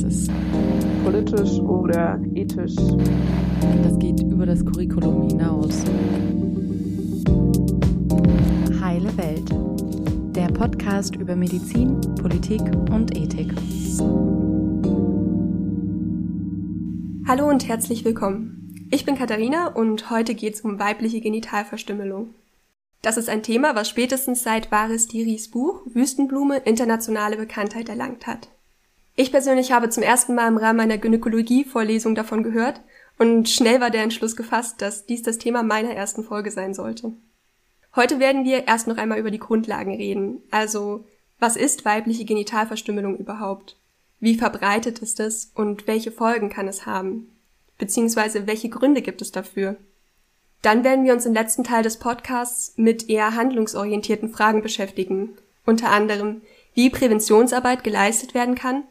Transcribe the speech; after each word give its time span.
Das 0.00 0.14
ist 0.14 0.30
politisch 1.02 1.58
oder 1.58 2.20
ethisch. 2.32 2.76
Das 3.82 3.98
geht 3.98 4.20
über 4.22 4.46
das 4.46 4.64
Curriculum 4.64 5.26
hinaus. 5.28 5.82
Heile 8.80 9.16
Welt. 9.16 9.50
Der 10.36 10.46
Podcast 10.54 11.16
über 11.16 11.34
Medizin, 11.34 12.00
Politik 12.22 12.60
und 12.92 13.16
Ethik. 13.16 13.52
Hallo 17.26 17.48
und 17.48 17.66
herzlich 17.66 18.04
willkommen. 18.04 18.88
Ich 18.92 19.04
bin 19.04 19.16
Katharina 19.16 19.66
und 19.66 20.10
heute 20.10 20.36
geht 20.36 20.54
es 20.54 20.60
um 20.60 20.78
weibliche 20.78 21.20
Genitalverstümmelung. 21.20 22.34
Das 23.02 23.16
ist 23.16 23.28
ein 23.28 23.42
Thema, 23.42 23.74
was 23.74 23.88
spätestens 23.88 24.44
seit 24.44 24.70
Varis 24.70 25.08
Diris 25.08 25.48
Buch 25.48 25.82
Wüstenblume 25.86 26.58
internationale 26.58 27.36
Bekanntheit 27.36 27.88
erlangt 27.88 28.28
hat. 28.28 28.48
Ich 29.20 29.32
persönlich 29.32 29.72
habe 29.72 29.88
zum 29.88 30.04
ersten 30.04 30.36
Mal 30.36 30.46
im 30.46 30.58
Rahmen 30.58 30.78
einer 30.78 30.96
Gynäkologie-Vorlesung 30.96 32.14
davon 32.14 32.44
gehört 32.44 32.80
und 33.18 33.48
schnell 33.48 33.80
war 33.80 33.90
der 33.90 34.04
Entschluss 34.04 34.36
gefasst, 34.36 34.80
dass 34.80 35.06
dies 35.06 35.22
das 35.22 35.38
Thema 35.38 35.64
meiner 35.64 35.90
ersten 35.90 36.22
Folge 36.22 36.52
sein 36.52 36.72
sollte. 36.72 37.10
Heute 37.96 38.20
werden 38.20 38.44
wir 38.44 38.68
erst 38.68 38.86
noch 38.86 38.96
einmal 38.96 39.18
über 39.18 39.32
die 39.32 39.40
Grundlagen 39.40 39.96
reden, 39.96 40.44
also 40.52 41.04
was 41.40 41.56
ist 41.56 41.84
weibliche 41.84 42.24
Genitalverstümmelung 42.26 43.16
überhaupt? 43.16 43.76
Wie 44.20 44.36
verbreitet 44.36 45.00
ist 45.00 45.18
es 45.18 45.50
und 45.52 45.88
welche 45.88 46.12
Folgen 46.12 46.48
kann 46.48 46.68
es 46.68 46.86
haben? 46.86 47.36
Beziehungsweise 47.76 48.46
welche 48.46 48.68
Gründe 48.68 49.02
gibt 49.02 49.20
es 49.20 49.32
dafür? 49.32 49.78
Dann 50.62 50.84
werden 50.84 51.04
wir 51.04 51.12
uns 51.12 51.26
im 51.26 51.34
letzten 51.34 51.64
Teil 51.64 51.82
des 51.82 51.96
Podcasts 51.96 52.74
mit 52.76 53.08
eher 53.08 53.34
handlungsorientierten 53.34 54.28
Fragen 54.28 54.62
beschäftigen, 54.62 55.30
unter 55.66 55.90
anderem, 55.90 56.42
wie 56.74 56.88
Präventionsarbeit 56.88 57.82
geleistet 57.82 58.32
werden 58.34 58.54
kann 58.54 58.84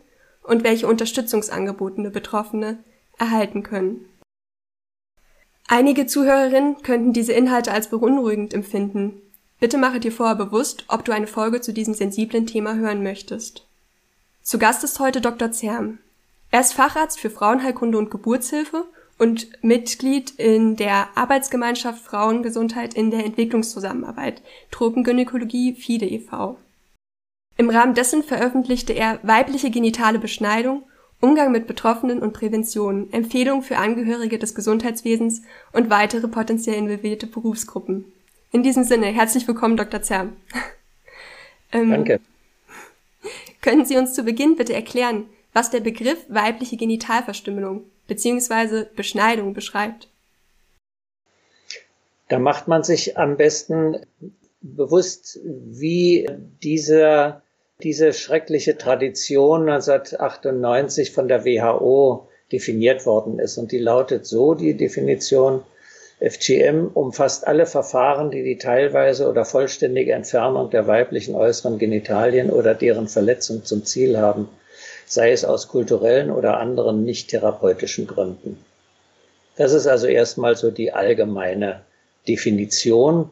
und 0.47 0.63
welche 0.63 0.87
Unterstützungsangebote 0.87 2.09
Betroffene 2.09 2.79
erhalten 3.17 3.63
können. 3.63 4.05
Einige 5.67 6.07
Zuhörerinnen 6.07 6.81
könnten 6.81 7.11
diese 7.13 7.33
Inhalte 7.33 7.71
als 7.71 7.89
beunruhigend 7.89 8.53
empfinden. 8.53 9.21
Bitte 9.59 9.77
mache 9.77 9.99
dir 9.99 10.11
vorher 10.11 10.35
bewusst, 10.35 10.85
ob 10.87 11.03
du 11.03 11.11
eine 11.11 11.27
Folge 11.27 11.61
zu 11.61 11.73
diesem 11.73 11.93
sensiblen 11.93 12.47
Thema 12.47 12.75
hören 12.75 13.03
möchtest. 13.03 13.65
Zu 14.41 14.59
Gast 14.59 14.83
ist 14.83 14.99
heute 14.99 15.19
Dr. 15.19 15.51
Zerm. 15.51 15.99
Er 16.51 16.61
ist 16.61 16.73
Facharzt 16.73 17.19
für 17.19 17.29
Frauenheilkunde 17.29 17.97
und 17.97 18.09
Geburtshilfe 18.09 18.85
und 19.17 19.61
Mitglied 19.61 20.31
in 20.37 20.77
der 20.77 21.09
Arbeitsgemeinschaft 21.15 22.01
Frauengesundheit 22.01 22.93
in 22.93 23.11
der 23.11 23.25
Entwicklungszusammenarbeit 23.25 24.41
Tropengynäkologie 24.71 25.73
FIDE 25.73 26.05
e.V. 26.05 26.57
Im 27.57 27.71
Rahmen 27.71 27.95
dessen 27.95 28.21
veröffentlichte 28.21 28.93
er 28.93 29.19
Weibliche 29.23 29.71
genitale 29.71 30.19
Beschneidung, 30.19 30.83
Umgang 31.19 31.51
mit 31.51 31.65
Betroffenen 31.65 32.19
und 32.19 32.33
Prävention, 32.33 33.11
Empfehlungen 33.11 33.63
für 33.63 33.77
Angehörige 33.77 34.37
des 34.37 34.53
Gesundheitswesens 34.53 35.41
und 35.73 35.89
weitere 35.89 36.27
potenziell 36.27 36.77
involvierte 36.77 37.25
Berufsgruppen. 37.25 38.05
In 38.51 38.61
diesem 38.61 38.83
Sinne, 38.83 39.07
herzlich 39.07 39.47
willkommen, 39.47 39.75
Dr. 39.75 40.03
Zerm. 40.03 40.37
ähm, 41.71 41.89
Danke. 41.89 42.19
Können 43.61 43.85
Sie 43.85 43.97
uns 43.97 44.13
zu 44.13 44.23
Beginn 44.23 44.55
bitte 44.55 44.73
erklären, 44.73 45.25
was 45.51 45.71
der 45.71 45.79
Begriff 45.79 46.19
weibliche 46.29 46.77
Genitalverstümmelung 46.77 47.85
bzw. 48.07 48.85
Beschneidung 48.95 49.55
beschreibt? 49.55 50.07
Da 52.29 52.37
macht 52.37 52.67
man 52.67 52.83
sich 52.83 53.17
am 53.17 53.35
besten 53.35 53.97
bewusst, 54.61 55.39
wie 55.43 56.27
dieser 56.61 57.41
diese 57.83 58.11
schreckliche 58.11 58.77
Tradition 58.77 59.69
1998 59.69 61.11
von 61.11 61.27
der 61.27 61.45
WHO 61.45 62.27
definiert 62.51 63.05
worden 63.05 63.39
ist. 63.39 63.57
Und 63.57 63.71
die 63.71 63.77
lautet 63.77 64.25
so, 64.25 64.55
die 64.55 64.75
Definition, 64.75 65.63
FGM 66.19 66.89
umfasst 66.95 67.45
alle 67.45 67.67
Verfahren, 67.67 68.31
die 68.31 68.43
die 68.43 68.57
teilweise 68.57 69.29
oder 69.29 69.45
vollständige 69.45 70.13
Entfernung 70.13 70.71
der 70.71 70.87
weiblichen 70.87 71.35
äußeren 71.35 71.77
Genitalien 71.77 72.49
oder 72.49 72.73
deren 72.73 73.07
Verletzung 73.07 73.63
zum 73.63 73.85
Ziel 73.85 74.17
haben, 74.17 74.49
sei 75.05 75.31
es 75.31 75.45
aus 75.45 75.67
kulturellen 75.67 76.31
oder 76.31 76.57
anderen 76.57 77.03
nicht 77.03 77.29
therapeutischen 77.29 78.07
Gründen. 78.07 78.57
Das 79.57 79.73
ist 79.73 79.85
also 79.85 80.07
erstmal 80.07 80.55
so 80.55 80.71
die 80.71 80.91
allgemeine 80.91 81.81
Definition 82.27 83.29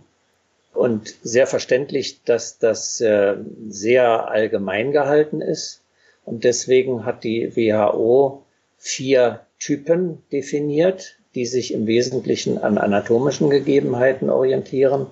und 0.75 1.15
sehr 1.23 1.47
verständlich, 1.47 2.23
dass 2.23 2.57
das 2.57 3.01
äh, 3.01 3.35
sehr 3.69 4.29
allgemein 4.29 4.91
gehalten 4.91 5.41
ist. 5.41 5.81
Und 6.25 6.43
deswegen 6.43 7.05
hat 7.05 7.23
die 7.23 7.55
WHO 7.55 8.43
vier 8.77 9.41
Typen 9.59 10.21
definiert, 10.31 11.15
die 11.33 11.45
sich 11.45 11.73
im 11.73 11.87
Wesentlichen 11.87 12.57
an 12.57 12.77
anatomischen 12.77 13.49
Gegebenheiten 13.49 14.29
orientieren, 14.29 15.07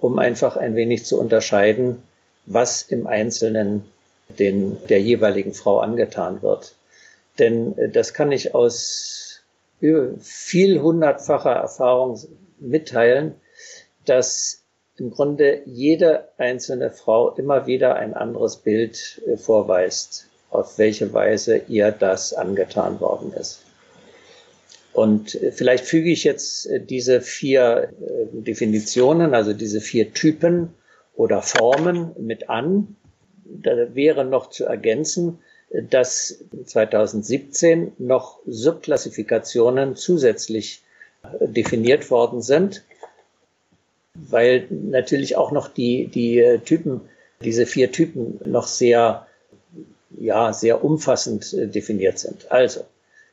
um 0.00 0.18
einfach 0.18 0.56
ein 0.56 0.76
wenig 0.76 1.04
zu 1.04 1.18
unterscheiden, 1.18 2.02
was 2.46 2.82
im 2.82 3.06
Einzelnen 3.06 3.84
den, 4.28 4.76
der 4.88 5.00
jeweiligen 5.00 5.54
Frau 5.54 5.80
angetan 5.80 6.42
wird. 6.42 6.74
Denn 7.38 7.76
äh, 7.78 7.88
das 7.88 8.14
kann 8.14 8.32
ich 8.32 8.54
aus 8.54 9.20
viel 10.20 10.80
hundertfacher 10.80 11.52
Erfahrung 11.52 12.18
mitteilen, 12.58 13.34
dass 14.06 14.63
im 14.96 15.10
Grunde 15.10 15.62
jede 15.64 16.28
einzelne 16.38 16.90
Frau 16.90 17.34
immer 17.34 17.66
wieder 17.66 17.96
ein 17.96 18.14
anderes 18.14 18.56
Bild 18.56 19.20
äh, 19.26 19.36
vorweist, 19.36 20.28
auf 20.50 20.78
welche 20.78 21.12
Weise 21.12 21.62
ihr 21.68 21.90
das 21.90 22.32
angetan 22.32 23.00
worden 23.00 23.32
ist. 23.32 23.64
Und 24.92 25.34
äh, 25.34 25.50
vielleicht 25.50 25.84
füge 25.84 26.10
ich 26.10 26.22
jetzt 26.22 26.66
äh, 26.66 26.80
diese 26.80 27.20
vier 27.20 27.92
Definitionen, 28.32 29.34
also 29.34 29.52
diese 29.52 29.80
vier 29.80 30.12
Typen 30.12 30.74
oder 31.16 31.42
Formen 31.42 32.12
mit 32.18 32.48
an. 32.48 32.96
Da 33.44 33.94
wäre 33.94 34.24
noch 34.24 34.48
zu 34.50 34.64
ergänzen, 34.64 35.38
dass 35.90 36.44
2017 36.64 37.92
noch 37.98 38.38
Subklassifikationen 38.46 39.96
zusätzlich 39.96 40.82
definiert 41.40 42.10
worden 42.10 42.42
sind 42.42 42.84
weil 44.14 44.66
natürlich 44.70 45.36
auch 45.36 45.52
noch 45.52 45.68
die, 45.68 46.06
die 46.06 46.60
Typen, 46.64 47.02
diese 47.40 47.66
vier 47.66 47.92
Typen 47.92 48.40
noch 48.44 48.66
sehr, 48.66 49.26
ja, 50.18 50.52
sehr 50.52 50.84
umfassend 50.84 51.52
äh, 51.52 51.66
definiert 51.66 52.18
sind. 52.18 52.50
Also, 52.50 52.84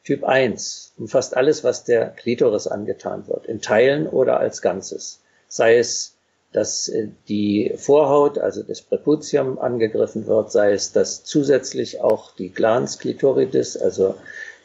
Typ 0.04 0.24
1 0.24 0.94
umfasst 0.98 1.38
alles, 1.38 1.64
was 1.64 1.84
der 1.84 2.08
Klitoris 2.08 2.66
angetan 2.66 3.28
wird, 3.28 3.46
in 3.46 3.62
Teilen 3.62 4.08
oder 4.08 4.40
als 4.40 4.64
Ganzes. 4.64 5.20
Sei 5.48 5.78
es, 5.78 6.16
dass 6.52 6.90
äh, 6.90 7.10
die 7.30 7.74
Vorhaut, 7.78 8.40
also 8.40 8.64
das 8.64 8.82
Präputium 8.82 9.60
angegriffen 9.60 10.26
wird, 10.26 10.52
sei 10.52 10.74
es, 10.74 10.92
dass 10.92 11.24
zusätzlich 11.24 12.02
auch 12.02 12.36
die 12.36 12.50
Glans 12.50 12.98
clitoridis, 12.98 13.78
also 13.78 14.16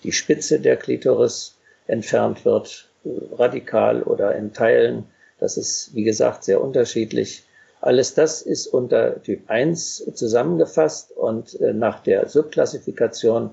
die 0.02 0.12
Spitze 0.12 0.60
der 0.60 0.76
Klitoris 0.76 1.54
entfernt 1.86 2.46
wird, 2.46 2.88
äh, 3.04 3.10
radikal 3.34 4.02
oder 4.02 4.34
in 4.34 4.54
Teilen 4.54 5.04
das 5.38 5.56
ist, 5.56 5.94
wie 5.94 6.04
gesagt, 6.04 6.44
sehr 6.44 6.60
unterschiedlich. 6.60 7.44
Alles 7.80 8.14
das 8.14 8.42
ist 8.42 8.66
unter 8.66 9.22
Typ 9.22 9.48
1 9.50 10.12
zusammengefasst 10.14 11.12
und 11.12 11.60
äh, 11.60 11.72
nach 11.72 12.00
der 12.02 12.28
Subklassifikation 12.28 13.50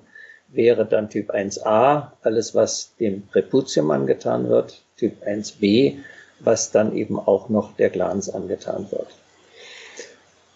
wäre 0.49 0.85
dann 0.85 1.09
Typ 1.09 1.31
1a 1.31 2.11
alles, 2.21 2.55
was 2.55 2.95
dem 2.99 3.27
Präputium 3.27 3.91
angetan 3.91 4.49
wird, 4.49 4.81
Typ 4.97 5.23
1b, 5.23 5.97
was 6.39 6.71
dann 6.71 6.95
eben 6.95 7.19
auch 7.19 7.49
noch 7.49 7.75
der 7.75 7.89
Glans 7.89 8.29
angetan 8.29 8.87
wird. 8.91 9.07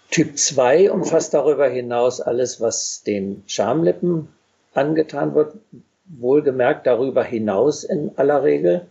Typ 0.09 0.38
2 0.38 0.92
umfasst 0.92 1.34
darüber 1.34 1.68
hinaus 1.68 2.22
alles, 2.22 2.62
was 2.62 3.03
den 3.06 3.44
Schamlippen 3.47 4.30
angetan 4.73 5.35
wird, 5.35 5.56
wohlgemerkt 6.06 6.88
darüber 6.88 7.23
hinaus 7.23 7.84
in 7.84 8.12
aller 8.16 8.44
Regel. 8.44 8.88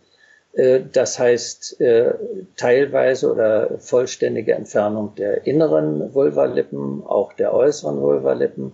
Äh, 0.57 0.81
das 0.93 1.19
heißt 1.19 1.81
äh, 1.81 2.15
teilweise 2.57 3.31
oder 3.31 3.79
vollständige 3.79 4.55
Entfernung 4.55 5.15
der 5.15 5.47
inneren 5.47 6.13
Vulvalippen, 6.15 7.05
auch 7.07 7.33
der 7.35 7.55
äußeren 7.55 8.01
Vulvalippen. 8.01 8.73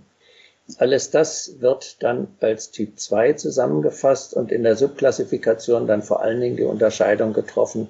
Alles 0.78 1.10
das 1.10 1.60
wird 1.60 2.02
dann 2.02 2.28
als 2.40 2.70
Typ 2.70 2.98
2 2.98 3.34
zusammengefasst 3.34 4.32
und 4.34 4.52
in 4.52 4.62
der 4.62 4.76
Subklassifikation 4.76 5.86
dann 5.86 6.02
vor 6.02 6.22
allen 6.22 6.40
Dingen 6.40 6.56
die 6.56 6.62
Unterscheidung 6.62 7.32
getroffen, 7.32 7.88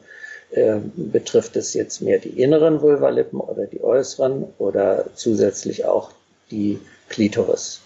äh, 0.53 0.77
betrifft 0.97 1.55
es 1.57 1.75
jetzt 1.75 2.01
mehr 2.01 2.19
die 2.19 2.41
inneren 2.43 2.81
Vulvalippen 2.81 3.41
oder 3.41 3.67
die 3.67 3.83
äußeren 3.83 4.47
oder 4.59 5.05
zusätzlich 5.15 5.85
auch 5.85 6.11
die 6.51 6.81
Klitoris. 7.09 7.83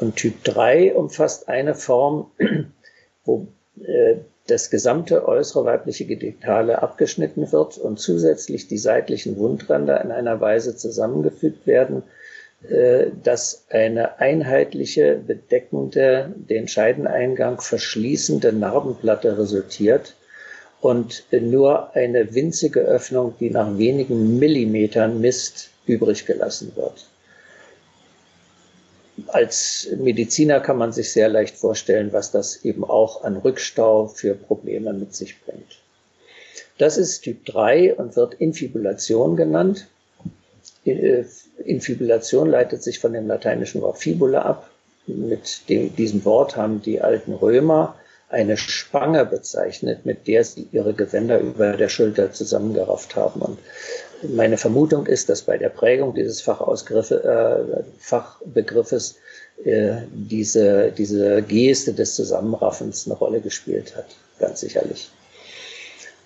Und 0.00 0.16
Typ 0.16 0.42
3 0.44 0.94
umfasst 0.94 1.48
eine 1.48 1.74
Form, 1.74 2.30
wo 3.24 3.46
äh, 3.84 4.16
das 4.48 4.70
gesamte 4.70 5.28
äußere 5.28 5.64
weibliche 5.64 6.06
Genitale 6.06 6.82
abgeschnitten 6.82 7.52
wird 7.52 7.78
und 7.78 8.00
zusätzlich 8.00 8.66
die 8.66 8.78
seitlichen 8.78 9.36
Wundränder 9.36 10.02
in 10.02 10.10
einer 10.10 10.40
Weise 10.40 10.76
zusammengefügt 10.76 11.66
werden, 11.66 12.02
äh, 12.68 13.06
dass 13.22 13.66
eine 13.70 14.18
einheitliche, 14.18 15.20
bedeckende, 15.24 16.34
den 16.36 16.66
Scheideneingang 16.66 17.60
verschließende 17.60 18.52
Narbenplatte 18.52 19.38
resultiert 19.38 20.16
und 20.80 21.24
nur 21.30 21.94
eine 21.94 22.34
winzige 22.34 22.80
Öffnung, 22.80 23.34
die 23.38 23.50
nach 23.50 23.76
wenigen 23.78 24.38
Millimetern 24.38 25.20
misst, 25.20 25.70
übrig 25.86 26.26
gelassen 26.26 26.72
wird. 26.74 27.06
Als 29.26 29.88
Mediziner 29.98 30.60
kann 30.60 30.78
man 30.78 30.92
sich 30.92 31.12
sehr 31.12 31.28
leicht 31.28 31.56
vorstellen, 31.56 32.12
was 32.12 32.30
das 32.30 32.64
eben 32.64 32.84
auch 32.84 33.24
an 33.24 33.36
Rückstau 33.36 34.06
für 34.06 34.34
Probleme 34.34 34.92
mit 34.92 35.14
sich 35.14 35.40
bringt. 35.40 35.80
Das 36.78 36.96
ist 36.96 37.22
Typ 37.22 37.44
3 37.44 37.96
und 37.96 38.16
wird 38.16 38.34
Infibulation 38.34 39.36
genannt. 39.36 39.88
Äh, 40.84 41.24
Infibulation 41.64 42.48
leitet 42.48 42.82
sich 42.82 43.00
von 43.00 43.12
dem 43.12 43.26
lateinischen 43.26 43.82
Wort 43.82 43.98
fibula 43.98 44.42
ab. 44.42 44.70
Mit 45.06 45.68
dem, 45.68 45.94
diesem 45.96 46.24
Wort 46.24 46.56
haben 46.56 46.82
die 46.82 47.00
alten 47.00 47.34
Römer 47.34 47.96
eine 48.30 48.56
Spange 48.56 49.24
bezeichnet, 49.24 50.04
mit 50.04 50.26
der 50.26 50.44
sie 50.44 50.68
ihre 50.70 50.92
Gewänder 50.92 51.40
über 51.40 51.76
der 51.76 51.88
Schulter 51.88 52.30
zusammengerafft 52.32 53.16
haben. 53.16 53.40
Und 53.40 53.58
meine 54.22 54.56
Vermutung 54.56 55.06
ist, 55.06 55.28
dass 55.28 55.42
bei 55.42 55.58
der 55.58 55.68
Prägung 55.68 56.14
dieses 56.14 56.46
äh, 56.46 57.56
Fachbegriffes 57.98 59.16
äh, 59.64 59.96
diese, 60.12 60.92
diese 60.92 61.42
Geste 61.42 61.92
des 61.92 62.14
Zusammenraffens 62.14 63.06
eine 63.06 63.16
Rolle 63.16 63.40
gespielt 63.40 63.96
hat, 63.96 64.06
ganz 64.38 64.60
sicherlich. 64.60 65.10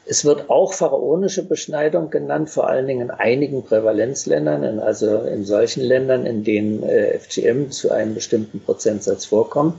Es 0.04 0.24
wird 0.24 0.50
auch 0.50 0.72
pharaonische 0.72 1.44
Beschneidung 1.44 2.10
genannt, 2.10 2.50
vor 2.50 2.68
allen 2.68 2.86
Dingen 2.88 3.02
in 3.02 3.10
einigen 3.10 3.64
Prävalenzländern, 3.64 4.80
also 4.80 5.18
in 5.22 5.44
solchen 5.44 5.82
Ländern, 5.82 6.26
in 6.26 6.42
denen 6.42 6.82
äh, 6.82 7.18
FGM 7.18 7.70
zu 7.70 7.90
einem 7.90 8.14
bestimmten 8.14 8.60
Prozentsatz 8.60 9.26
vorkommt. 9.26 9.78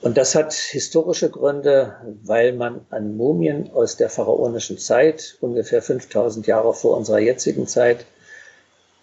Und 0.00 0.16
das 0.16 0.34
hat 0.34 0.52
historische 0.52 1.28
Gründe, 1.28 1.96
weil 2.22 2.52
man 2.52 2.86
an 2.90 3.16
Mumien 3.16 3.70
aus 3.72 3.96
der 3.96 4.08
pharaonischen 4.08 4.78
Zeit, 4.78 5.36
ungefähr 5.40 5.82
5000 5.82 6.46
Jahre 6.46 6.72
vor 6.72 6.96
unserer 6.96 7.18
jetzigen 7.18 7.66
Zeit, 7.66 8.06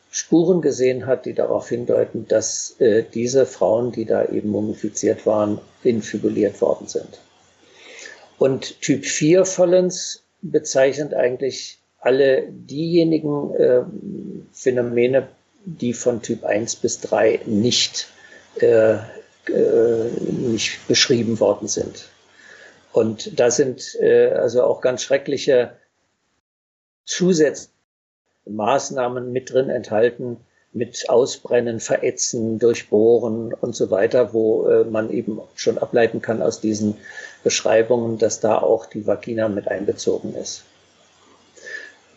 Spuren 0.10 0.62
gesehen 0.62 1.06
hat, 1.08 1.26
die 1.26 1.34
darauf 1.34 1.68
hindeuten, 1.68 2.26
dass 2.30 2.80
äh, 2.80 3.04
diese 3.14 3.46
Frauen, 3.46 3.92
die 3.92 4.06
da 4.06 4.24
eben 4.24 4.50
mumifiziert 4.50 5.26
waren, 5.26 5.60
infibuliert 5.84 6.62
worden 6.62 6.88
sind. 6.88 7.20
Und 8.38 8.80
Typ 8.80 9.06
4 9.06 9.44
Vollens 9.44 10.24
bezeichnet 10.42 11.14
eigentlich 11.14 11.80
alle 12.00 12.48
diejenigen 12.50 13.54
äh, 13.56 13.82
Phänomene, 14.54 15.28
die 15.66 15.92
von 15.92 16.22
Typ 16.22 16.46
1 16.46 16.78
bis 16.78 17.02
3 17.02 17.42
nicht, 17.46 18.08
äh, 18.62 18.98
äh, 19.50 20.10
nicht 20.32 20.88
beschrieben 20.88 21.40
worden 21.40 21.68
sind. 21.68 22.10
Und 22.92 23.40
da 23.40 23.52
sind 23.52 23.96
äh, 24.00 24.30
also 24.32 24.64
auch 24.64 24.82
ganz 24.82 25.04
schreckliche 25.04 25.72
zusätzliche 27.06 27.72
Maßnahmen 28.46 29.32
mit 29.32 29.52
drin 29.52 29.70
enthalten, 29.70 30.38
mit 30.72 31.10
Ausbrennen, 31.10 31.80
Verätzen, 31.80 32.60
Durchbohren 32.60 33.54
und 33.54 33.76
so 33.76 33.92
weiter, 33.92 34.34
wo 34.34 34.68
äh, 34.68 34.84
man 34.84 35.10
eben 35.10 35.40
schon 35.56 35.78
ableiten 35.78 36.22
kann 36.22 36.42
aus 36.42 36.60
diesen 36.60 36.98
Beschreibungen, 37.44 38.18
dass 38.18 38.40
da 38.40 38.58
auch 38.58 38.86
die 38.86 39.08
Vagina 39.08 39.48
mit 39.48 39.68
einbezogen 39.68 40.36
ist. 40.36 40.64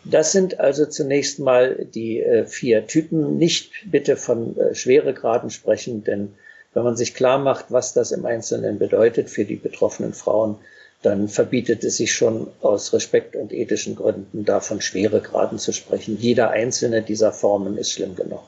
Das 0.03 0.31
sind 0.31 0.59
also 0.59 0.85
zunächst 0.85 1.39
mal 1.39 1.87
die 1.93 2.21
äh, 2.21 2.45
vier 2.45 2.87
Typen. 2.87 3.37
Nicht 3.37 3.71
bitte 3.85 4.17
von 4.17 4.57
äh, 4.57 4.75
Schweregraden 4.75 5.49
sprechen, 5.49 6.03
denn 6.03 6.35
wenn 6.73 6.83
man 6.83 6.95
sich 6.95 7.13
klar 7.13 7.39
macht, 7.39 7.65
was 7.69 7.93
das 7.93 8.11
im 8.11 8.25
Einzelnen 8.25 8.79
bedeutet 8.79 9.29
für 9.29 9.45
die 9.45 9.55
betroffenen 9.55 10.13
Frauen, 10.13 10.57
dann 11.01 11.29
verbietet 11.29 11.83
es 11.83 11.97
sich 11.97 12.13
schon 12.13 12.47
aus 12.61 12.93
Respekt 12.93 13.35
und 13.35 13.53
ethischen 13.53 13.95
Gründen 13.95 14.43
davon 14.43 14.81
Schweregraden 14.81 15.57
zu 15.57 15.71
sprechen. 15.71 16.17
Jeder 16.19 16.51
einzelne 16.51 17.01
dieser 17.01 17.31
Formen 17.31 17.77
ist 17.77 17.91
schlimm 17.91 18.15
genug. 18.15 18.43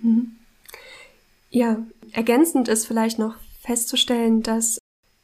Mhm. 0.00 0.32
Ja, 1.50 1.78
ergänzend 2.12 2.68
ist 2.68 2.86
vielleicht 2.86 3.18
noch 3.18 3.36
festzustellen, 3.60 4.42
dass 4.42 4.78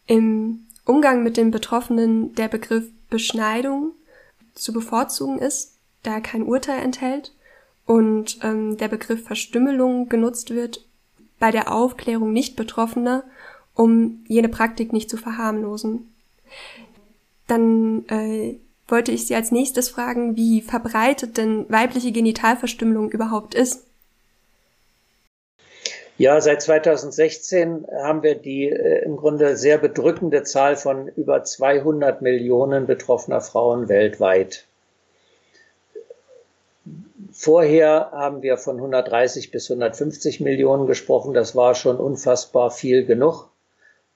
im 0.07 0.67
Umgang 0.85 1.23
mit 1.23 1.37
den 1.37 1.51
Betroffenen 1.51 2.35
der 2.35 2.49
Begriff 2.49 2.85
Beschneidung 3.11 3.93
zu 4.55 4.73
bevorzugen 4.73 5.39
ist, 5.39 5.79
da 6.03 6.15
er 6.15 6.21
kein 6.21 6.43
Urteil 6.43 6.83
enthält 6.83 7.33
und 7.87 8.39
ähm, 8.43 8.77
der 8.77 8.89
Begriff 8.89 9.25
Verstümmelung 9.25 10.09
genutzt 10.09 10.51
wird 10.51 10.88
bei 11.39 11.51
der 11.51 11.73
Aufklärung 11.73 12.33
nicht 12.33 12.57
Betroffener 12.57 13.25
um 13.79 14.25
jene 14.27 14.49
Praktik 14.49 14.93
nicht 14.93 15.09
zu 15.09 15.17
verharmlosen. 15.17 16.13
Dann 17.47 18.05
äh, 18.09 18.57
wollte 18.89 19.13
ich 19.13 19.27
Sie 19.27 19.37
als 19.37 19.53
nächstes 19.53 19.89
fragen, 19.89 20.37
wie 20.37 20.61
verbreitet 20.63 21.37
denn 21.37 21.65
weibliche 21.69 22.11
Genitalverstümmelung 22.11 23.11
überhaupt 23.11 23.55
ist. 23.55 23.85
Ja, 26.17 26.41
seit 26.41 26.61
2016 26.61 27.87
haben 28.03 28.25
wir 28.25 28.35
die 28.35 28.69
äh, 28.69 29.05
im 29.05 29.17
Grunde 29.17 29.57
sehr 29.57 29.79
bedrückende 29.79 30.43
Zahl 30.43 30.77
von 30.77 31.07
über 31.07 31.45
200 31.45 32.21
Millionen 32.21 32.87
betroffener 32.87 33.41
Frauen 33.41 33.89
weltweit. 33.89 34.67
Vorher 37.33 38.11
haben 38.13 38.43
wir 38.43 38.57
von 38.57 38.77
130 38.77 39.51
bis 39.51 39.71
150 39.71 40.41
Millionen 40.41 40.87
gesprochen. 40.87 41.35
Das 41.35 41.55
war 41.55 41.75
schon 41.75 41.97
unfassbar 41.99 42.71
viel 42.71 43.05
genug. 43.05 43.49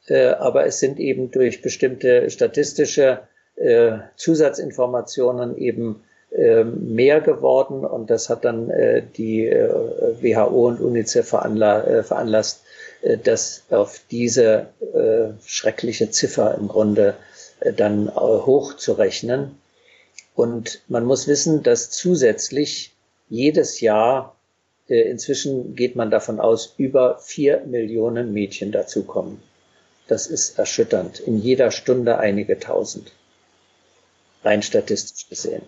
Äh, 0.07 0.29
aber 0.29 0.67
es 0.67 0.81
sind 0.81 0.99
eben 0.99 1.31
durch 1.31 1.63
bestimmte 1.63 2.31
statistische 2.31 3.21
äh, 3.57 3.99
Zusatzinformationen 4.17 5.57
eben 5.57 6.03
äh, 6.33 6.65
mehr 6.65 7.21
geworden 7.21 7.85
und 7.85 8.11
das 8.11 8.29
hat 8.29 8.45
dann 8.45 8.73
die 9.17 9.51
WHO 9.51 10.67
und 10.69 10.81
UNICEF 10.81 11.29
veranla 11.29 12.03
veranlasst, 12.03 12.63
das 13.25 13.65
auf 13.71 14.01
diese 14.11 14.69
schreckliche 15.45 16.11
Ziffer 16.11 16.57
im 16.59 16.69
Grunde 16.69 17.15
dann 17.77 18.15
hochzurechnen. 18.15 19.59
Und 20.35 20.83
man 20.89 21.05
muss 21.05 21.29
wissen, 21.29 21.63
dass 21.63 21.91
zusätzlich 21.91 22.95
jedes 23.29 23.81
Jahr 23.81 24.37
inzwischen 25.01 25.75
geht 25.75 25.97
man 25.97 26.11
davon 26.11 26.41
aus, 26.41 26.75
über 26.77 27.19
vier 27.19 27.63
Millionen 27.67 28.33
Mädchen 28.33 28.73
dazukommen. 28.73 29.43
Das 30.09 30.27
ist 30.27 30.59
erschütternd. 30.59 31.21
In 31.21 31.39
jeder 31.39 31.71
Stunde 31.71 32.19
einige 32.19 32.59
tausend. 32.59 33.13
Rein 34.45 34.63
statistisch 34.63 35.29
gesehen. 35.29 35.63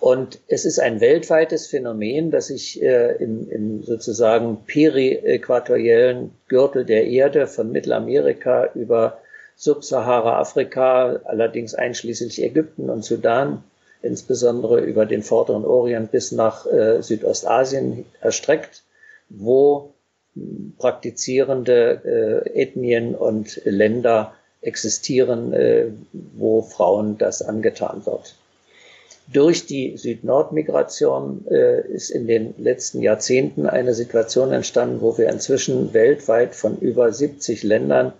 Und 0.00 0.40
es 0.48 0.64
ist 0.64 0.80
ein 0.80 1.00
weltweites 1.00 1.68
Phänomen, 1.68 2.30
das 2.30 2.48
sich 2.48 2.82
äh, 2.82 3.12
im, 3.22 3.48
im 3.50 3.82
sozusagen 3.84 4.64
periäquatoriellen 4.66 6.32
Gürtel 6.48 6.84
der 6.84 7.06
Erde 7.06 7.46
von 7.46 7.70
Mittelamerika 7.70 8.70
über 8.74 9.18
Subsahara-Afrika, 9.56 11.20
allerdings 11.24 11.74
einschließlich 11.74 12.42
Ägypten 12.42 12.90
und 12.90 13.04
Sudan, 13.04 13.62
insbesondere 14.02 14.80
über 14.80 15.06
den 15.06 15.22
vorderen 15.22 15.64
Orient 15.64 16.10
bis 16.10 16.32
nach 16.32 16.66
äh, 16.66 17.02
Südostasien 17.02 18.04
erstreckt, 18.20 18.82
wo 19.28 19.94
praktizierende 20.78 22.44
äh, 22.54 22.62
Ethnien 22.62 23.14
und 23.14 23.60
Länder 23.64 24.34
existieren, 24.60 25.52
äh, 25.52 25.86
wo 26.12 26.62
Frauen 26.62 27.18
das 27.18 27.42
angetan 27.42 28.04
wird. 28.06 28.34
Durch 29.32 29.66
die 29.66 29.96
Süd-Nord-Migration 29.96 31.46
äh, 31.48 31.86
ist 31.86 32.10
in 32.10 32.26
den 32.26 32.54
letzten 32.58 33.00
Jahrzehnten 33.00 33.66
eine 33.66 33.94
Situation 33.94 34.52
entstanden, 34.52 35.00
wo 35.00 35.16
wir 35.18 35.28
inzwischen 35.28 35.92
weltweit 35.94 36.54
von 36.54 36.78
über 36.78 37.12
70 37.12 37.62
Ländern 37.62 38.12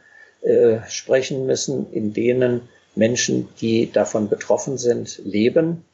äh, 0.42 0.78
sprechen 0.88 1.46
müssen, 1.46 1.92
in 1.92 2.12
denen 2.12 2.68
Menschen, 2.94 3.48
die 3.60 3.90
davon 3.90 4.28
betroffen 4.28 4.78
sind, 4.78 5.20
leben 5.24 5.84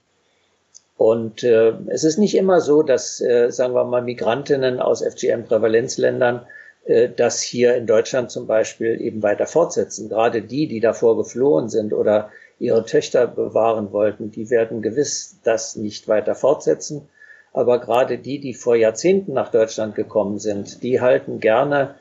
und 0.97 1.43
äh, 1.45 1.75
es 1.89 2.05
ist 2.05 2.19
nicht 2.19 2.37
immer 2.37 2.61
so, 2.61 2.83
dass, 2.83 3.21
äh, 3.21 3.51
sagen 3.51 3.75
wir 3.75 3.85
mal, 3.85 4.03
Migrantinnen 4.03 4.81
aus 4.81 5.03
FGM-Prävalenzländern 5.03 6.47
äh, 6.87 7.11
das 7.15 7.43
hier 7.43 7.77
in 7.77 7.87
Deutschland 7.87 8.31
zum 8.31 8.47
Beispiel 8.47 9.01
eben 9.01 9.23
weiter 9.23 9.47
fortsetzen. 9.47 10.09
Gerade 10.09 10.41
die, 10.41 10.67
die 10.69 10.81
davor 10.81 11.17
geflohen 11.19 11.69
sind 11.69 11.93
oder 11.93 12.31
ihre 12.59 12.87
Töchter 12.87 13.27
bewahren 13.27 13.93
wollten, 13.93 14.31
die 14.31 14.49
werden 14.49 14.81
gewiss 14.81 15.39
das 15.45 15.77
nicht 15.77 16.09
weiter 16.09 16.35
fortsetzen. 16.35 17.09
Aber 17.53 17.79
gerade 17.79 18.17
die, 18.17 18.39
die 18.41 18.55
vor 18.55 18.77
Jahrzehnten 18.77 19.35
nach 19.35 19.51
Deutschland 19.51 19.95
gekommen 19.95 20.39
sind, 20.39 20.83
die 20.83 21.03
halten 21.03 21.41
gerne 21.41 21.97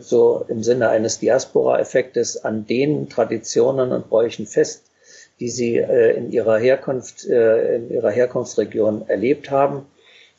so 0.00 0.44
im 0.48 0.64
Sinne 0.64 0.88
eines 0.88 1.20
Diaspora-Effektes 1.20 2.44
an 2.44 2.66
den 2.66 3.08
Traditionen 3.08 3.92
und 3.92 4.08
Bräuchen 4.08 4.46
fest, 4.46 4.90
die 5.40 5.48
sie 5.48 5.76
äh, 5.78 6.16
in 6.16 6.30
ihrer 6.30 6.58
Herkunft, 6.58 7.26
äh, 7.26 7.76
in 7.76 7.90
ihrer 7.90 8.10
Herkunftsregion 8.10 9.08
erlebt 9.08 9.50
haben. 9.50 9.86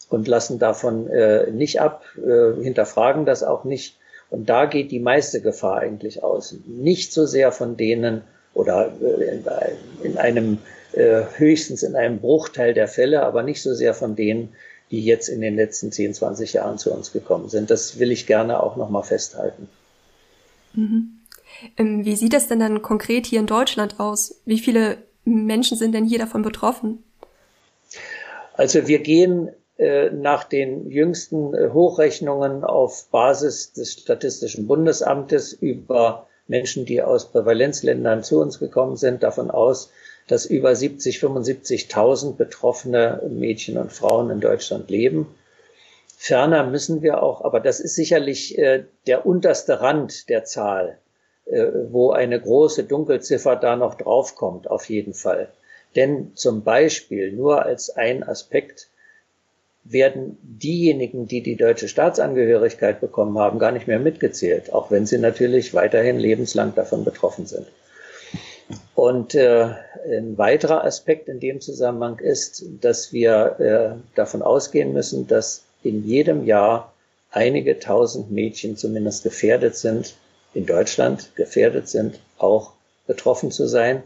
und 0.09 0.27
lassen 0.27 0.59
davon 0.59 1.07
äh, 1.09 1.49
nicht 1.51 1.79
ab, 1.79 2.03
äh, 2.17 2.61
hinterfragen 2.61 3.25
das 3.25 3.43
auch 3.43 3.63
nicht. 3.63 3.97
Und 4.29 4.49
da 4.49 4.65
geht 4.65 4.91
die 4.91 4.99
meiste 4.99 5.39
Gefahr 5.39 5.79
eigentlich 5.79 6.21
aus. 6.21 6.55
Nicht 6.65 7.13
so 7.13 7.25
sehr 7.25 7.53
von 7.53 7.77
denen 7.77 8.23
oder 8.53 8.91
äh, 9.01 10.05
in 10.05 10.17
einem 10.17 10.57
äh, 10.91 11.21
höchstens 11.37 11.83
in 11.83 11.95
einem 11.95 12.19
Bruchteil 12.19 12.73
der 12.73 12.89
Fälle, 12.89 13.23
aber 13.23 13.43
nicht 13.43 13.61
so 13.61 13.73
sehr 13.73 13.93
von 13.93 14.15
denen, 14.15 14.49
die 14.91 15.03
jetzt 15.03 15.29
in 15.29 15.41
den 15.41 15.55
letzten 15.55 15.91
10, 15.91 16.13
20 16.13 16.53
Jahren 16.53 16.77
zu 16.77 16.93
uns 16.93 17.13
gekommen 17.13 17.49
sind. 17.49 17.71
Das 17.71 17.97
will 17.97 18.11
ich 18.11 18.27
gerne 18.27 18.61
auch 18.61 18.75
nochmal 18.75 19.03
festhalten. 19.03 19.69
Mhm. 20.73 21.21
Ähm, 21.77 22.05
wie 22.05 22.15
sieht 22.15 22.33
das 22.33 22.47
denn 22.47 22.59
dann 22.59 22.81
konkret 22.81 23.25
hier 23.25 23.39
in 23.39 23.47
Deutschland 23.47 23.99
aus? 23.99 24.41
Wie 24.45 24.59
viele 24.59 24.97
Menschen 25.23 25.77
sind 25.77 25.93
denn 25.93 26.05
hier 26.05 26.19
davon 26.19 26.41
betroffen? 26.41 27.03
Also 28.53 28.87
wir 28.87 28.99
gehen 28.99 29.49
äh, 29.77 30.09
nach 30.11 30.43
den 30.43 30.89
jüngsten 30.89 31.53
äh, 31.53 31.69
Hochrechnungen 31.71 32.63
auf 32.63 33.07
Basis 33.09 33.73
des 33.73 33.93
Statistischen 33.93 34.67
Bundesamtes 34.67 35.53
über 35.53 36.27
Menschen, 36.47 36.85
die 36.85 37.01
aus 37.01 37.31
Prävalenzländern 37.31 38.23
zu 38.23 38.41
uns 38.41 38.59
gekommen 38.59 38.97
sind, 38.97 39.23
davon 39.23 39.49
aus, 39.49 39.89
dass 40.31 40.45
über 40.45 40.73
70, 40.73 41.17
75.000 41.17 42.37
betroffene 42.37 43.21
Mädchen 43.29 43.77
und 43.77 43.91
Frauen 43.91 44.29
in 44.29 44.39
Deutschland 44.39 44.89
leben. 44.89 45.27
Ferner 46.15 46.65
müssen 46.65 47.01
wir 47.01 47.21
auch, 47.21 47.43
aber 47.43 47.59
das 47.59 47.81
ist 47.81 47.95
sicherlich 47.95 48.57
äh, 48.57 48.85
der 49.07 49.25
unterste 49.25 49.81
Rand 49.81 50.29
der 50.29 50.45
Zahl, 50.45 50.99
äh, 51.47 51.65
wo 51.89 52.11
eine 52.11 52.39
große 52.39 52.85
Dunkelziffer 52.85 53.57
da 53.57 53.75
noch 53.75 53.95
draufkommt, 53.95 54.71
auf 54.71 54.87
jeden 54.87 55.13
Fall. 55.13 55.49
Denn 55.97 56.31
zum 56.35 56.63
Beispiel 56.63 57.33
nur 57.33 57.65
als 57.65 57.89
ein 57.89 58.23
Aspekt 58.23 58.87
werden 59.83 60.37
diejenigen, 60.43 61.27
die 61.27 61.43
die 61.43 61.57
deutsche 61.57 61.89
Staatsangehörigkeit 61.89 63.01
bekommen 63.01 63.37
haben, 63.37 63.59
gar 63.59 63.73
nicht 63.73 63.87
mehr 63.87 63.99
mitgezählt, 63.99 64.71
auch 64.71 64.91
wenn 64.91 65.05
sie 65.05 65.17
natürlich 65.17 65.73
weiterhin 65.73 66.19
lebenslang 66.19 66.73
davon 66.73 67.03
betroffen 67.03 67.47
sind. 67.47 67.67
Und 68.95 69.35
äh, 69.35 69.69
ein 70.05 70.37
weiterer 70.37 70.83
Aspekt 70.83 71.27
in 71.27 71.39
dem 71.39 71.61
Zusammenhang 71.61 72.19
ist, 72.19 72.63
dass 72.81 73.13
wir 73.13 73.59
äh, 73.59 74.15
davon 74.15 74.41
ausgehen 74.41 74.93
müssen, 74.93 75.27
dass 75.27 75.63
in 75.83 76.05
jedem 76.05 76.45
Jahr 76.45 76.93
einige 77.31 77.79
tausend 77.79 78.31
Mädchen 78.31 78.77
zumindest 78.77 79.23
gefährdet 79.23 79.75
sind, 79.75 80.15
in 80.53 80.65
Deutschland 80.65 81.35
gefährdet 81.35 81.87
sind, 81.87 82.19
auch 82.37 82.73
betroffen 83.07 83.51
zu 83.51 83.67
sein. 83.67 84.03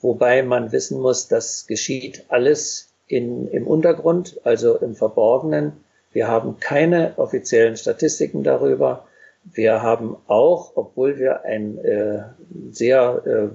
Wobei 0.00 0.42
man 0.42 0.72
wissen 0.72 1.00
muss, 1.00 1.28
das 1.28 1.66
geschieht 1.66 2.24
alles 2.28 2.88
in, 3.06 3.48
im 3.48 3.66
Untergrund, 3.66 4.40
also 4.44 4.76
im 4.76 4.94
Verborgenen. 4.94 5.84
Wir 6.12 6.28
haben 6.28 6.58
keine 6.58 7.12
offiziellen 7.16 7.76
Statistiken 7.76 8.42
darüber. 8.42 9.06
Wir 9.44 9.82
haben 9.82 10.16
auch, 10.26 10.72
obwohl 10.76 11.18
wir 11.18 11.44
ein 11.44 11.78
äh, 11.78 12.22
sehr 12.70 13.22
äh, 13.26 13.48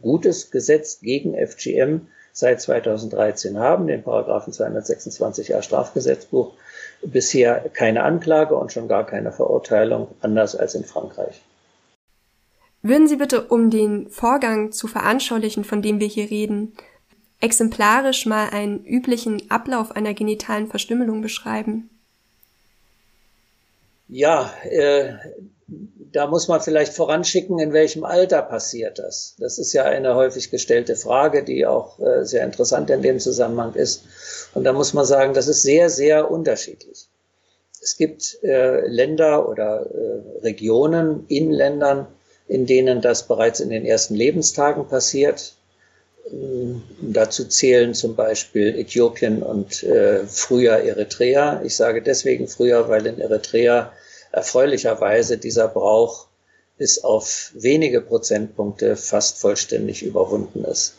gutes 0.00 0.50
Gesetz 0.50 1.00
gegen 1.00 1.34
FGM 1.34 2.02
seit 2.32 2.60
2013 2.60 3.58
haben, 3.58 3.86
den 3.86 4.02
Paragraphen 4.02 4.52
226a 4.52 5.62
Strafgesetzbuch, 5.62 6.54
bisher 7.02 7.68
keine 7.72 8.02
Anklage 8.02 8.56
und 8.56 8.72
schon 8.72 8.88
gar 8.88 9.06
keine 9.06 9.32
Verurteilung, 9.32 10.08
anders 10.20 10.56
als 10.56 10.74
in 10.74 10.84
Frankreich. 10.84 11.42
Würden 12.82 13.08
Sie 13.08 13.16
bitte, 13.16 13.42
um 13.44 13.70
den 13.70 14.10
Vorgang 14.10 14.72
zu 14.72 14.88
veranschaulichen, 14.88 15.64
von 15.64 15.80
dem 15.80 16.00
wir 16.00 16.06
hier 16.06 16.30
reden, 16.30 16.74
exemplarisch 17.40 18.26
mal 18.26 18.50
einen 18.50 18.84
üblichen 18.84 19.50
Ablauf 19.50 19.92
einer 19.92 20.12
genitalen 20.12 20.66
Verstümmelung 20.66 21.22
beschreiben? 21.22 21.90
Ja, 24.08 24.52
äh, 24.64 25.14
da 25.66 26.26
muss 26.26 26.48
man 26.48 26.60
vielleicht 26.60 26.92
voranschicken, 26.92 27.58
in 27.58 27.72
welchem 27.72 28.04
Alter 28.04 28.42
passiert 28.42 28.98
das. 28.98 29.34
Das 29.38 29.58
ist 29.58 29.72
ja 29.72 29.84
eine 29.84 30.14
häufig 30.14 30.50
gestellte 30.50 30.94
Frage, 30.94 31.42
die 31.42 31.66
auch 31.66 31.98
äh, 31.98 32.24
sehr 32.24 32.44
interessant 32.44 32.90
in 32.90 33.02
dem 33.02 33.18
Zusammenhang 33.18 33.74
ist. 33.74 34.04
Und 34.54 34.64
da 34.64 34.72
muss 34.72 34.94
man 34.94 35.04
sagen, 35.04 35.34
das 35.34 35.48
ist 35.48 35.62
sehr, 35.62 35.90
sehr 35.90 36.30
unterschiedlich. 36.30 37.08
Es 37.82 37.96
gibt 37.96 38.38
äh, 38.42 38.86
Länder 38.86 39.48
oder 39.48 39.86
äh, 39.86 40.38
Regionen 40.42 41.26
in 41.28 41.50
Ländern, 41.50 42.06
in 42.46 42.66
denen 42.66 43.00
das 43.00 43.26
bereits 43.26 43.60
in 43.60 43.70
den 43.70 43.84
ersten 43.84 44.14
Lebenstagen 44.14 44.86
passiert. 44.86 45.54
Dazu 47.00 47.44
zählen 47.44 47.92
zum 47.94 48.16
Beispiel 48.16 48.78
Äthiopien 48.78 49.42
und 49.42 49.82
äh, 49.82 50.26
früher 50.26 50.78
Eritrea. 50.78 51.60
Ich 51.64 51.76
sage 51.76 52.00
deswegen 52.02 52.48
früher, 52.48 52.88
weil 52.88 53.06
in 53.06 53.20
Eritrea 53.20 53.92
erfreulicherweise 54.32 55.36
dieser 55.36 55.68
Brauch 55.68 56.26
bis 56.78 57.04
auf 57.04 57.52
wenige 57.54 58.00
Prozentpunkte 58.00 58.96
fast 58.96 59.38
vollständig 59.38 60.02
überwunden 60.02 60.64
ist. 60.64 60.94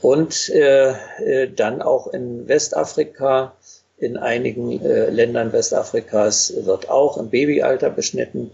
Und 0.00 0.48
äh, 0.48 0.90
äh, 0.90 1.50
dann 1.54 1.82
auch 1.82 2.06
in 2.08 2.48
Westafrika, 2.48 3.54
in 3.98 4.16
einigen 4.16 4.82
äh, 4.84 5.10
Ländern 5.10 5.52
Westafrikas 5.52 6.54
wird 6.64 6.88
auch 6.88 7.18
im 7.18 7.28
Babyalter 7.28 7.90
beschnitten. 7.90 8.50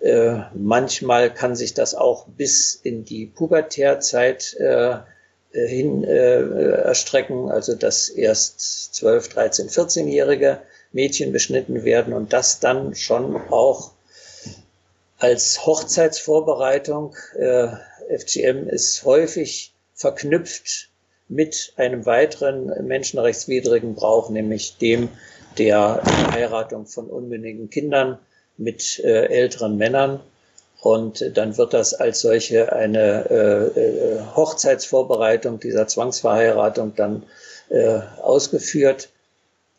Äh, 0.00 0.40
manchmal 0.52 1.32
kann 1.32 1.56
sich 1.56 1.72
das 1.72 1.94
auch 1.94 2.26
bis 2.28 2.74
in 2.74 3.06
die 3.06 3.24
Pubertärzeit 3.24 4.54
äh, 4.60 4.96
hin 5.54 6.04
äh, 6.04 6.40
erstrecken, 6.82 7.50
also 7.50 7.74
dass 7.74 8.08
erst 8.08 8.94
12, 8.94 9.28
13, 9.28 9.68
14-jährige 9.68 10.60
Mädchen 10.92 11.32
beschnitten 11.32 11.84
werden 11.84 12.12
und 12.12 12.32
das 12.32 12.60
dann 12.60 12.94
schon 12.94 13.36
auch 13.50 13.92
als 15.18 15.64
Hochzeitsvorbereitung. 15.64 17.16
Äh, 17.38 17.68
FGM 18.18 18.68
ist 18.68 19.04
häufig 19.04 19.72
verknüpft 19.94 20.90
mit 21.28 21.72
einem 21.76 22.04
weiteren 22.04 22.66
menschenrechtswidrigen 22.86 23.94
Brauch, 23.94 24.28
nämlich 24.30 24.76
dem 24.78 25.08
der 25.56 26.02
Heiratung 26.32 26.86
von 26.86 27.06
unmündigen 27.06 27.70
Kindern 27.70 28.18
mit 28.56 29.00
äh, 29.04 29.26
älteren 29.26 29.76
Männern. 29.76 30.20
Und 30.84 31.38
dann 31.38 31.56
wird 31.56 31.72
das 31.72 31.94
als 31.94 32.20
solche 32.20 32.70
eine 32.74 33.30
äh, 33.30 33.80
äh, 33.80 34.20
Hochzeitsvorbereitung 34.36 35.58
dieser 35.58 35.86
Zwangsverheiratung 35.86 36.94
dann 36.94 37.22
äh, 37.70 38.00
ausgeführt. 38.20 39.08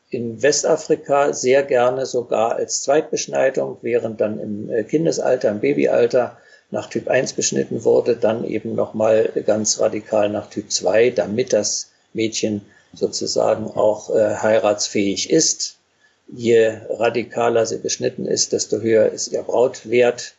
In 0.09 0.41
Westafrika 0.41 1.31
sehr 1.31 1.61
gerne 1.61 2.07
sogar 2.07 2.55
als 2.55 2.81
Zweitbeschneidung, 2.81 3.77
während 3.83 4.19
dann 4.19 4.39
im 4.39 4.71
äh, 4.71 4.83
Kindesalter, 4.83 5.51
im 5.51 5.59
Babyalter 5.59 6.39
nach 6.71 6.89
Typ 6.89 7.07
1 7.07 7.33
beschnitten 7.33 7.83
wurde, 7.83 8.15
dann 8.15 8.43
eben 8.43 8.73
nochmal 8.73 9.29
ganz 9.45 9.79
radikal 9.79 10.29
nach 10.29 10.49
Typ 10.49 10.71
2, 10.71 11.11
damit 11.11 11.53
das 11.53 11.91
Mädchen 12.13 12.61
sozusagen 12.95 13.67
auch 13.67 14.09
äh, 14.09 14.37
heiratsfähig 14.37 15.29
ist. 15.29 15.75
Je 16.35 16.79
radikaler 16.89 17.67
sie 17.67 17.77
beschnitten 17.77 18.25
ist, 18.25 18.53
desto 18.53 18.79
höher 18.79 19.11
ist 19.11 19.27
ihr 19.27 19.43
Brautwert 19.43 20.33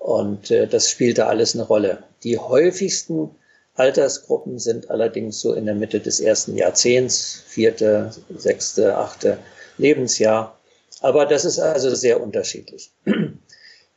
und 0.00 0.50
äh, 0.50 0.66
das 0.66 0.90
spielte 0.90 1.26
alles 1.26 1.54
eine 1.54 1.64
Rolle. 1.64 2.02
Die 2.24 2.38
häufigsten 2.38 3.30
Altersgruppen 3.74 4.58
sind 4.58 4.90
allerdings 4.90 5.40
so 5.40 5.52
in 5.52 5.66
der 5.66 5.74
Mitte 5.74 6.00
des 6.00 6.20
ersten 6.20 6.56
Jahrzehnts, 6.56 7.44
vierte, 7.46 8.10
sechste, 8.34 8.96
achte 8.96 9.38
Lebensjahr. 9.76 10.58
Aber 11.02 11.26
das 11.26 11.44
ist 11.44 11.58
also 11.60 11.94
sehr 11.94 12.20
unterschiedlich. 12.20 12.90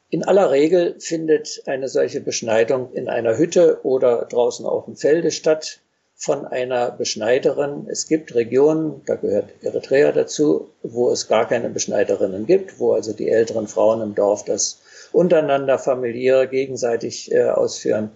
In 0.09 0.23
aller 0.23 0.51
Regel 0.51 0.95
findet 0.99 1.63
eine 1.65 1.87
solche 1.87 2.21
Beschneidung 2.21 2.93
in 2.93 3.07
einer 3.09 3.37
Hütte 3.37 3.79
oder 3.83 4.25
draußen 4.25 4.65
auf 4.65 4.85
dem 4.85 4.95
Felde 4.95 5.31
statt 5.31 5.79
von 6.15 6.45
einer 6.45 6.91
Beschneiderin. 6.91 7.87
Es 7.89 8.07
gibt 8.07 8.35
Regionen, 8.35 9.01
da 9.05 9.15
gehört 9.15 9.49
Eritrea 9.61 10.11
dazu, 10.11 10.69
wo 10.83 11.09
es 11.11 11.27
gar 11.27 11.47
keine 11.47 11.69
Beschneiderinnen 11.69 12.45
gibt, 12.45 12.79
wo 12.79 12.91
also 12.91 13.13
die 13.13 13.29
älteren 13.29 13.67
Frauen 13.67 14.01
im 14.01 14.15
Dorf 14.15 14.45
das 14.45 14.79
untereinander 15.13 15.79
familiäre 15.79 16.47
gegenseitig 16.47 17.31
äh, 17.31 17.49
ausführen. 17.49 18.11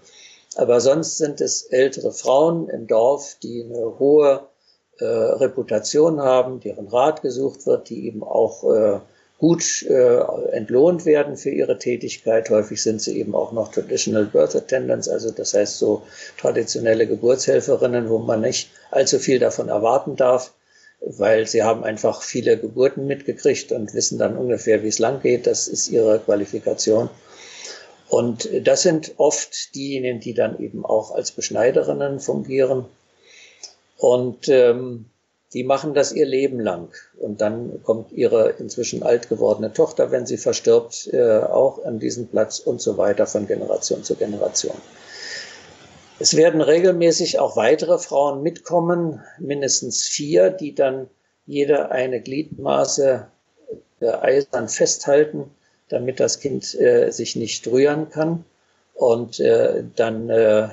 Aber 0.56 0.82
sonst 0.82 1.18
sind 1.18 1.40
es 1.40 1.64
ältere 1.64 2.12
Frauen 2.12 2.68
im 2.70 2.88
Dorf, 2.88 3.38
die 3.44 3.64
eine 3.64 4.00
hohe 4.00 4.42
äh, 5.00 5.06
Reputation 5.06 6.20
haben, 6.20 6.60
deren 6.60 6.88
Rat 6.88 7.22
gesucht 7.22 7.68
wird, 7.68 7.90
die 7.90 8.08
eben 8.08 8.24
auch 8.24 8.64
äh, 8.64 9.00
gut 9.38 9.84
äh, 9.84 10.18
entlohnt 10.52 11.06
werden 11.06 11.38
für 11.38 11.52
ihre 11.52 11.78
Tätigkeit. 11.78 12.50
Häufig 12.50 12.82
sind 12.82 13.02
sie 13.02 13.20
eben 13.20 13.36
auch 13.36 13.52
noch 13.52 13.72
Traditional 13.72 14.26
Birth 14.26 14.56
Attendants, 14.56 15.08
also 15.08 15.30
das 15.30 15.54
heißt 15.54 15.78
so 15.78 16.02
traditionelle 16.40 17.06
Geburtshelferinnen, 17.06 18.10
wo 18.10 18.18
man 18.18 18.42
nicht 18.42 18.72
allzu 18.90 19.20
viel 19.20 19.38
davon 19.38 19.70
erwarten 19.70 20.16
darf 20.16 20.54
weil 21.02 21.48
sie 21.48 21.64
haben 21.64 21.84
einfach 21.84 22.22
viele 22.22 22.58
Geburten 22.58 23.08
mitgekriegt 23.08 23.72
und 23.72 23.94
wissen 23.94 24.18
dann 24.18 24.38
ungefähr, 24.38 24.84
wie 24.84 24.88
es 24.88 25.00
lang 25.00 25.22
geht. 25.22 25.48
Das 25.48 25.68
ist 25.68 25.90
ihre 25.90 26.20
Qualifikation. 26.20 27.10
Und 28.10 28.50
das 28.62 28.84
sind 28.84 29.14
oft 29.18 29.76
diejenigen, 29.76 30.20
die 30.20 30.34
dann 30.34 30.60
eben 30.60 30.86
auch 30.86 31.12
als 31.12 31.32
Beschneiderinnen 31.32 32.20
fungieren. 32.20 32.86
Und 33.98 34.48
ähm, 34.48 35.06
die 35.54 35.64
machen 35.64 35.94
das 35.94 36.12
ihr 36.12 36.26
Leben 36.26 36.60
lang. 36.60 36.94
Und 37.18 37.42
dann 37.42 37.82
kommt 37.84 38.12
ihre 38.12 38.52
inzwischen 38.60 39.04
alt 39.04 39.30
gewordene 39.30 39.74
Tochter, 39.74 40.12
wenn 40.12 40.26
sie 40.26 40.38
verstirbt, 40.38 41.10
äh, 41.14 41.40
auch 41.40 41.84
an 41.86 42.00
diesen 42.00 42.28
Platz 42.28 42.60
und 42.60 42.82
so 42.82 42.98
weiter 42.98 43.28
von 43.28 43.48
Generation 43.48 44.04
zu 44.04 44.16
Generation. 44.16 44.78
Es 46.20 46.36
werden 46.36 46.62
regelmäßig 46.62 47.40
auch 47.40 47.56
weitere 47.56 48.00
Frauen 48.00 48.42
mitkommen, 48.42 49.22
mindestens 49.38 50.08
vier, 50.08 50.50
die 50.50 50.74
dann 50.74 51.08
jede 51.46 51.92
eine 51.92 52.22
Gliedmaße 52.22 53.28
eisern 54.02 54.68
festhalten, 54.68 55.52
damit 55.90 56.20
das 56.20 56.40
Kind 56.40 56.74
äh, 56.80 57.12
sich 57.12 57.36
nicht 57.36 57.68
rühren 57.68 58.10
kann. 58.10 58.46
Und 58.94 59.40
äh, 59.40 59.84
dann 59.96 60.30
äh, 60.30 60.70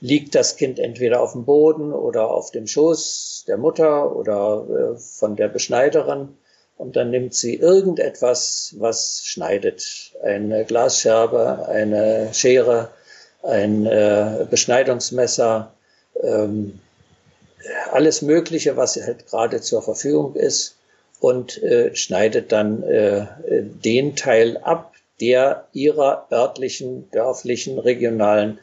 liegt 0.00 0.34
das 0.34 0.56
Kind 0.56 0.78
entweder 0.78 1.20
auf 1.20 1.32
dem 1.32 1.44
Boden 1.44 1.92
oder 1.92 2.30
auf 2.30 2.50
dem 2.50 2.66
Schoß 2.66 3.44
der 3.46 3.58
Mutter 3.58 4.16
oder 4.16 4.94
äh, 4.94 4.98
von 4.98 5.36
der 5.36 5.48
Beschneiderin. 5.48 6.36
Und 6.76 6.96
dann 6.96 7.10
nimmt 7.10 7.34
sie 7.34 7.54
irgendetwas, 7.54 8.74
was 8.78 9.20
schneidet. 9.24 10.12
Eine 10.22 10.64
Glasscherbe, 10.64 11.68
eine 11.68 12.30
Schere, 12.32 12.90
ein 13.44 13.86
äh, 13.86 14.46
Beschneidungsmesser, 14.48 15.72
ähm, 16.22 16.80
alles 17.92 18.22
Mögliche, 18.22 18.76
was 18.76 18.96
halt 18.96 19.26
gerade 19.26 19.60
zur 19.60 19.82
Verfügung 19.82 20.34
ist 20.34 20.76
und 21.20 21.62
äh, 21.62 21.94
schneidet 21.94 22.52
dann 22.52 22.82
äh, 22.82 23.26
den 23.48 24.16
Teil 24.16 24.58
ab, 24.58 24.92
der 25.20 25.68
ihrer 25.72 26.26
örtlichen, 26.30 27.10
dörflichen, 27.12 27.78
regionalen 27.78 28.58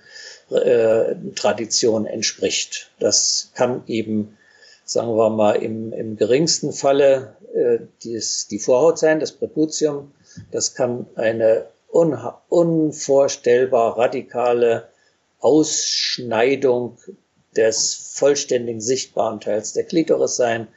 äh, 0.49 1.15
Tradition 1.35 2.05
entspricht. 2.05 2.91
Das 2.99 3.51
kann 3.55 3.83
eben, 3.87 4.37
sagen 4.83 5.15
wir 5.15 5.29
mal, 5.29 5.53
im, 5.53 5.93
im 5.93 6.17
geringsten 6.17 6.73
Falle 6.73 7.35
äh, 7.53 7.79
dies, 8.03 8.47
die 8.49 8.59
Vorhaut 8.59 8.99
sein, 8.99 9.19
das 9.19 9.31
Präputium. 9.31 10.11
Das 10.51 10.75
kann 10.75 11.07
eine 11.15 11.65
unvorstellbar 11.91 13.97
radikale 13.97 14.87
Ausschneidung 15.39 16.97
des 17.55 18.11
vollständigen 18.13 18.81
sichtbaren 18.81 19.39
Teils 19.39 19.73
der 19.73 19.83
Klitoris 19.83 20.35
sein. 20.35 20.67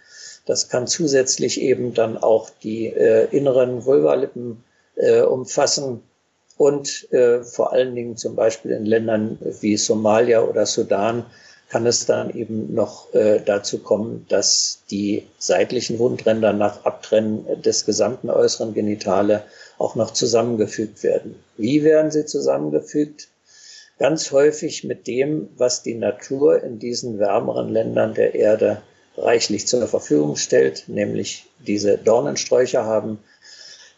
Das 0.46 0.68
kann 0.68 0.86
zusätzlich 0.86 1.60
eben 1.60 1.94
dann 1.94 2.16
auch 2.16 2.50
die 2.62 2.86
äh, 2.86 3.28
inneren 3.30 3.84
Vulvalippen 3.84 4.62
äh, 4.96 5.22
umfassen 5.22 6.02
und 6.56 7.12
äh, 7.12 7.42
vor 7.42 7.72
allen 7.72 7.94
Dingen 7.94 8.16
zum 8.16 8.36
Beispiel 8.36 8.72
in 8.72 8.84
Ländern 8.84 9.38
wie 9.60 9.76
Somalia 9.76 10.42
oder 10.42 10.66
Sudan 10.66 11.24
kann 11.68 11.86
es 11.86 12.06
dann 12.06 12.30
eben 12.30 12.74
noch 12.74 13.12
äh, 13.14 13.40
dazu 13.40 13.78
kommen, 13.78 14.26
dass 14.28 14.82
die 14.90 15.26
seitlichen 15.38 15.98
Wundränder 15.98 16.52
nach 16.52 16.84
Abtrennen 16.84 17.62
des 17.62 17.84
gesamten 17.84 18.30
äußeren 18.30 18.74
Genitale 18.74 19.42
auch 19.78 19.94
noch 19.94 20.12
zusammengefügt 20.12 21.02
werden. 21.02 21.36
Wie 21.56 21.82
werden 21.82 22.10
sie 22.10 22.26
zusammengefügt? 22.26 23.28
Ganz 23.98 24.32
häufig 24.32 24.84
mit 24.84 25.06
dem, 25.06 25.48
was 25.56 25.82
die 25.82 25.94
Natur 25.94 26.62
in 26.62 26.78
diesen 26.78 27.18
wärmeren 27.18 27.68
Ländern 27.68 28.14
der 28.14 28.34
Erde 28.34 28.82
reichlich 29.16 29.66
zur 29.66 29.86
Verfügung 29.86 30.36
stellt, 30.36 30.84
nämlich 30.88 31.46
diese 31.66 31.98
Dornensträucher 31.98 32.84
haben 32.84 33.18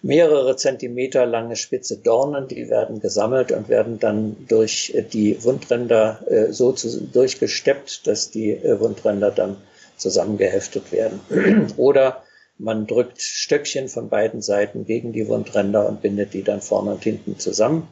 mehrere 0.03 0.57
Zentimeter 0.57 1.27
lange 1.27 1.57
spitze 1.57 1.99
Dornen, 1.99 2.49
die 2.49 2.69
werden 2.69 3.01
gesammelt 3.01 3.53
und 3.53 3.69
werden 3.69 3.99
dann 3.99 4.37
durch 4.49 4.93
äh, 4.95 5.03
die 5.03 5.43
Wundränder 5.43 6.21
äh, 6.29 6.53
so 6.53 6.73
zu, 6.73 7.01
durchgesteppt, 7.01 8.07
dass 8.07 8.31
die 8.31 8.53
äh, 8.53 8.79
Wundränder 8.81 9.31
dann 9.31 9.57
zusammengeheftet 9.97 10.93
werden. 10.93 11.21
Oder 11.77 12.23
man 12.59 12.87
drückt 12.87 13.21
Stöckchen 13.21 13.89
von 13.89 14.09
beiden 14.09 14.41
Seiten 14.43 14.85
gegen 14.85 15.13
die 15.13 15.29
Wundränder 15.29 15.89
und 15.89 16.03
bindet 16.03 16.33
die 16.35 16.43
dann 16.43 16.61
vorne 16.61 16.93
und 16.93 17.03
hinten 17.03 17.39
zusammen. 17.39 17.89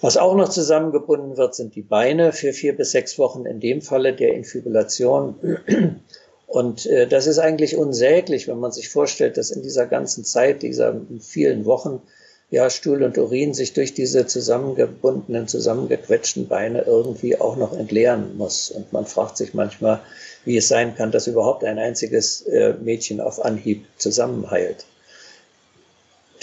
Was 0.00 0.16
auch 0.16 0.34
noch 0.34 0.50
zusammengebunden 0.50 1.36
wird, 1.36 1.54
sind 1.54 1.74
die 1.74 1.82
Beine 1.82 2.32
für 2.32 2.52
vier 2.52 2.76
bis 2.76 2.90
sechs 2.90 3.18
Wochen 3.18 3.46
in 3.46 3.60
dem 3.60 3.80
Falle 3.80 4.14
der 4.14 4.34
Infibulation. 4.34 5.58
Und 6.54 6.86
äh, 6.86 7.08
das 7.08 7.26
ist 7.26 7.40
eigentlich 7.40 7.76
unsäglich, 7.76 8.46
wenn 8.46 8.60
man 8.60 8.70
sich 8.70 8.88
vorstellt, 8.88 9.38
dass 9.38 9.50
in 9.50 9.64
dieser 9.64 9.86
ganzen 9.86 10.24
Zeit, 10.24 10.62
dieser 10.62 10.94
vielen 11.18 11.64
Wochen, 11.64 12.00
ja, 12.48 12.70
Stuhl 12.70 13.02
und 13.02 13.18
Urin 13.18 13.54
sich 13.54 13.72
durch 13.72 13.92
diese 13.92 14.28
zusammengebundenen, 14.28 15.48
zusammengequetschten 15.48 16.46
Beine 16.46 16.82
irgendwie 16.82 17.40
auch 17.40 17.56
noch 17.56 17.76
entleeren 17.76 18.36
muss. 18.36 18.70
Und 18.70 18.92
man 18.92 19.04
fragt 19.04 19.36
sich 19.36 19.52
manchmal, 19.52 20.00
wie 20.44 20.56
es 20.56 20.68
sein 20.68 20.94
kann, 20.94 21.10
dass 21.10 21.26
überhaupt 21.26 21.64
ein 21.64 21.80
einziges 21.80 22.42
äh, 22.42 22.74
Mädchen 22.74 23.20
auf 23.20 23.44
Anhieb 23.44 23.84
zusammenheilt. 23.98 24.86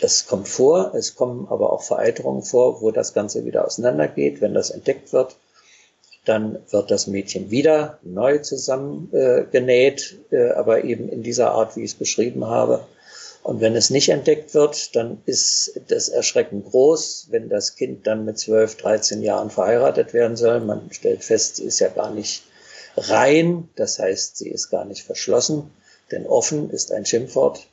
Das 0.01 0.27
kommt 0.27 0.49
vor, 0.49 0.93
es 0.93 1.15
kommen 1.15 1.47
aber 1.49 1.71
auch 1.71 1.83
Vereiterungen 1.83 2.43
vor, 2.43 2.81
wo 2.81 2.91
das 2.91 3.13
Ganze 3.13 3.45
wieder 3.45 3.65
auseinandergeht, 3.65 4.41
wenn 4.41 4.53
das 4.53 4.71
entdeckt 4.71 5.13
wird. 5.13 5.37
Dann 6.25 6.59
wird 6.69 6.91
das 6.91 7.07
Mädchen 7.07 7.49
wieder 7.49 7.97
neu 8.03 8.37
zusammengenäht, 8.39 10.19
äh, 10.31 10.35
äh, 10.35 10.51
aber 10.51 10.83
eben 10.83 11.09
in 11.09 11.23
dieser 11.23 11.51
Art, 11.51 11.75
wie 11.75 11.83
ich 11.83 11.91
es 11.91 11.97
beschrieben 11.97 12.45
habe. 12.45 12.85
Und 13.43 13.59
wenn 13.59 13.75
es 13.75 13.89
nicht 13.89 14.09
entdeckt 14.09 14.53
wird, 14.53 14.95
dann 14.95 15.21
ist 15.25 15.79
das 15.87 16.09
Erschrecken 16.09 16.63
groß, 16.63 17.27
wenn 17.31 17.49
das 17.49 17.75
Kind 17.75 18.05
dann 18.05 18.23
mit 18.23 18.37
12, 18.37 18.77
13 18.77 19.23
Jahren 19.23 19.49
verheiratet 19.49 20.13
werden 20.13 20.37
soll. 20.37 20.59
Man 20.59 20.91
stellt 20.91 21.23
fest, 21.23 21.55
sie 21.55 21.63
ist 21.63 21.79
ja 21.79 21.89
gar 21.89 22.11
nicht 22.11 22.43
rein, 22.95 23.67
das 23.75 23.97
heißt, 23.97 24.37
sie 24.37 24.49
ist 24.49 24.69
gar 24.69 24.85
nicht 24.85 25.03
verschlossen, 25.03 25.71
denn 26.11 26.27
offen 26.27 26.69
ist 26.69 26.91
ein 26.91 27.05
Schimpfwort. 27.05 27.65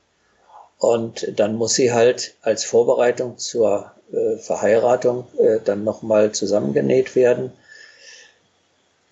Und 0.78 1.38
dann 1.38 1.56
muss 1.56 1.74
sie 1.74 1.92
halt 1.92 2.34
als 2.40 2.64
Vorbereitung 2.64 3.36
zur 3.36 3.92
äh, 4.12 4.36
Verheiratung 4.38 5.26
äh, 5.38 5.58
dann 5.62 5.84
nochmal 5.84 6.32
zusammengenäht 6.32 7.14
werden 7.14 7.52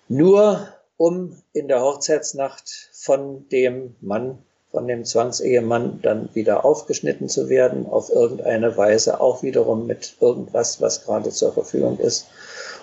nur 0.09 0.67
um 0.97 1.35
in 1.53 1.67
der 1.67 1.81
Hochzeitsnacht 1.81 2.89
von 2.91 3.47
dem 3.49 3.95
Mann, 4.01 4.39
von 4.71 4.87
dem 4.87 5.05
Zwangsehemann 5.05 5.99
dann 6.01 6.29
wieder 6.33 6.65
aufgeschnitten 6.65 7.29
zu 7.29 7.49
werden, 7.49 7.85
auf 7.85 8.09
irgendeine 8.09 8.75
Weise, 8.77 9.21
auch 9.21 9.43
wiederum 9.43 9.85
mit 9.85 10.15
irgendwas, 10.19 10.81
was 10.81 11.05
gerade 11.05 11.29
zur 11.29 11.53
Verfügung 11.53 11.99
ist. 11.99 12.27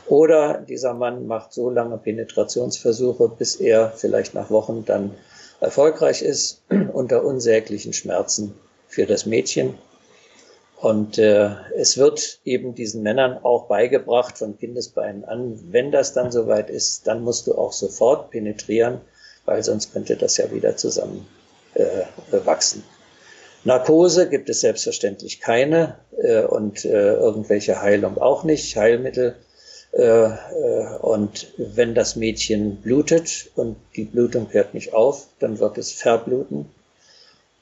Oder 0.07 0.59
dieser 0.59 0.95
Mann 0.95 1.27
macht 1.27 1.53
so 1.53 1.71
lange 1.71 1.99
Penetrationsversuche, 1.99 3.29
bis 3.29 3.57
er 3.57 3.91
vielleicht 3.91 4.35
nach 4.35 4.51
Wochen 4.51 4.85
dann 4.85 5.13
erfolgreich 5.61 6.23
ist, 6.23 6.63
unter 6.93 7.25
unsäglichen 7.25 7.93
Schmerzen 7.93 8.55
für 8.87 9.07
das 9.07 9.27
Mädchen 9.27 9.75
und 10.85 11.17
äh, 11.17 11.49
es 11.79 11.97
wird 11.97 12.41
eben 12.45 12.75
diesen 12.75 13.03
Männern 13.03 13.39
auch 13.43 13.69
beigebracht 13.69 14.37
von 14.37 14.59
Kindesbeinen 14.59 15.25
an, 15.25 15.59
wenn 15.71 15.91
das 15.91 16.13
dann 16.13 16.31
soweit 16.31 16.69
ist, 16.69 17.07
dann 17.07 17.23
musst 17.23 17.47
du 17.47 17.55
auch 17.55 17.73
sofort 17.73 18.31
penetrieren, 18.31 19.01
weil 19.47 19.63
sonst 19.63 19.95
könnte 19.95 20.17
das 20.17 20.37
ja 20.37 20.53
wieder 20.53 20.77
zusammen 20.77 21.27
äh. 21.73 22.03
Narkose 23.65 24.29
gibt 24.29 24.51
es 24.51 24.61
selbstverständlich 24.61 25.41
keine 25.41 25.97
äh, 26.19 26.43
und 26.43 26.85
äh, 26.85 27.15
irgendwelche 27.15 27.81
Heilung 27.81 28.19
auch 28.19 28.45
nicht, 28.45 28.77
Heilmittel. 28.77 29.37
Äh, 29.93 30.03
äh, 30.03 30.97
und 31.01 31.47
wenn 31.57 31.95
das 31.95 32.15
Mädchen 32.15 32.77
blutet 32.83 33.51
und 33.57 33.77
die 33.97 34.05
Blutung 34.05 34.49
hört 34.53 34.75
nicht 34.75 34.93
auf, 34.93 35.29
dann 35.39 35.61
wird 35.61 35.79
es 35.79 35.93
verbluten 35.93 36.67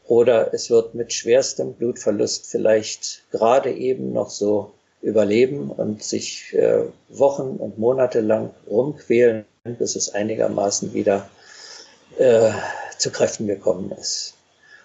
oder 0.06 0.52
es 0.52 0.70
wird 0.70 0.94
mit 0.94 1.12
schwerstem 1.12 1.74
Blutverlust 1.74 2.46
vielleicht 2.46 3.22
gerade 3.30 3.72
eben 3.72 4.12
noch 4.12 4.30
so 4.30 4.72
überleben 5.00 5.70
und 5.70 6.02
sich 6.02 6.54
äh, 6.54 6.84
Wochen 7.08 7.56
und 7.58 7.78
Monate 7.78 8.20
lang 8.20 8.50
rumquälen, 8.68 9.44
bis 9.64 9.96
es 9.96 10.10
einigermaßen 10.10 10.94
wieder 10.94 11.28
äh, 12.18 12.50
zu 12.98 13.10
Kräften 13.10 13.46
gekommen 13.46 13.92
ist. 14.00 14.34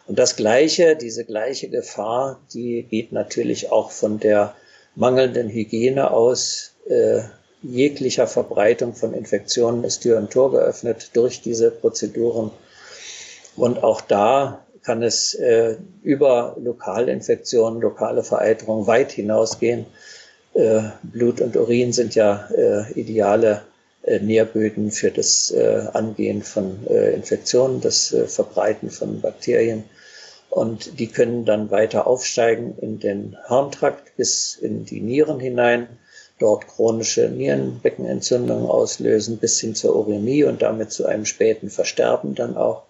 Und 0.08 0.18
das 0.18 0.36
Gleiche, 0.36 0.96
diese 0.96 1.26
gleiche 1.26 1.70
Gefahr, 1.70 2.40
die 2.54 2.84
geht 2.84 3.12
natürlich 3.12 3.72
auch 3.72 3.92
von 3.92 4.20
der 4.20 4.56
mangelnden 4.96 5.50
Hygiene 5.50 6.12
aus. 6.12 6.72
Äh, 6.88 7.22
jeglicher 7.62 8.28
Verbreitung 8.28 8.94
von 8.94 9.14
Infektionen 9.14 9.84
ist 9.84 10.02
Tür 10.02 10.18
und 10.18 10.32
Tor 10.32 10.52
geöffnet 10.52 11.12
durch 11.14 11.42
diese 11.42 11.72
Prozeduren. 11.72 12.52
Und 13.58 13.84
auch 13.84 14.02
da 14.02 14.64
kann 14.88 15.04
es 15.04 15.34
äh, 15.34 15.76
über 16.02 16.56
Lokalinfektionen, 16.64 17.82
lokale 17.82 18.24
Vereiterung 18.24 18.88
weit 18.88 19.12
hinausgehen. 19.12 19.86
Äh, 20.54 20.84
Blut 21.04 21.42
und 21.42 21.58
Urin 21.58 21.92
sind 21.92 22.16
ja 22.16 22.48
äh, 22.56 22.94
ideale 22.94 23.64
äh, 24.04 24.20
Nährböden 24.20 24.92
für 24.92 25.12
das 25.12 25.52
äh, 25.52 25.88
Angehen 25.92 26.42
von 26.42 26.88
äh, 26.88 27.14
Infektionen, 27.14 27.82
das 27.82 28.16
Verbreiten 28.28 28.90
von 28.90 29.20
Bakterien. 29.20 29.84
Und 30.50 31.00
die 31.00 31.08
können 31.08 31.44
dann 31.44 31.70
weiter 31.70 32.08
aufsteigen 32.08 32.78
in 32.80 33.00
den 33.00 33.36
Harntrakt 33.44 34.16
bis 34.16 34.56
in 34.56 34.86
die 34.86 35.02
Nieren 35.02 35.42
hinein. 35.42 35.90
dort 36.40 36.66
chronische 36.68 37.28
Nierenbeckenentzündungen 37.28 38.68
auslösen 38.68 39.38
bis 39.38 39.60
hin 39.60 39.76
zur 39.76 39.98
Urämie 39.98 40.46
und 40.46 40.62
damit 40.62 40.92
zu 40.92 41.06
einem 41.06 41.26
späten 41.26 41.70
Versterben 41.70 42.36
dann 42.36 42.56
auch. 42.56 42.87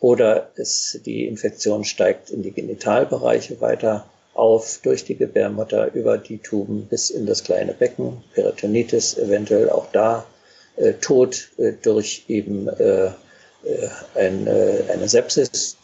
Oder 0.00 0.50
es, 0.56 0.98
die 1.04 1.26
Infektion 1.26 1.84
steigt 1.84 2.30
in 2.30 2.42
die 2.42 2.52
Genitalbereiche 2.52 3.60
weiter 3.60 4.06
auf 4.32 4.80
durch 4.82 5.04
die 5.04 5.16
Gebärmutter 5.16 5.92
über 5.92 6.16
die 6.16 6.38
Tuben 6.38 6.86
bis 6.86 7.10
in 7.10 7.26
das 7.26 7.44
kleine 7.44 7.74
Becken, 7.74 8.24
Peritonitis 8.34 9.18
eventuell 9.18 9.68
auch 9.68 9.92
da, 9.92 10.24
äh, 10.76 10.94
Tod 10.94 11.50
äh, 11.58 11.72
durch 11.82 12.24
eben 12.28 12.68
äh, 12.68 13.06
äh 13.06 13.10
ein, 14.14 14.46
äh, 14.46 14.84
eine 14.90 15.08
Sepsis. 15.08 15.76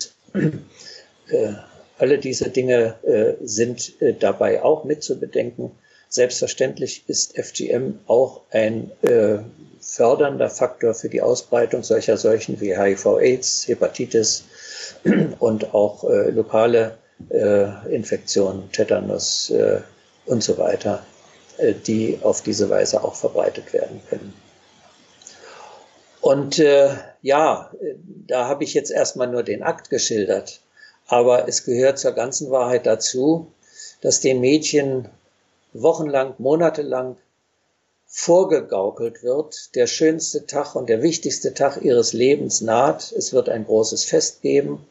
Äh, 1.28 1.54
alle 1.98 2.18
diese 2.18 2.50
Dinge 2.50 3.38
sind 3.42 3.94
dabei 4.20 4.62
auch 4.62 4.84
mit 4.84 5.02
zu 5.02 5.18
bedenken. 5.18 5.72
Selbstverständlich 6.08 7.04
ist 7.08 7.36
FGM 7.36 7.98
auch 8.06 8.42
ein 8.50 8.90
fördernder 9.80 10.48
Faktor 10.48 10.94
für 10.94 11.08
die 11.08 11.20
Ausbreitung 11.20 11.82
solcher 11.82 12.16
Seuchen 12.16 12.60
wie 12.60 12.76
HIV-Aids, 12.76 13.66
Hepatitis 13.68 14.44
und 15.40 15.74
auch 15.74 16.04
lokale 16.04 16.96
äh, 17.30 17.94
Infektionen, 17.94 18.70
Tetanus 18.72 19.50
äh, 19.50 19.80
und 20.26 20.42
so 20.42 20.58
weiter, 20.58 21.04
äh, 21.58 21.72
die 21.72 22.18
auf 22.22 22.42
diese 22.42 22.68
Weise 22.68 23.02
auch 23.02 23.14
verbreitet 23.14 23.72
werden 23.72 24.00
können. 24.08 24.34
Und 26.20 26.58
äh, 26.58 26.90
ja, 27.22 27.70
da 28.26 28.48
habe 28.48 28.64
ich 28.64 28.74
jetzt 28.74 28.90
erstmal 28.90 29.28
nur 29.28 29.42
den 29.42 29.62
Akt 29.62 29.90
geschildert, 29.90 30.60
aber 31.06 31.48
es 31.48 31.64
gehört 31.64 31.98
zur 31.98 32.12
ganzen 32.12 32.50
Wahrheit 32.50 32.86
dazu, 32.86 33.52
dass 34.00 34.20
den 34.20 34.40
Mädchen 34.40 35.08
wochenlang, 35.82 36.34
monatelang 36.38 37.16
vorgegaukelt 38.06 39.22
wird, 39.22 39.74
der 39.74 39.86
schönste 39.86 40.46
Tag 40.46 40.74
und 40.74 40.88
der 40.88 41.02
wichtigste 41.02 41.54
Tag 41.54 41.82
ihres 41.82 42.12
Lebens 42.12 42.60
naht. 42.60 43.12
Es 43.12 43.32
wird 43.32 43.48
ein 43.48 43.64
großes 43.64 44.04
Fest 44.04 44.42
geben 44.42 44.86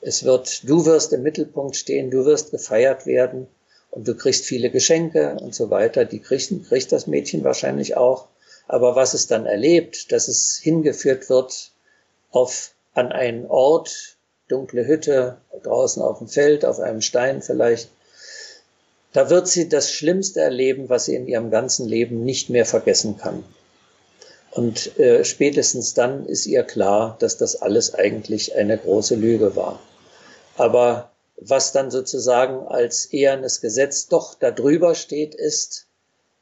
es 0.00 0.24
wird, 0.24 0.68
du 0.68 0.86
wirst 0.86 1.12
im 1.12 1.22
Mittelpunkt 1.22 1.76
stehen, 1.76 2.10
du 2.10 2.24
wirst 2.24 2.50
gefeiert 2.50 3.06
werden 3.06 3.46
und 3.90 4.08
du 4.08 4.14
kriegst 4.14 4.44
viele 4.44 4.70
Geschenke 4.70 5.36
und 5.40 5.54
so 5.54 5.70
weiter. 5.70 6.04
Die 6.04 6.20
kriegt, 6.20 6.52
kriegt 6.68 6.92
das 6.92 7.06
Mädchen 7.06 7.44
wahrscheinlich 7.44 7.96
auch. 7.96 8.26
Aber 8.66 8.96
was 8.96 9.14
es 9.14 9.26
dann 9.26 9.46
erlebt, 9.46 10.12
dass 10.12 10.28
es 10.28 10.58
hingeführt 10.62 11.28
wird 11.28 11.72
auf, 12.30 12.72
an 12.94 13.12
einen 13.12 13.46
Ort, 13.46 14.16
dunkle 14.48 14.86
Hütte, 14.86 15.38
draußen 15.62 16.02
auf 16.02 16.18
dem 16.18 16.28
Feld, 16.28 16.64
auf 16.64 16.78
einem 16.78 17.02
Stein 17.02 17.42
vielleicht, 17.42 17.90
da 19.12 19.30
wird 19.30 19.48
sie 19.48 19.68
das 19.68 19.90
Schlimmste 19.90 20.40
erleben, 20.40 20.88
was 20.88 21.06
sie 21.06 21.16
in 21.16 21.26
ihrem 21.26 21.50
ganzen 21.50 21.88
Leben 21.88 22.24
nicht 22.24 22.50
mehr 22.50 22.64
vergessen 22.64 23.18
kann. 23.18 23.44
Und 24.52 24.98
äh, 24.98 25.24
spätestens 25.24 25.94
dann 25.94 26.26
ist 26.26 26.46
ihr 26.46 26.62
klar, 26.64 27.16
dass 27.20 27.36
das 27.36 27.56
alles 27.56 27.94
eigentlich 27.94 28.56
eine 28.56 28.78
große 28.78 29.14
Lüge 29.14 29.54
war. 29.56 29.80
Aber 30.56 31.10
was 31.36 31.72
dann 31.72 31.90
sozusagen 31.90 32.66
als 32.66 33.06
ehernes 33.06 33.60
Gesetz 33.60 34.08
doch 34.08 34.34
darüber 34.34 34.94
steht, 34.94 35.34
ist, 35.34 35.86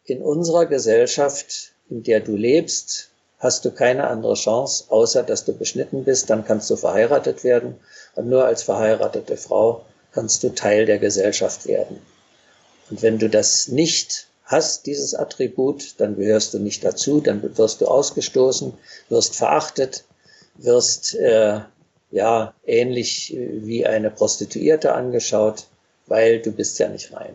in 0.04 0.22
unserer 0.22 0.66
Gesellschaft, 0.66 1.72
in 1.90 2.02
der 2.02 2.20
du 2.20 2.34
lebst, 2.34 3.10
hast 3.38 3.64
du 3.64 3.70
keine 3.70 4.08
andere 4.08 4.34
Chance, 4.34 4.84
außer 4.88 5.22
dass 5.22 5.44
du 5.44 5.52
beschnitten 5.52 6.04
bist, 6.04 6.30
dann 6.30 6.44
kannst 6.44 6.68
du 6.70 6.76
verheiratet 6.76 7.44
werden 7.44 7.76
und 8.14 8.28
nur 8.28 8.44
als 8.44 8.62
verheiratete 8.62 9.36
Frau 9.36 9.84
kannst 10.12 10.42
du 10.42 10.48
Teil 10.48 10.86
der 10.86 10.98
Gesellschaft 10.98 11.66
werden. 11.66 12.00
Und 12.90 13.02
wenn 13.02 13.18
du 13.18 13.28
das 13.28 13.68
nicht 13.68 14.26
hast, 14.44 14.86
dieses 14.86 15.14
Attribut, 15.14 15.94
dann 15.98 16.16
gehörst 16.16 16.54
du 16.54 16.58
nicht 16.58 16.84
dazu, 16.84 17.20
dann 17.20 17.56
wirst 17.56 17.80
du 17.80 17.86
ausgestoßen, 17.86 18.72
wirst 19.08 19.36
verachtet, 19.36 20.04
wirst 20.56 21.14
äh, 21.14 21.60
ja 22.10 22.54
ähnlich 22.64 23.36
wie 23.36 23.86
eine 23.86 24.10
Prostituierte 24.10 24.94
angeschaut, 24.94 25.66
weil 26.06 26.40
du 26.40 26.50
bist 26.50 26.78
ja 26.78 26.88
nicht 26.88 27.12
rein. 27.12 27.34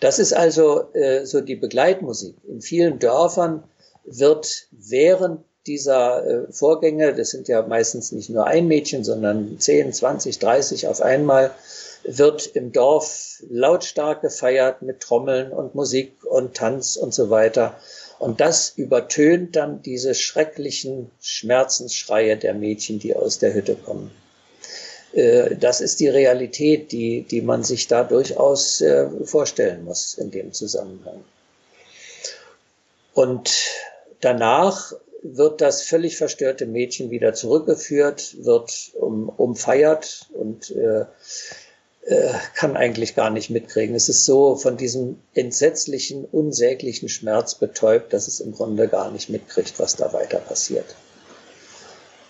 Das 0.00 0.18
ist 0.18 0.34
also 0.34 0.92
äh, 0.92 1.24
so 1.24 1.40
die 1.40 1.56
Begleitmusik. 1.56 2.34
In 2.48 2.60
vielen 2.60 2.98
Dörfern 2.98 3.62
wird 4.04 4.66
während 4.70 5.40
dieser 5.66 6.24
äh, 6.26 6.52
Vorgänge, 6.52 7.14
das 7.14 7.30
sind 7.30 7.48
ja 7.48 7.62
meistens 7.62 8.12
nicht 8.12 8.30
nur 8.30 8.46
ein 8.46 8.68
Mädchen, 8.68 9.04
sondern 9.04 9.58
10, 9.58 9.92
20, 9.92 10.38
30 10.38 10.86
auf 10.88 11.00
einmal, 11.00 11.50
wird 12.04 12.46
im 12.46 12.72
Dorf 12.72 13.42
lautstark 13.48 14.22
gefeiert 14.22 14.82
mit 14.82 15.00
Trommeln 15.00 15.52
und 15.52 15.74
Musik 15.74 16.24
und 16.24 16.54
Tanz 16.54 16.96
und 16.96 17.12
so 17.12 17.30
weiter. 17.30 17.78
Und 18.18 18.40
das 18.40 18.72
übertönt 18.76 19.56
dann 19.56 19.82
diese 19.82 20.14
schrecklichen 20.14 21.10
Schmerzensschreie 21.20 22.36
der 22.36 22.54
Mädchen, 22.54 22.98
die 22.98 23.14
aus 23.14 23.38
der 23.38 23.52
Hütte 23.54 23.74
kommen. 23.74 24.10
Äh, 25.12 25.56
das 25.56 25.80
ist 25.80 26.00
die 26.00 26.08
Realität, 26.08 26.92
die, 26.92 27.22
die 27.22 27.42
man 27.42 27.64
sich 27.64 27.88
da 27.88 28.04
durchaus 28.04 28.80
äh, 28.80 29.08
vorstellen 29.24 29.84
muss 29.84 30.14
in 30.14 30.30
dem 30.30 30.52
Zusammenhang. 30.52 31.24
Und 33.14 33.50
danach 34.20 34.92
wird 35.22 35.60
das 35.60 35.82
völlig 35.82 36.16
verstörte 36.16 36.66
Mädchen 36.66 37.10
wieder 37.10 37.32
zurückgeführt, 37.32 38.44
wird 38.44 38.92
um, 38.94 39.28
umfeiert 39.28 40.26
und 40.34 40.70
äh, 40.70 41.06
äh, 42.06 42.32
kann 42.54 42.76
eigentlich 42.76 43.14
gar 43.14 43.30
nicht 43.30 43.50
mitkriegen. 43.50 43.94
Es 43.94 44.08
ist 44.08 44.24
so 44.24 44.56
von 44.56 44.76
diesem 44.76 45.18
entsetzlichen, 45.34 46.24
unsäglichen 46.24 47.08
Schmerz 47.08 47.56
betäubt, 47.56 48.12
dass 48.12 48.28
es 48.28 48.40
im 48.40 48.52
Grunde 48.52 48.88
gar 48.88 49.10
nicht 49.10 49.28
mitkriegt, 49.28 49.78
was 49.78 49.96
da 49.96 50.12
weiter 50.12 50.38
passiert. 50.38 50.94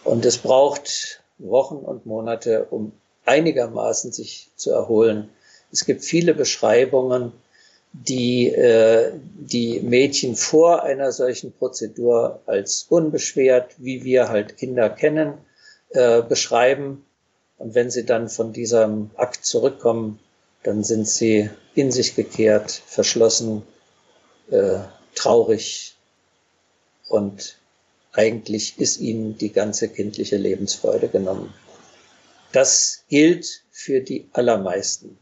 Und 0.04 0.24
es 0.24 0.38
braucht 0.38 1.20
Wochen 1.38 1.76
und 1.76 2.06
Monate, 2.06 2.66
um 2.70 2.92
einigermaßen 3.24 4.12
sich 4.12 4.50
zu 4.56 4.70
erholen. 4.70 5.28
Es 5.72 5.84
gibt 5.84 6.04
viele 6.04 6.32
Beschreibungen, 6.32 7.32
die 7.92 8.48
äh, 8.48 9.12
die 9.14 9.80
Mädchen 9.80 10.36
vor 10.36 10.82
einer 10.82 11.12
solchen 11.12 11.52
Prozedur 11.52 12.40
als 12.46 12.86
unbeschwert, 12.88 13.74
wie 13.78 14.04
wir 14.04 14.28
halt 14.28 14.56
Kinder 14.56 14.90
kennen, 14.90 15.34
äh, 15.90 16.22
beschreiben. 16.22 17.05
Und 17.58 17.74
wenn 17.74 17.90
sie 17.90 18.04
dann 18.04 18.28
von 18.28 18.52
diesem 18.52 19.10
Akt 19.16 19.44
zurückkommen, 19.44 20.20
dann 20.62 20.84
sind 20.84 21.08
sie 21.08 21.50
in 21.74 21.90
sich 21.92 22.14
gekehrt, 22.14 22.70
verschlossen, 22.70 23.62
äh, 24.50 24.78
traurig 25.14 25.96
und 27.08 27.56
eigentlich 28.12 28.78
ist 28.78 29.00
ihnen 29.00 29.36
die 29.38 29.52
ganze 29.52 29.88
kindliche 29.88 30.36
Lebensfreude 30.36 31.08
genommen. 31.08 31.52
Das 32.52 33.04
gilt 33.08 33.62
für 33.70 34.00
die 34.00 34.28
allermeisten. 34.32 35.18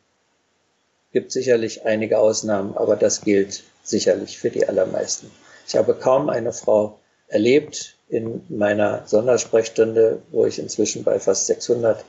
Gibt 1.13 1.33
sicherlich 1.33 1.85
einige 1.85 2.19
Ausnahmen, 2.19 2.77
aber 2.77 2.97
das 2.97 3.21
gilt 3.21 3.65
sicherlich 3.83 4.39
für 4.39 4.51
die 4.51 4.67
allermeisten. 4.67 5.31
Ich 5.67 5.77
habe 5.77 5.95
kaum 5.95 6.29
eine 6.29 6.53
Frau 6.53 6.99
erlebt 7.29 7.97
in 8.09 8.43
meiner 8.49 9.07
Sondersprechstunde, 9.07 10.23
wo 10.31 10.47
ich 10.47 10.59
inzwischen 10.59 11.05
bei 11.05 11.19
fast 11.19 11.47
600 11.47 12.05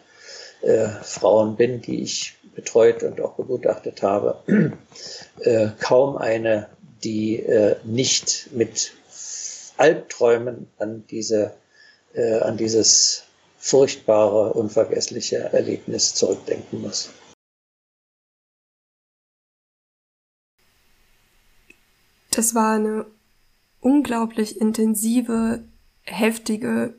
äh, 0.61 0.87
Frauen 0.87 1.55
bin, 1.55 1.81
die 1.81 2.01
ich 2.01 2.35
betreut 2.55 3.03
und 3.03 3.19
auch 3.21 3.33
begutachtet 3.33 4.01
habe, 4.01 4.41
äh, 5.41 5.69
kaum 5.79 6.17
eine, 6.17 6.69
die 7.03 7.39
äh, 7.39 7.75
nicht 7.83 8.49
mit 8.51 8.93
Albträumen 9.77 10.67
an 10.79 11.05
diese, 11.09 11.53
äh, 12.13 12.39
an 12.39 12.57
dieses 12.57 13.23
furchtbare, 13.57 14.53
unvergessliche 14.53 15.37
Erlebnis 15.37 16.13
zurückdenken 16.13 16.81
muss. 16.81 17.09
Das 22.31 22.53
war 22.53 22.75
eine 22.75 23.05
unglaublich 23.79 24.59
intensive, 24.59 25.63
heftige, 26.03 26.95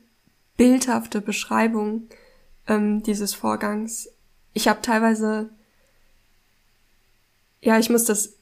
bildhafte 0.57 1.21
Beschreibung 1.21 2.09
ähm, 2.66 3.02
dieses 3.02 3.35
Vorgangs. 3.35 4.09
Ich 4.52 4.68
habe 4.68 4.83
teilweise, 4.83 5.50
ja, 7.61 7.79
ich 7.79 7.90
muss 7.90 8.05
das 8.05 8.35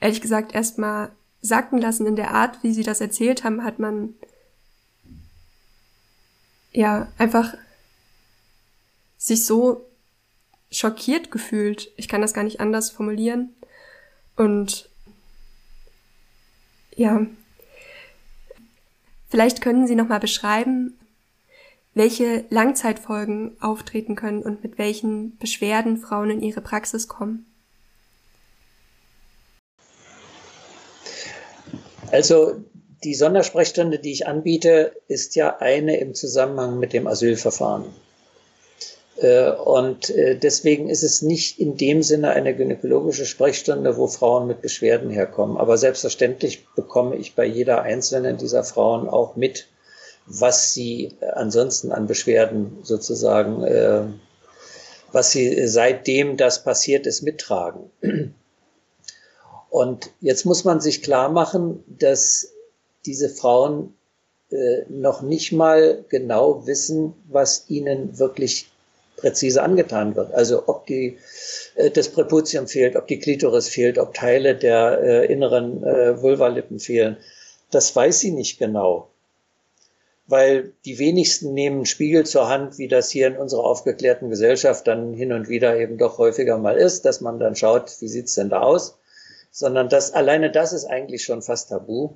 ehrlich 0.00 0.20
gesagt 0.20 0.54
erstmal 0.54 1.12
sacken 1.40 1.78
lassen. 1.78 2.06
In 2.06 2.16
der 2.16 2.32
Art, 2.32 2.62
wie 2.62 2.72
sie 2.72 2.82
das 2.82 3.00
erzählt 3.00 3.44
haben, 3.44 3.64
hat 3.64 3.78
man 3.78 4.14
ja 6.72 7.08
einfach 7.18 7.54
sich 9.18 9.44
so 9.44 9.86
schockiert 10.70 11.30
gefühlt. 11.30 11.92
Ich 11.96 12.08
kann 12.08 12.22
das 12.22 12.34
gar 12.34 12.44
nicht 12.44 12.60
anders 12.60 12.90
formulieren. 12.90 13.54
Und 14.36 14.88
ja, 16.96 17.26
vielleicht 19.28 19.60
können 19.60 19.86
Sie 19.86 19.94
noch 19.94 20.08
mal 20.08 20.20
beschreiben, 20.20 20.98
welche 21.94 22.44
Langzeitfolgen 22.48 23.56
auftreten 23.60 24.16
können 24.16 24.42
und 24.42 24.62
mit 24.62 24.78
welchen 24.78 25.36
Beschwerden 25.38 25.98
Frauen 25.98 26.30
in 26.30 26.42
ihre 26.42 26.60
Praxis 26.60 27.08
kommen. 27.08 27.46
Also 32.10 32.56
die 33.04 33.14
Sondersprechstunde, 33.14 33.98
die 33.98 34.12
ich 34.12 34.26
anbiete, 34.26 34.92
ist 35.08 35.34
ja 35.34 35.56
eine 35.58 35.98
im 35.98 36.14
Zusammenhang 36.14 36.78
mit 36.78 36.92
dem 36.92 37.06
Asylverfahren. 37.06 37.86
Äh, 39.16 39.50
und 39.50 40.10
äh, 40.10 40.36
deswegen 40.36 40.88
ist 40.88 41.02
es 41.02 41.22
nicht 41.22 41.58
in 41.58 41.76
dem 41.76 42.02
Sinne 42.02 42.30
eine 42.30 42.54
gynäkologische 42.54 43.26
Sprechstunde, 43.26 43.96
wo 43.96 44.06
Frauen 44.06 44.46
mit 44.46 44.62
Beschwerden 44.62 45.10
herkommen. 45.10 45.56
Aber 45.56 45.78
selbstverständlich 45.78 46.66
bekomme 46.74 47.16
ich 47.16 47.34
bei 47.34 47.44
jeder 47.44 47.82
einzelnen 47.82 48.36
dieser 48.36 48.64
Frauen 48.64 49.08
auch 49.08 49.36
mit, 49.36 49.68
was 50.26 50.72
sie 50.72 51.16
ansonsten 51.34 51.92
an 51.92 52.06
Beschwerden 52.06 52.78
sozusagen, 52.82 53.62
äh, 53.64 54.04
was 55.12 55.32
sie 55.32 55.66
seitdem 55.66 56.36
das 56.36 56.64
passiert 56.64 57.06
ist, 57.06 57.22
mittragen. 57.22 57.90
Und 59.70 60.10
jetzt 60.20 60.44
muss 60.44 60.64
man 60.64 60.80
sich 60.80 61.02
klar 61.02 61.30
machen, 61.30 61.82
dass 61.86 62.52
diese 63.06 63.28
Frauen 63.30 63.94
noch 64.90 65.22
nicht 65.22 65.52
mal 65.52 66.04
genau 66.10 66.66
wissen, 66.66 67.14
was 67.30 67.64
ihnen 67.70 68.18
wirklich 68.18 68.70
präzise 69.22 69.62
angetan 69.62 70.16
wird. 70.16 70.34
Also 70.34 70.64
ob 70.66 70.86
die, 70.86 71.18
äh, 71.76 71.90
das 71.90 72.10
Präputium 72.10 72.66
fehlt, 72.66 72.96
ob 72.96 73.06
die 73.06 73.18
Klitoris 73.18 73.68
fehlt, 73.68 73.98
ob 73.98 74.12
Teile 74.12 74.54
der 74.54 75.00
äh, 75.00 75.32
inneren 75.32 75.82
äh, 75.84 76.20
Vulvalippen 76.20 76.80
fehlen, 76.80 77.16
das 77.70 77.94
weiß 77.96 78.18
sie 78.18 78.32
nicht 78.32 78.58
genau. 78.58 79.08
Weil 80.32 80.72
die 80.86 80.98
wenigsten 80.98 81.52
nehmen 81.52 81.84
Spiegel 81.84 82.24
zur 82.24 82.48
Hand, 82.48 82.78
wie 82.78 82.88
das 82.88 83.10
hier 83.10 83.26
in 83.26 83.36
unserer 83.36 83.64
aufgeklärten 83.64 84.30
Gesellschaft 84.30 84.86
dann 84.86 85.12
hin 85.12 85.30
und 85.30 85.50
wieder 85.50 85.78
eben 85.78 85.98
doch 85.98 86.16
häufiger 86.16 86.56
mal 86.56 86.78
ist, 86.78 87.04
dass 87.04 87.20
man 87.20 87.38
dann 87.38 87.54
schaut, 87.54 88.00
wie 88.00 88.08
sieht's 88.08 88.36
denn 88.36 88.48
da 88.48 88.60
aus? 88.62 88.96
Sondern 89.50 89.90
das, 89.90 90.14
alleine 90.14 90.50
das 90.50 90.72
ist 90.72 90.86
eigentlich 90.86 91.22
schon 91.22 91.42
fast 91.42 91.68
tabu. 91.68 92.12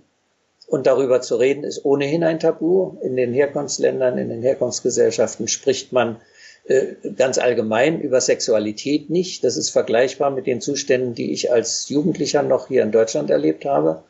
Und 0.66 0.86
darüber 0.86 1.20
zu 1.20 1.36
reden 1.36 1.62
ist 1.62 1.84
ohnehin 1.84 2.24
ein 2.24 2.40
Tabu. 2.40 2.96
In 3.02 3.16
den 3.16 3.34
Herkunftsländern, 3.34 4.16
in 4.16 4.30
den 4.30 4.40
Herkunftsgesellschaften 4.40 5.46
spricht 5.46 5.92
man 5.92 6.16
äh, 6.64 6.94
ganz 7.16 7.36
allgemein 7.36 8.00
über 8.00 8.22
Sexualität 8.22 9.10
nicht. 9.10 9.44
Das 9.44 9.58
ist 9.58 9.68
vergleichbar 9.68 10.30
mit 10.30 10.46
den 10.46 10.62
Zuständen, 10.62 11.14
die 11.14 11.32
ich 11.32 11.52
als 11.52 11.90
Jugendlicher 11.90 12.42
noch 12.42 12.68
hier 12.68 12.82
in 12.82 12.92
Deutschland 12.92 13.28
erlebt 13.28 13.66
habe, 13.66 14.04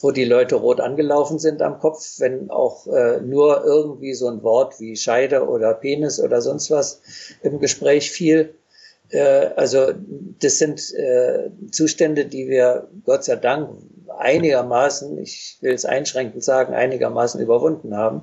wo 0.00 0.10
die 0.10 0.24
Leute 0.24 0.56
rot 0.56 0.80
angelaufen 0.80 1.38
sind 1.38 1.62
am 1.62 1.78
Kopf, 1.78 2.18
wenn 2.18 2.50
auch 2.50 2.86
äh, 2.86 3.20
nur 3.20 3.64
irgendwie 3.64 4.14
so 4.14 4.28
ein 4.28 4.42
Wort 4.42 4.80
wie 4.80 4.96
Scheide 4.96 5.46
oder 5.46 5.74
Penis 5.74 6.20
oder 6.20 6.40
sonst 6.40 6.70
was 6.70 7.00
im 7.42 7.60
Gespräch 7.60 8.10
fiel. 8.10 8.54
Äh, 9.10 9.50
also 9.56 9.92
das 10.40 10.58
sind 10.58 10.94
äh, 10.94 11.50
Zustände, 11.70 12.24
die 12.24 12.48
wir 12.48 12.88
Gott 13.04 13.24
sei 13.24 13.36
Dank 13.36 13.70
einigermaßen, 14.18 15.18
ich 15.18 15.58
will 15.60 15.74
es 15.74 15.84
einschränkend 15.84 16.44
sagen, 16.44 16.74
einigermaßen 16.74 17.40
überwunden 17.40 17.96
haben. 17.96 18.22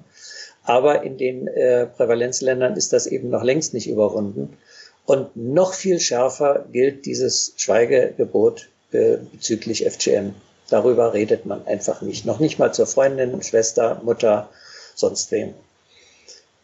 Aber 0.64 1.04
in 1.04 1.18
den 1.18 1.48
äh, 1.48 1.86
Prävalenzländern 1.86 2.76
ist 2.76 2.92
das 2.92 3.08
eben 3.08 3.30
noch 3.30 3.44
längst 3.44 3.74
nicht 3.74 3.90
überwunden. 3.90 4.58
Und 5.06 5.36
noch 5.38 5.74
viel 5.74 6.00
schärfer 6.00 6.66
gilt 6.72 7.06
dieses 7.06 7.54
Schweigegebot 7.56 8.68
äh, 8.92 9.18
bezüglich 9.32 9.90
FGM. 9.90 10.34
Darüber 10.70 11.14
redet 11.14 11.46
man 11.46 11.66
einfach 11.66 12.02
nicht. 12.02 12.26
Noch 12.26 12.40
nicht 12.40 12.60
mal 12.60 12.74
zur 12.74 12.88
Freundin, 12.88 13.42
Schwester, 13.42 14.02
Mutter, 14.04 14.50
sonst 14.96 15.32
wem. 15.32 15.54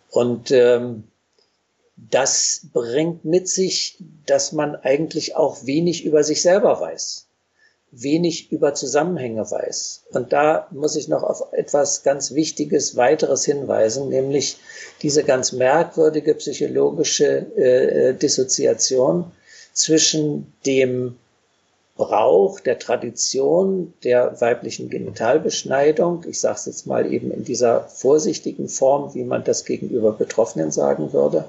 Und 0.10 0.52
ähm, 0.52 1.04
das 1.96 2.68
bringt 2.74 3.24
mit 3.24 3.48
sich, 3.48 3.98
dass 4.26 4.52
man 4.52 4.76
eigentlich 4.76 5.36
auch 5.36 5.66
wenig 5.66 6.06
über 6.06 6.24
sich 6.24 6.42
selber 6.42 6.80
weiß 6.82 7.28
wenig 7.94 8.52
über 8.52 8.74
Zusammenhänge 8.74 9.50
weiß. 9.50 10.04
Und 10.12 10.34
da 10.34 10.68
muss 10.72 10.96
ich 10.96 11.08
noch 11.08 11.24
auf 11.24 11.54
etwas 11.54 12.04
ganz 12.04 12.34
Wichtiges 12.34 12.96
weiteres 12.96 13.46
hinweisen, 13.46 14.10
nämlich 14.10 14.58
diese 15.02 15.24
ganz 15.24 15.52
merkwürdige 15.52 16.34
psychologische 16.36 17.56
äh, 17.56 18.14
Dissoziation 18.16 19.32
zwischen 19.74 20.54
dem 20.66 21.18
Brauch 21.96 22.60
der 22.60 22.80
Tradition 22.80 23.94
der 24.04 24.42
weiblichen 24.42 24.90
Genitalbeschneidung, 24.90 26.26
ich 26.28 26.40
sage 26.40 26.56
es 26.56 26.66
jetzt 26.66 26.88
mal 26.88 27.12
eben 27.12 27.32
in 27.32 27.44
dieser 27.44 27.82
vorsichtigen 27.82 28.68
Form, 28.68 29.14
wie 29.14 29.24
man 29.24 29.44
das 29.44 29.64
gegenüber 29.64 30.12
Betroffenen 30.12 30.72
sagen 30.72 31.14
würde, 31.14 31.46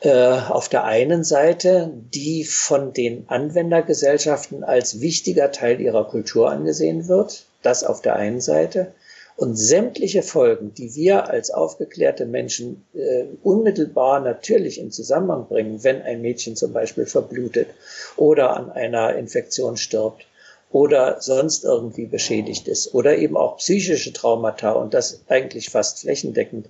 äh, 0.00 0.40
auf 0.48 0.68
der 0.68 0.84
einen 0.84 1.24
Seite, 1.24 1.90
die 2.12 2.44
von 2.44 2.92
den 2.92 3.24
Anwendergesellschaften 3.28 4.64
als 4.64 5.00
wichtiger 5.00 5.52
Teil 5.52 5.80
ihrer 5.80 6.04
Kultur 6.04 6.50
angesehen 6.50 7.08
wird, 7.08 7.46
das 7.62 7.84
auf 7.84 8.02
der 8.02 8.16
einen 8.16 8.40
Seite, 8.40 8.92
und 9.36 9.56
sämtliche 9.56 10.22
Folgen, 10.22 10.74
die 10.74 10.94
wir 10.94 11.28
als 11.28 11.50
aufgeklärte 11.50 12.26
Menschen 12.26 12.84
äh, 12.94 13.24
unmittelbar 13.42 14.20
natürlich 14.20 14.78
in 14.78 14.90
Zusammenhang 14.90 15.46
bringen, 15.48 15.82
wenn 15.84 16.02
ein 16.02 16.22
Mädchen 16.22 16.56
zum 16.56 16.72
Beispiel 16.72 17.06
verblutet 17.06 17.68
oder 18.16 18.56
an 18.56 18.70
einer 18.70 19.16
Infektion 19.16 19.76
stirbt 19.76 20.26
oder 20.70 21.20
sonst 21.20 21.64
irgendwie 21.64 22.06
beschädigt 22.06 22.68
ist 22.68 22.94
oder 22.94 23.16
eben 23.16 23.36
auch 23.36 23.58
psychische 23.58 24.12
Traumata 24.12 24.72
und 24.72 24.94
das 24.94 25.22
eigentlich 25.28 25.70
fast 25.70 26.00
flächendeckend 26.00 26.68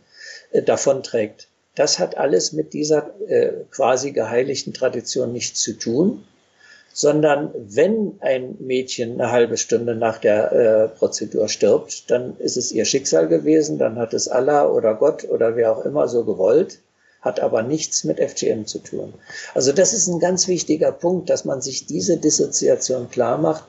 äh, 0.52 0.62
davonträgt. 0.62 1.48
Das 1.74 1.98
hat 1.98 2.18
alles 2.18 2.52
mit 2.52 2.74
dieser 2.74 3.14
äh, 3.28 3.52
quasi 3.70 4.12
geheiligten 4.12 4.74
Tradition 4.74 5.32
nichts 5.32 5.60
zu 5.60 5.72
tun, 5.72 6.24
sondern 6.92 7.50
wenn 7.54 8.18
ein 8.20 8.56
Mädchen 8.60 9.12
eine 9.12 9.32
halbe 9.32 9.56
Stunde 9.56 9.94
nach 9.94 10.18
der 10.18 10.52
äh, 10.52 10.88
Prozedur 10.88 11.48
stirbt, 11.48 12.10
dann 12.10 12.36
ist 12.38 12.56
es 12.56 12.72
ihr 12.72 12.84
Schicksal 12.84 13.28
gewesen, 13.28 13.78
dann 13.78 13.96
hat 13.96 14.12
es 14.14 14.28
Allah 14.28 14.66
oder 14.66 14.94
Gott 14.94 15.24
oder 15.24 15.56
wer 15.56 15.76
auch 15.76 15.84
immer 15.84 16.08
so 16.08 16.24
gewollt, 16.24 16.80
hat 17.22 17.40
aber 17.40 17.62
nichts 17.62 18.04
mit 18.04 18.18
FGM 18.18 18.66
zu 18.66 18.78
tun. 18.80 19.14
Also 19.54 19.72
das 19.72 19.92
ist 19.92 20.08
ein 20.08 20.18
ganz 20.18 20.48
wichtiger 20.48 20.92
Punkt, 20.92 21.30
dass 21.30 21.44
man 21.44 21.62
sich 21.62 21.86
diese 21.86 22.18
Dissoziation 22.18 23.10
klar 23.10 23.38
macht 23.38 23.64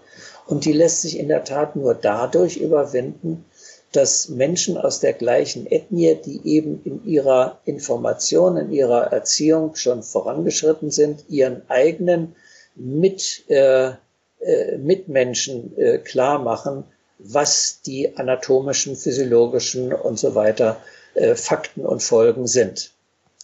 und 0.48 0.66
die 0.66 0.74
lässt 0.74 1.02
sich 1.02 1.18
in 1.18 1.30
der 1.30 1.46
Tat 1.46 1.76
nur 1.76 1.94
dadurch 1.94 2.58
überwinden, 2.58 3.46
dass 3.94 4.28
Menschen 4.28 4.76
aus 4.76 5.00
der 5.00 5.14
gleichen 5.14 5.68
Ethnie, 5.68 6.16
die 6.16 6.42
eben 6.46 6.82
in 6.84 7.06
ihrer 7.06 7.60
Information, 7.66 8.58
in 8.58 8.72
ihrer 8.72 9.14
Erziehung 9.14 9.76
schon 9.76 10.02
vorangeschritten 10.02 10.90
sind, 10.90 11.26
ihren 11.30 11.62
eigenen 11.70 12.36
Mit, 12.76 13.44
äh, 13.50 13.92
äh, 14.40 14.78
Mitmenschen 14.78 15.78
äh, 15.78 16.00
klar 16.00 16.40
machen, 16.40 16.84
was 17.20 17.82
die 17.86 18.18
anatomischen, 18.18 18.96
physiologischen 18.96 19.94
und 19.94 20.20
so 20.20 20.36
weiter 20.36 20.82
äh, 21.14 21.36
Fakten 21.36 21.86
und 21.86 22.04
Folgen 22.04 22.48
sind. 22.48 22.92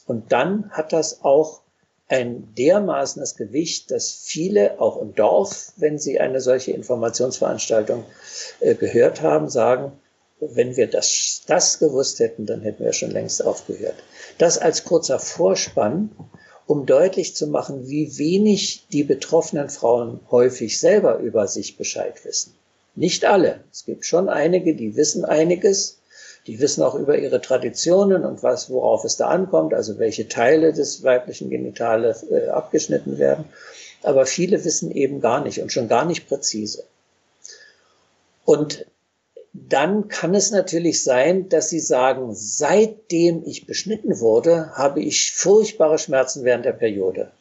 Und 0.07 0.31
dann 0.31 0.69
hat 0.71 0.91
das 0.91 1.23
auch 1.23 1.61
ein 2.09 2.55
dermaßenes 2.55 3.35
Gewicht, 3.35 3.91
dass 3.91 4.11
viele 4.11 4.81
auch 4.81 4.99
im 4.99 5.13
Dorf, 5.13 5.73
wenn 5.77 5.99
sie 5.99 6.19
eine 6.19 6.41
solche 6.41 6.71
Informationsveranstaltung 6.71 8.03
äh, 8.59 8.73
gehört 8.73 9.21
haben, 9.21 9.47
sagen, 9.49 9.91
wenn 10.39 10.75
wir 10.75 10.87
das, 10.87 11.43
das 11.45 11.79
gewusst 11.79 12.19
hätten, 12.19 12.45
dann 12.45 12.61
hätten 12.61 12.83
wir 12.83 12.93
schon 12.93 13.11
längst 13.11 13.45
aufgehört. 13.45 13.95
Das 14.37 14.57
als 14.57 14.83
kurzer 14.83 15.19
Vorspann, 15.19 16.09
um 16.69 16.85
deutlich 16.85 17.35
zu 17.35 17.47
machen, 17.47 17.87
wie 17.87 18.19
wenig 18.19 18.85
die 18.93 19.03
betroffenen 19.03 19.69
Frauen 19.69 20.19
häufig 20.29 20.79
selber 20.79 21.17
über 21.17 21.47
sich 21.47 21.77
Bescheid 21.77 22.23
wissen. 22.23 22.53
Nicht 22.93 23.25
alle. 23.25 23.61
Es 23.71 23.85
gibt 23.85 24.05
schon 24.05 24.29
einige, 24.29 24.75
die 24.75 24.95
wissen 24.95 25.25
einiges. 25.25 25.97
Die 26.45 26.59
wissen 26.59 26.83
auch 26.83 26.93
über 26.93 27.17
ihre 27.17 27.41
Traditionen 27.41 28.23
und 28.23 28.43
was, 28.43 28.69
worauf 28.69 29.03
es 29.03 29.17
da 29.17 29.29
ankommt, 29.29 29.73
also 29.73 29.97
welche 29.97 30.27
Teile 30.27 30.71
des 30.71 31.01
weiblichen 31.03 31.49
Genitales 31.49 32.23
äh, 32.29 32.49
abgeschnitten 32.49 33.17
werden. 33.17 33.45
Aber 34.03 34.27
viele 34.27 34.63
wissen 34.63 34.91
eben 34.91 35.21
gar 35.21 35.43
nicht 35.43 35.63
und 35.63 35.71
schon 35.71 35.87
gar 35.87 36.05
nicht 36.05 36.27
präzise. 36.27 36.83
Und 38.45 38.85
dann 39.53 40.07
kann 40.07 40.35
es 40.35 40.51
natürlich 40.51 41.03
sein, 41.03 41.49
dass 41.49 41.69
Sie 41.69 41.79
sagen, 41.79 42.35
seitdem 42.35 43.43
ich 43.45 43.65
beschnitten 43.65 44.19
wurde, 44.19 44.71
habe 44.75 45.01
ich 45.01 45.33
furchtbare 45.33 45.97
Schmerzen 45.97 46.43
während 46.43 46.65
der 46.65 46.73
Periode. 46.73 47.31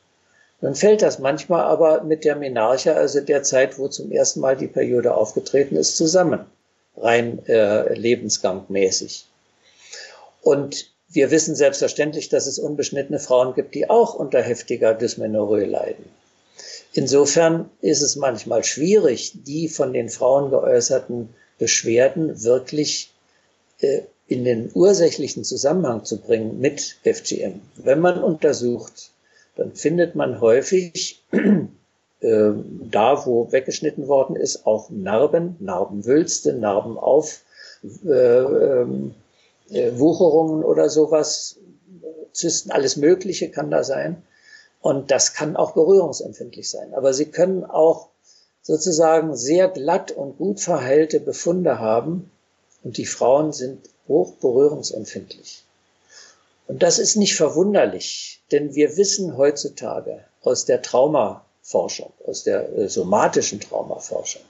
Dann 0.60 0.74
fällt 0.74 1.02
das 1.02 1.18
manchmal 1.18 1.62
aber 1.62 2.02
mit 2.02 2.24
der 2.24 2.34
Menarche, 2.34 2.94
also 2.94 3.20
der 3.20 3.42
Zeit, 3.42 3.78
wo 3.78 3.88
zum 3.88 4.10
ersten 4.10 4.40
Mal 4.40 4.56
die 4.56 4.66
Periode 4.66 5.14
aufgetreten 5.14 5.76
ist, 5.76 5.96
zusammen, 5.96 6.46
rein 6.96 7.46
äh, 7.46 7.92
lebensgangmäßig. 7.94 9.26
Und 10.42 10.90
wir 11.10 11.30
wissen 11.30 11.54
selbstverständlich, 11.54 12.28
dass 12.28 12.46
es 12.46 12.58
unbeschnittene 12.58 13.18
Frauen 13.18 13.54
gibt, 13.54 13.74
die 13.74 13.88
auch 13.88 14.14
unter 14.14 14.42
heftiger 14.42 14.94
Dysmenorrhoe 14.94 15.64
leiden. 15.64 16.04
Insofern 16.92 17.70
ist 17.80 18.02
es 18.02 18.16
manchmal 18.16 18.64
schwierig, 18.64 19.32
die 19.44 19.68
von 19.68 19.92
den 19.92 20.08
Frauen 20.08 20.50
geäußerten 20.50 21.28
Beschwerden 21.58 22.42
wirklich 22.42 23.12
äh, 23.80 24.02
in 24.26 24.44
den 24.44 24.70
ursächlichen 24.74 25.44
Zusammenhang 25.44 26.04
zu 26.04 26.20
bringen 26.20 26.60
mit 26.60 26.96
FGM. 27.02 27.60
Wenn 27.76 28.00
man 28.00 28.22
untersucht, 28.22 29.10
dann 29.56 29.72
findet 29.72 30.14
man 30.14 30.40
häufig 30.40 31.22
äh, 31.32 32.50
da, 32.90 33.26
wo 33.26 33.50
weggeschnitten 33.50 34.06
worden 34.06 34.36
ist, 34.36 34.66
auch 34.66 34.90
Narben, 34.90 35.56
Narbenwülste, 35.60 36.52
Narbenauf, 36.52 37.42
äh, 38.04 38.10
ähm, 38.10 39.14
äh, 39.70 39.90
oder 39.90 40.90
sowas, 40.90 41.56
Zysten, 42.32 42.70
alles 42.70 42.96
Mögliche 42.96 43.50
kann 43.50 43.70
da 43.70 43.82
sein. 43.82 44.22
Und 44.80 45.10
das 45.10 45.34
kann 45.34 45.56
auch 45.56 45.72
berührungsempfindlich 45.72 46.70
sein. 46.70 46.94
Aber 46.94 47.12
sie 47.12 47.26
können 47.26 47.64
auch 47.64 48.08
sozusagen 48.68 49.34
sehr 49.34 49.68
glatt 49.68 50.10
und 50.10 50.36
gut 50.36 50.60
verheilte 50.60 51.20
Befunde 51.20 51.78
haben. 51.78 52.30
Und 52.84 52.98
die 52.98 53.06
Frauen 53.06 53.50
sind 53.54 53.88
hoch 54.06 54.34
berührungsempfindlich. 54.34 55.64
Und 56.66 56.82
das 56.82 56.98
ist 56.98 57.16
nicht 57.16 57.34
verwunderlich, 57.34 58.42
denn 58.52 58.74
wir 58.74 58.98
wissen 58.98 59.38
heutzutage 59.38 60.22
aus 60.42 60.66
der 60.66 60.82
Traumaforschung, 60.82 62.12
aus 62.26 62.44
der 62.44 62.70
äh, 62.76 62.88
somatischen 62.90 63.58
Traumaforschung, 63.58 64.42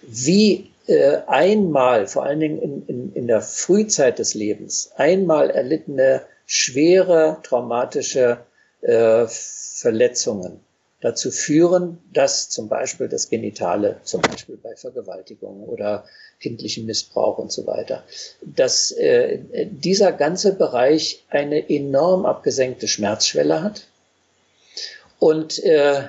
wie 0.00 0.70
äh, 0.86 1.18
einmal, 1.26 2.06
vor 2.06 2.22
allen 2.24 2.40
Dingen 2.40 2.58
in, 2.58 2.86
in, 2.86 3.12
in 3.12 3.26
der 3.26 3.42
Frühzeit 3.42 4.18
des 4.18 4.32
Lebens, 4.32 4.92
einmal 4.96 5.50
erlittene 5.50 6.22
schwere 6.46 7.36
traumatische 7.42 8.38
äh, 8.80 9.26
Verletzungen 9.28 10.60
dazu 11.02 11.30
führen, 11.30 11.98
dass 12.12 12.48
zum 12.48 12.68
Beispiel 12.68 13.08
das 13.08 13.28
Genitale, 13.28 13.96
zum 14.04 14.22
Beispiel 14.22 14.56
bei 14.56 14.76
Vergewaltigung 14.76 15.64
oder 15.64 16.04
kindlichem 16.40 16.86
Missbrauch 16.86 17.38
und 17.38 17.52
so 17.52 17.66
weiter, 17.66 18.04
dass 18.40 18.92
äh, 18.92 19.40
dieser 19.70 20.12
ganze 20.12 20.54
Bereich 20.54 21.24
eine 21.28 21.68
enorm 21.68 22.24
abgesenkte 22.24 22.88
Schmerzschwelle 22.88 23.62
hat 23.62 23.86
und 25.18 25.62
äh, 25.64 26.04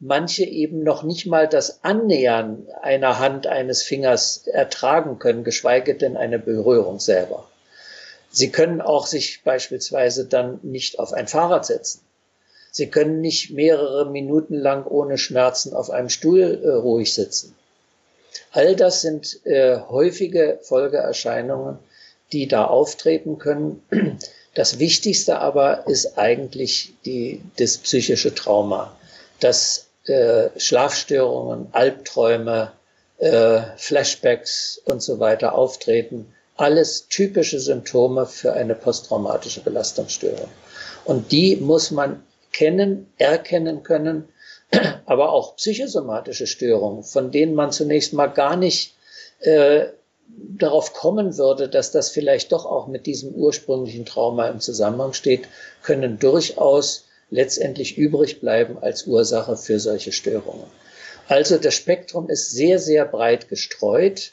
manche 0.00 0.44
eben 0.44 0.82
noch 0.82 1.02
nicht 1.02 1.26
mal 1.26 1.46
das 1.46 1.84
Annähern 1.84 2.66
einer 2.80 3.18
Hand, 3.18 3.46
eines 3.46 3.82
Fingers 3.82 4.46
ertragen 4.46 5.18
können, 5.18 5.44
geschweige 5.44 5.94
denn 5.94 6.16
eine 6.16 6.38
Berührung 6.38 7.00
selber. 7.00 7.48
Sie 8.30 8.50
können 8.50 8.80
auch 8.80 9.06
sich 9.06 9.42
beispielsweise 9.42 10.26
dann 10.26 10.60
nicht 10.62 10.98
auf 10.98 11.12
ein 11.12 11.28
Fahrrad 11.28 11.66
setzen. 11.66 12.00
Sie 12.78 12.86
können 12.86 13.20
nicht 13.20 13.50
mehrere 13.50 14.08
Minuten 14.08 14.54
lang 14.54 14.86
ohne 14.86 15.18
Schmerzen 15.18 15.74
auf 15.74 15.90
einem 15.90 16.10
Stuhl 16.10 16.62
äh, 16.62 16.68
ruhig 16.68 17.12
sitzen. 17.12 17.56
All 18.52 18.76
das 18.76 19.00
sind 19.00 19.44
äh, 19.44 19.80
häufige 19.88 20.60
Folgeerscheinungen, 20.62 21.80
die 22.30 22.46
da 22.46 22.66
auftreten 22.66 23.38
können. 23.38 23.82
Das 24.54 24.78
Wichtigste 24.78 25.40
aber 25.40 25.88
ist 25.88 26.18
eigentlich 26.18 26.92
die, 27.04 27.42
das 27.58 27.78
psychische 27.78 28.32
Trauma, 28.32 28.96
dass 29.40 29.88
äh, 30.06 30.48
Schlafstörungen, 30.56 31.66
Albträume, 31.72 32.70
äh, 33.18 33.60
Flashbacks 33.76 34.80
und 34.84 35.02
so 35.02 35.18
weiter 35.18 35.54
auftreten. 35.54 36.32
Alles 36.56 37.08
typische 37.08 37.58
Symptome 37.58 38.26
für 38.26 38.52
eine 38.52 38.76
posttraumatische 38.76 39.62
Belastungsstörung. 39.62 40.48
Und 41.04 41.32
die 41.32 41.56
muss 41.56 41.90
man 41.90 42.22
kennen, 42.52 43.12
erkennen 43.18 43.82
können, 43.82 44.28
aber 45.06 45.32
auch 45.32 45.56
psychosomatische 45.56 46.46
Störungen, 46.46 47.02
von 47.02 47.30
denen 47.30 47.54
man 47.54 47.72
zunächst 47.72 48.12
mal 48.12 48.26
gar 48.26 48.56
nicht 48.56 48.94
äh, 49.40 49.86
darauf 50.28 50.92
kommen 50.92 51.38
würde, 51.38 51.68
dass 51.68 51.90
das 51.90 52.10
vielleicht 52.10 52.52
doch 52.52 52.66
auch 52.66 52.86
mit 52.86 53.06
diesem 53.06 53.34
ursprünglichen 53.34 54.04
Trauma 54.04 54.48
im 54.48 54.60
Zusammenhang 54.60 55.14
steht, 55.14 55.48
können 55.82 56.18
durchaus 56.18 57.06
letztendlich 57.30 57.98
übrig 57.98 58.40
bleiben 58.40 58.78
als 58.78 59.06
Ursache 59.06 59.56
für 59.56 59.80
solche 59.80 60.12
Störungen. 60.12 60.66
Also 61.28 61.58
das 61.58 61.74
Spektrum 61.74 62.30
ist 62.30 62.50
sehr, 62.50 62.78
sehr 62.78 63.04
breit 63.04 63.48
gestreut 63.48 64.32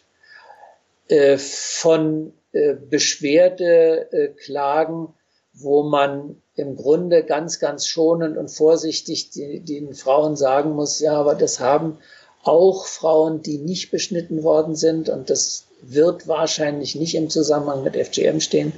äh, 1.08 1.38
von 1.38 2.34
äh, 2.54 2.74
Beschwerdeklagen, 2.74 5.10
wo 5.58 5.84
man 5.84 6.42
im 6.56 6.76
Grunde 6.76 7.24
ganz, 7.24 7.60
ganz 7.60 7.88
schonend 7.88 8.38
und 8.38 8.50
vorsichtig 8.50 9.32
den 9.32 9.94
Frauen 9.94 10.36
sagen 10.36 10.72
muss, 10.72 11.00
ja, 11.00 11.14
aber 11.14 11.36
das 11.36 11.60
haben 11.60 11.98
auch 12.44 12.86
Frauen, 12.86 13.42
die 13.42 13.58
nicht 13.58 13.92
beschnitten 13.92 14.44
worden 14.44 14.76
sind 14.76 15.10
und 15.10 15.30
das 15.30 15.66
wird 15.82 16.28
wahrscheinlich 16.28 16.96
nicht 16.96 17.16
im 17.16 17.30
Zusammenhang 17.30 17.84
mit 17.84 17.96
FGM 17.96 18.40
stehen. 18.40 18.74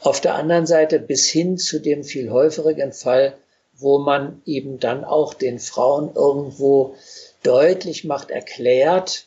Auf 0.00 0.20
der 0.20 0.34
anderen 0.34 0.66
Seite 0.66 0.98
bis 0.98 1.28
hin 1.28 1.58
zu 1.58 1.78
dem 1.78 2.04
viel 2.04 2.30
häufigeren 2.30 2.92
Fall, 2.92 3.34
wo 3.74 3.98
man 3.98 4.42
eben 4.46 4.80
dann 4.80 5.04
auch 5.04 5.34
den 5.34 5.58
Frauen 5.58 6.10
irgendwo 6.14 6.94
deutlich 7.42 8.04
macht, 8.04 8.30
erklärt, 8.30 9.26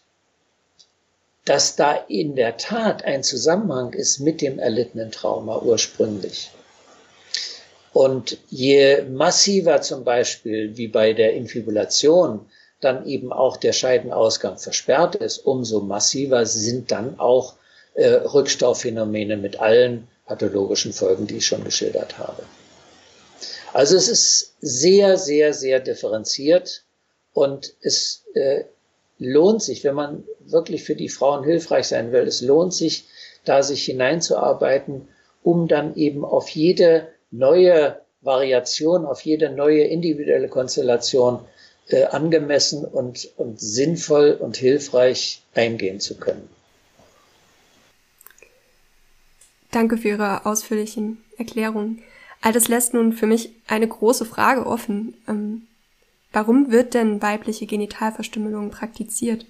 dass 1.46 1.76
da 1.76 1.94
in 2.08 2.36
der 2.36 2.58
Tat 2.58 3.06
ein 3.06 3.24
Zusammenhang 3.24 3.94
ist 3.94 4.20
mit 4.20 4.42
dem 4.42 4.60
erlittenen 4.60 5.12
Trauma 5.12 5.60
ursprünglich. 5.60 6.52
Und 7.94 8.38
je 8.50 9.04
massiver 9.04 9.82
zum 9.82 10.04
Beispiel, 10.04 10.76
wie 10.76 10.88
bei 10.88 11.14
der 11.14 11.34
Infibulation, 11.34 12.50
dann 12.82 13.06
eben 13.06 13.32
auch 13.32 13.58
der 13.58 13.72
Scheidenausgang 13.72 14.58
versperrt 14.58 15.16
ist, 15.16 15.38
umso 15.40 15.80
massiver 15.80 16.46
sind 16.46 16.92
dann 16.92 17.20
auch 17.20 17.54
äh, 17.94 18.08
Rückstauphänomene 18.10 19.38
mit 19.38 19.60
allen 19.60 20.08
pathologischen 20.26 20.92
Folgen, 20.92 21.28
die 21.28 21.38
ich 21.38 21.46
schon 21.46 21.64
geschildert 21.64 22.18
habe. 22.18 22.44
Also 23.72 23.96
es 23.96 24.08
ist 24.08 24.56
sehr, 24.62 25.18
sehr, 25.18 25.54
sehr 25.54 25.80
differenziert 25.80 26.84
und 27.34 27.74
es 27.82 28.24
äh, 28.34 28.64
lohnt 29.20 29.62
sich, 29.62 29.84
wenn 29.84 29.96
man 29.96 30.24
wirklich 30.46 30.84
für 30.84 30.96
die 30.96 31.10
Frauen 31.10 31.44
hilfreich 31.44 31.88
sein 31.88 32.12
will, 32.12 32.28
es 32.28 32.42
lohnt 32.42 32.74
sich, 32.74 33.06
da 33.46 33.64
sich 33.64 33.86
hineinzuarbeiten, 33.86 35.08
um 35.44 35.68
dann 35.68 35.96
eben 35.96 36.26
auf 36.26 36.50
jede 36.50 37.08
neue 37.32 38.02
Variation, 38.22 39.06
auf 39.06 39.22
jede 39.22 39.52
neue 39.52 39.84
individuelle 39.84 40.50
Konstellation 40.50 41.40
äh, 41.90 42.06
angemessen 42.06 42.84
und, 42.84 43.30
und 43.38 43.60
sinnvoll 43.60 44.32
und 44.40 44.58
hilfreich 44.58 45.44
eingehen 45.54 46.00
zu 46.00 46.18
können. 46.18 46.50
Danke 49.72 49.98
für 49.98 50.10
Ihre 50.10 50.46
ausführlichen 50.46 51.24
Erklärungen. 51.38 52.02
All 52.42 52.54
das 52.54 52.68
lässt 52.68 52.94
nun 52.94 53.14
für 53.14 53.28
mich 53.28 53.52
eine 53.68 53.88
große 53.88 54.26
Frage 54.26 54.66
offen. 54.66 55.16
Ähm, 55.28 55.68
warum 56.36 56.72
wird 56.72 56.94
denn 56.94 57.22
weibliche 57.22 57.66
Genitalverstümmelung 57.66 58.70
praktiziert? 58.70 59.46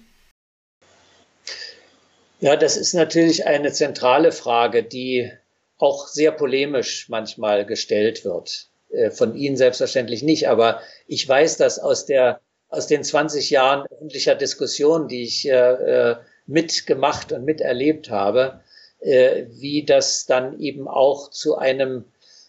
Ja, 2.40 2.56
das 2.56 2.76
ist 2.76 2.94
natürlich 2.94 3.46
eine 3.46 3.72
zentrale 3.72 4.30
Frage, 4.30 4.82
die 4.82 5.32
auch 5.78 6.06
sehr 6.06 6.32
polemisch 6.32 7.08
manchmal 7.08 7.66
gestellt 7.66 8.24
wird. 8.24 8.68
Äh, 8.90 9.10
von 9.10 9.34
Ihnen 9.34 9.56
selbstverständlich 9.56 10.22
nicht, 10.22 10.48
aber 10.48 10.80
ich 11.06 11.28
weiß 11.28 11.56
das 11.56 11.78
aus 11.78 12.06
der 12.06 12.40
aus 12.68 12.86
den 12.88 13.04
20 13.04 13.50
Jahren 13.50 13.86
öffentlicher 13.86 14.34
Diskussion, 14.34 15.06
die 15.08 15.22
ich 15.22 15.48
äh, 15.48 16.16
mitgemacht 16.46 17.32
und 17.32 17.44
miterlebt 17.44 18.10
habe, 18.10 18.60
äh, 19.00 19.44
wie 19.50 19.84
das 19.84 20.26
dann 20.26 20.58
eben 20.60 20.88
auch 20.88 21.30
zu 21.30 21.56
einem 21.56 22.04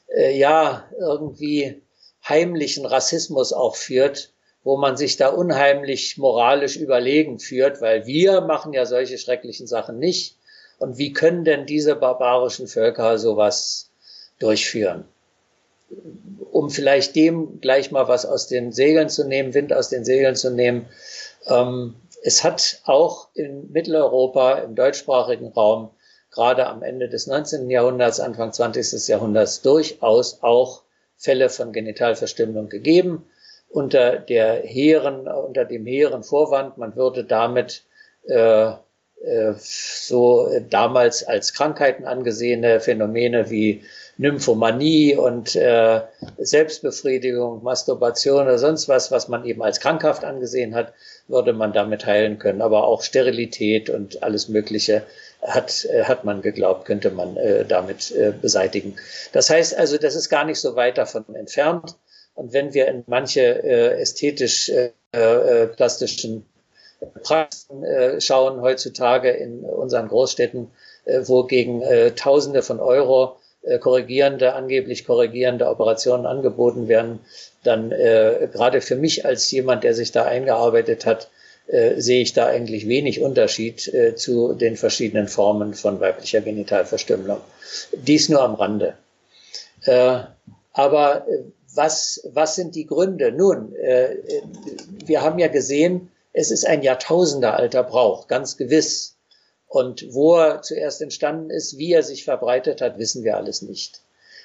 äh, 0.08 0.36
ja 0.38 0.90
irgendwie 1.00 1.82
heimlichen 2.28 2.86
Rassismus 2.86 3.54
auch 3.54 3.76
führt, 3.76 4.32
wo 4.64 4.78
man 4.78 4.98
sich 4.98 5.18
da 5.18 5.30
unheimlich 5.30 6.18
moralisch 6.18 6.76
überlegen 6.76 7.40
führt, 7.40 7.82
weil 7.82 8.06
wir 8.06 8.42
machen 8.42 8.74
ja 8.74 8.86
solche 8.86 9.18
schrecklichen 9.18 9.68
Sachen 9.68 9.98
nicht 9.98 10.38
und 10.80 10.98
wie 10.98 11.14
können 11.14 11.46
denn 11.46 11.66
diese 11.66 11.96
barbarischen 11.96 12.68
Völker 12.68 13.18
sowas 13.18 13.90
durchführen? 14.40 15.06
Um 16.52 16.70
vielleicht 16.70 17.16
dem 17.16 17.62
gleich 17.62 17.92
mal 17.92 18.08
was 18.08 18.26
aus 18.26 18.48
den 18.48 18.72
Segeln 18.72 19.10
zu 19.10 19.24
nehmen, 19.24 19.54
Wind 19.54 19.72
aus 19.72 19.90
den 19.90 20.04
Segeln 20.04 20.36
zu 20.36 20.52
nehmen. 20.52 20.88
Ähm, 21.46 21.96
es 22.24 22.44
hat 22.44 22.82
auch 22.84 23.30
in 23.36 23.72
Mitteleuropa, 23.72 24.56
im 24.56 24.76
deutschsprachigen 24.76 25.48
Raum, 25.48 25.92
gerade 26.32 26.68
am 26.68 26.84
Ende 26.84 27.08
des 27.08 27.26
19. 27.28 27.70
Jahrhunderts, 27.70 28.20
Anfang 28.20 28.52
20. 28.52 29.08
Jahrhunderts 29.08 29.62
durchaus 29.62 30.40
auch 30.42 30.84
Fälle 31.18 31.50
von 31.50 31.74
Genitalverstümmelung 31.74 32.70
gegeben 32.70 33.26
unter 33.70 34.18
der 34.18 34.62
hehren, 34.64 35.28
unter 35.28 35.66
dem 35.66 35.86
hehren 35.86 36.24
Vorwand, 36.24 36.78
man 36.78 36.96
würde 36.96 37.24
damit 37.24 37.84
äh, 38.28 38.72
äh, 39.24 39.54
so 39.58 40.50
damals 40.70 41.24
als 41.24 41.54
Krankheiten 41.54 42.06
angesehene 42.06 42.80
Phänomene 42.80 43.50
wie 43.50 43.84
Nymphomanie 44.18 45.16
und 45.16 45.56
äh, 45.56 46.02
Selbstbefriedigung, 46.38 47.64
Masturbation 47.64 48.44
oder 48.44 48.58
sonst 48.58 48.90
was, 48.90 49.12
was 49.12 49.28
man 49.28 49.46
eben 49.46 49.62
als 49.62 49.80
krankhaft 49.80 50.24
angesehen 50.24 50.74
hat, 50.74 50.94
würde 51.28 51.54
man 51.54 51.74
damit 51.74 52.06
heilen 52.06 52.40
können. 52.40 52.62
Aber 52.62 52.86
auch 52.86 53.04
Sterilität 53.04 53.90
und 53.90 54.24
alles 54.24 54.50
Mögliche 54.50 55.04
hat, 55.42 55.86
äh, 55.86 56.04
hat 56.04 56.24
man 56.24 56.42
geglaubt, 56.42 56.86
könnte 56.86 57.12
man 57.12 57.38
äh, 57.38 57.64
damit 57.66 58.12
äh, 58.12 58.34
beseitigen. 58.42 58.96
Das 59.34 59.50
heißt 59.50 59.78
also, 59.78 59.98
das 59.98 60.16
ist 60.16 60.30
gar 60.30 60.46
nicht 60.46 60.60
so 60.60 60.76
weit 60.76 60.98
davon 60.98 61.24
entfernt. 61.36 61.96
Und 62.34 62.54
wenn 62.54 62.74
wir 62.74 62.88
in 62.88 63.04
manche 63.08 63.42
äh, 63.42 64.00
ästhetisch 64.02 64.70
äh, 64.70 64.92
äh, 65.12 65.68
plastischen 65.68 66.46
Praxen 67.24 67.84
äh, 67.84 68.20
schauen 68.20 68.62
heutzutage 68.62 69.30
in 69.30 69.60
unseren 69.62 70.08
Großstädten, 70.08 70.72
äh, 71.06 71.22
wo 71.26 71.44
gegen 71.44 71.82
äh, 71.82 72.12
Tausende 72.12 72.64
von 72.64 72.80
Euro 72.80 73.38
korrigierende, 73.80 74.54
angeblich 74.54 75.06
korrigierende 75.06 75.68
Operationen 75.68 76.26
angeboten 76.26 76.88
werden, 76.88 77.20
dann 77.64 77.92
äh, 77.92 78.48
gerade 78.52 78.82
für 78.82 78.96
mich 78.96 79.26
als 79.26 79.50
jemand, 79.52 79.84
der 79.84 79.94
sich 79.94 80.12
da 80.12 80.24
eingearbeitet 80.24 81.06
hat, 81.06 81.30
äh, 81.68 82.00
sehe 82.00 82.22
ich 82.22 82.32
da 82.32 82.46
eigentlich 82.46 82.88
wenig 82.88 83.22
Unterschied 83.22 83.94
äh, 83.94 84.16
zu 84.16 84.54
den 84.54 84.78
verschiedenen 84.78 85.28
Formen 85.28 85.74
von 85.74 86.00
weiblicher 86.00 86.40
Genitalverstümmelung. 86.40 87.42
Dies 87.92 88.30
nur 88.30 88.42
am 88.42 88.56
Rande. 88.56 88.94
Äh, 89.84 90.20
aber 90.72 91.28
äh, 91.28 91.44
was, 91.76 92.22
was 92.32 92.56
sind 92.56 92.76
die 92.76 92.88
Gründe? 92.88 93.34
Nun, 93.34 93.76
äh, 93.76 94.16
wir 95.06 95.22
haben 95.22 95.40
ja 95.40 95.50
gesehen, 95.50 96.10
es 96.32 96.52
ist 96.52 96.66
ein 96.66 96.84
Jahrtausendealter 96.84 97.84
Brauch, 97.84 98.28
ganz 98.28 98.56
gewiss. 98.56 99.17
Und 99.68 100.14
wo 100.14 100.36
er 100.36 100.62
zuerst 100.62 101.02
entstanden 101.02 101.50
ist, 101.50 101.78
wie 101.78 101.92
er 101.92 102.04
sich 102.04 102.24
verbreitet 102.24 102.82
hat, 102.82 102.98
wissen 102.98 103.24
wir 103.24 103.36
alles 103.38 103.62
nicht. 103.62 104.02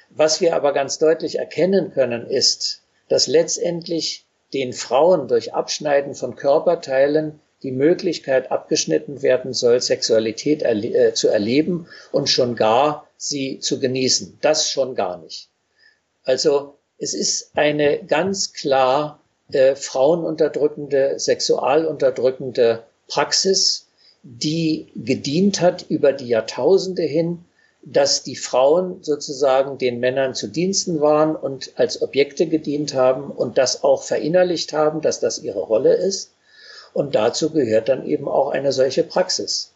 Was 0.09 0.41
wir 0.41 0.55
aber 0.55 0.73
ganz 0.73 0.99
deutlich 0.99 1.39
erkennen 1.39 1.91
können, 1.91 2.27
ist, 2.27 2.81
dass 3.07 3.27
letztendlich 3.27 4.25
den 4.53 4.73
Frauen 4.73 5.27
durch 5.27 5.53
Abschneiden 5.53 6.13
von 6.13 6.35
Körperteilen 6.35 7.39
die 7.63 7.71
Möglichkeit 7.71 8.51
abgeschnitten 8.51 9.21
werden 9.21 9.53
soll, 9.53 9.81
Sexualität 9.81 10.61
erle 10.61 10.87
äh, 10.87 11.13
zu 11.13 11.29
erleben 11.29 11.87
und 12.11 12.29
schon 12.29 12.55
gar 12.55 13.07
sie 13.17 13.59
zu 13.59 13.79
genießen. 13.79 14.37
Das 14.41 14.69
schon 14.69 14.95
gar 14.95 15.17
nicht. 15.17 15.47
Also 16.23 16.75
es 16.97 17.13
ist 17.13 17.51
eine 17.55 18.03
ganz 18.03 18.53
klar 18.53 19.19
äh, 19.51 19.75
frauenunterdrückende, 19.75 21.19
sexualunterdrückende 21.19 22.83
Praxis, 23.07 23.82
die 24.23 24.87
gedient 24.95 25.59
hat 25.59 25.85
über 25.89 26.13
die 26.13 26.29
Jahrtausende 26.29 27.03
hin, 27.03 27.43
dass 27.85 28.23
die 28.23 28.37
Frauen 28.37 29.03
sozusagen 29.03 29.77
den 29.77 29.99
Männern 29.99 30.33
zu 30.33 30.47
Diensten 30.47 31.01
waren 31.01 31.35
und 31.35 31.73
als 31.75 32.01
Objekte 32.01 32.47
gedient 32.47 32.93
haben 32.93 33.29
und 33.29 33.57
das 33.57 33.83
auch 33.83 34.03
verinnerlicht 34.03 34.71
haben, 34.71 35.01
dass 35.01 35.19
das 35.19 35.39
ihre 35.39 35.59
Rolle 35.59 35.93
ist. 35.93 36.31
Und 36.93 37.15
dazu 37.15 37.49
gehört 37.49 37.89
dann 37.89 38.05
eben 38.05 38.29
auch 38.29 38.51
eine 38.51 38.71
solche 38.71 39.03
Praxis. 39.03 39.73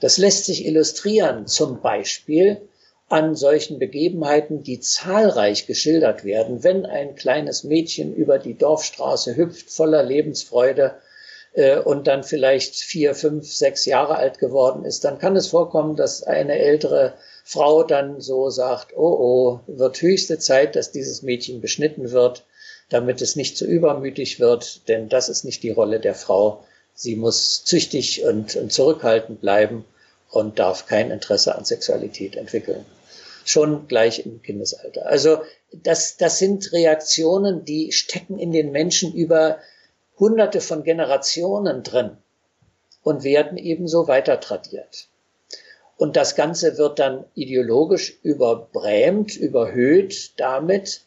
Das 0.00 0.16
lässt 0.16 0.46
sich 0.46 0.64
illustrieren, 0.64 1.46
zum 1.46 1.82
Beispiel 1.82 2.62
an 3.10 3.34
solchen 3.34 3.78
Begebenheiten, 3.78 4.62
die 4.62 4.80
zahlreich 4.80 5.66
geschildert 5.66 6.24
werden, 6.24 6.64
wenn 6.64 6.86
ein 6.86 7.16
kleines 7.16 7.64
Mädchen 7.64 8.14
über 8.14 8.38
die 8.38 8.56
Dorfstraße 8.56 9.36
hüpft, 9.36 9.68
voller 9.70 10.02
Lebensfreude, 10.02 10.94
äh, 11.52 11.78
und 11.78 12.06
dann 12.06 12.24
vielleicht 12.24 12.76
vier, 12.76 13.14
fünf, 13.14 13.52
sechs 13.52 13.84
Jahre 13.86 14.16
alt 14.16 14.38
geworden 14.38 14.84
ist, 14.84 15.04
dann 15.04 15.18
kann 15.18 15.36
es 15.36 15.48
vorkommen, 15.48 15.96
dass 15.96 16.22
eine 16.22 16.58
ältere 16.58 17.14
Frau 17.44 17.82
dann 17.82 18.20
so 18.20 18.50
sagt, 18.50 18.96
oh 18.96 19.16
oh, 19.18 19.60
wird 19.66 20.00
höchste 20.02 20.38
Zeit, 20.38 20.76
dass 20.76 20.92
dieses 20.92 21.22
Mädchen 21.22 21.60
beschnitten 21.60 22.12
wird, 22.12 22.44
damit 22.88 23.22
es 23.22 23.36
nicht 23.36 23.56
zu 23.56 23.66
übermütig 23.66 24.40
wird, 24.40 24.88
denn 24.88 25.08
das 25.08 25.28
ist 25.28 25.44
nicht 25.44 25.62
die 25.62 25.70
Rolle 25.70 26.00
der 26.00 26.14
Frau. 26.14 26.64
Sie 26.94 27.16
muss 27.16 27.64
züchtig 27.64 28.24
und, 28.24 28.56
und 28.56 28.72
zurückhaltend 28.72 29.40
bleiben 29.40 29.84
und 30.30 30.58
darf 30.58 30.86
kein 30.86 31.10
Interesse 31.10 31.56
an 31.56 31.64
Sexualität 31.64 32.36
entwickeln. 32.36 32.84
Schon 33.44 33.88
gleich 33.88 34.26
im 34.26 34.42
Kindesalter. 34.42 35.06
Also 35.06 35.40
das, 35.72 36.16
das 36.16 36.38
sind 36.38 36.72
Reaktionen, 36.72 37.64
die 37.64 37.90
stecken 37.92 38.38
in 38.38 38.52
den 38.52 38.70
Menschen 38.70 39.12
über 39.14 39.58
hunderte 40.20 40.60
von 40.60 40.84
Generationen 40.84 41.82
drin 41.82 42.18
und 43.02 43.24
werden 43.24 43.58
ebenso 43.58 44.06
weiter 44.06 44.38
tradiert. 44.38 45.08
Und 45.96 46.16
das 46.16 46.34
Ganze 46.34 46.78
wird 46.78 46.98
dann 46.98 47.24
ideologisch 47.34 48.18
überbrämt, 48.22 49.36
überhöht 49.36 50.32
damit, 50.38 51.02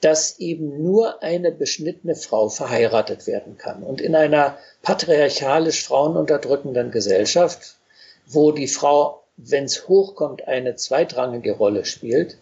dass 0.00 0.40
eben 0.40 0.82
nur 0.82 1.22
eine 1.22 1.52
beschnittene 1.52 2.16
Frau 2.16 2.48
verheiratet 2.48 3.28
werden 3.28 3.56
kann. 3.56 3.84
Und 3.84 4.00
in 4.00 4.16
einer 4.16 4.58
patriarchalisch 4.82 5.84
frauenunterdrückenden 5.84 6.90
Gesellschaft, 6.90 7.76
wo 8.26 8.50
die 8.50 8.66
Frau, 8.66 9.22
wenn 9.36 9.64
es 9.64 9.86
hochkommt, 9.86 10.48
eine 10.48 10.74
zweitrangige 10.74 11.52
Rolle 11.52 11.84
spielt, 11.84 12.36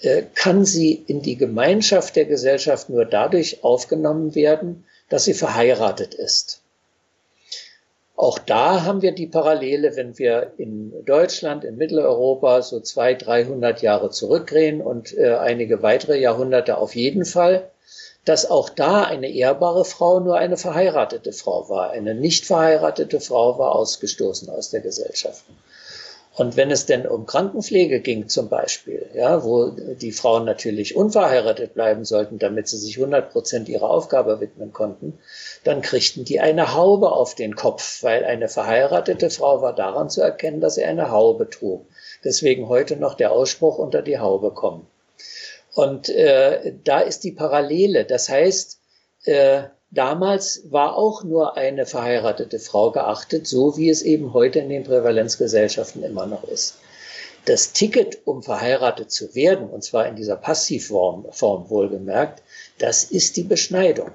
äh, 0.00 0.22
kann 0.34 0.64
sie 0.64 0.92
in 0.94 1.20
die 1.20 1.36
Gemeinschaft 1.36 2.16
der 2.16 2.24
Gesellschaft 2.24 2.88
nur 2.88 3.04
dadurch 3.04 3.62
aufgenommen 3.62 4.34
werden, 4.34 4.86
dass 5.14 5.26
sie 5.26 5.34
verheiratet 5.34 6.12
ist. 6.12 6.60
Auch 8.16 8.40
da 8.40 8.82
haben 8.82 9.00
wir 9.00 9.12
die 9.12 9.28
Parallele, 9.28 9.94
wenn 9.94 10.18
wir 10.18 10.54
in 10.56 10.92
Deutschland, 11.04 11.62
in 11.62 11.76
Mitteleuropa 11.76 12.62
so 12.62 12.80
zwei, 12.80 13.14
dreihundert 13.14 13.80
Jahre 13.80 14.10
zurückgehen 14.10 14.80
und 14.80 15.16
äh, 15.16 15.36
einige 15.36 15.84
weitere 15.84 16.18
Jahrhunderte 16.18 16.78
auf 16.78 16.96
jeden 16.96 17.24
Fall, 17.24 17.70
dass 18.24 18.50
auch 18.50 18.68
da 18.68 19.04
eine 19.04 19.30
ehrbare 19.30 19.84
Frau 19.84 20.18
nur 20.18 20.36
eine 20.36 20.56
verheiratete 20.56 21.32
Frau 21.32 21.68
war. 21.68 21.90
Eine 21.90 22.16
nicht 22.16 22.44
verheiratete 22.44 23.20
Frau 23.20 23.56
war 23.56 23.76
ausgestoßen 23.76 24.50
aus 24.50 24.70
der 24.70 24.80
Gesellschaft. 24.80 25.44
Und 26.36 26.56
wenn 26.56 26.72
es 26.72 26.84
denn 26.84 27.06
um 27.06 27.26
Krankenpflege 27.26 28.00
ging 28.00 28.28
zum 28.28 28.48
Beispiel, 28.48 29.08
ja, 29.14 29.44
wo 29.44 29.70
die 29.70 30.10
Frauen 30.10 30.44
natürlich 30.44 30.96
unverheiratet 30.96 31.74
bleiben 31.74 32.04
sollten, 32.04 32.40
damit 32.40 32.66
sie 32.66 32.76
sich 32.76 32.96
100 32.96 33.30
Prozent 33.30 33.68
ihrer 33.68 33.88
Aufgabe 33.88 34.40
widmen 34.40 34.72
konnten, 34.72 35.16
dann 35.62 35.80
kriegten 35.80 36.24
die 36.24 36.40
eine 36.40 36.74
Haube 36.74 37.12
auf 37.12 37.36
den 37.36 37.54
Kopf, 37.54 38.02
weil 38.02 38.24
eine 38.24 38.48
verheiratete 38.48 39.30
Frau 39.30 39.62
war 39.62 39.74
daran 39.74 40.10
zu 40.10 40.22
erkennen, 40.22 40.60
dass 40.60 40.74
sie 40.74 40.84
eine 40.84 41.12
Haube 41.12 41.48
trug. 41.48 41.86
Deswegen 42.24 42.68
heute 42.68 42.96
noch 42.96 43.14
der 43.14 43.30
Ausspruch 43.30 43.78
unter 43.78 44.02
die 44.02 44.18
Haube 44.18 44.50
kommen. 44.50 44.88
Und 45.74 46.08
äh, 46.08 46.74
da 46.82 47.00
ist 47.00 47.22
die 47.22 47.32
Parallele. 47.32 48.04
Das 48.04 48.28
heißt, 48.28 48.80
äh, 49.24 49.64
Damals 49.94 50.62
war 50.70 50.96
auch 50.96 51.22
nur 51.22 51.56
eine 51.56 51.86
verheiratete 51.86 52.58
Frau 52.58 52.90
geachtet, 52.90 53.46
so 53.46 53.76
wie 53.76 53.88
es 53.88 54.02
eben 54.02 54.32
heute 54.32 54.58
in 54.58 54.68
den 54.68 54.82
Prävalenzgesellschaften 54.82 56.02
immer 56.02 56.26
noch 56.26 56.42
ist. 56.48 56.78
Das 57.44 57.72
Ticket, 57.72 58.26
um 58.26 58.42
verheiratet 58.42 59.12
zu 59.12 59.36
werden, 59.36 59.70
und 59.70 59.84
zwar 59.84 60.08
in 60.08 60.16
dieser 60.16 60.34
Passivform 60.34 61.26
Form 61.30 61.70
wohlgemerkt, 61.70 62.42
das 62.78 63.04
ist 63.04 63.36
die 63.36 63.44
Beschneidung. 63.44 64.10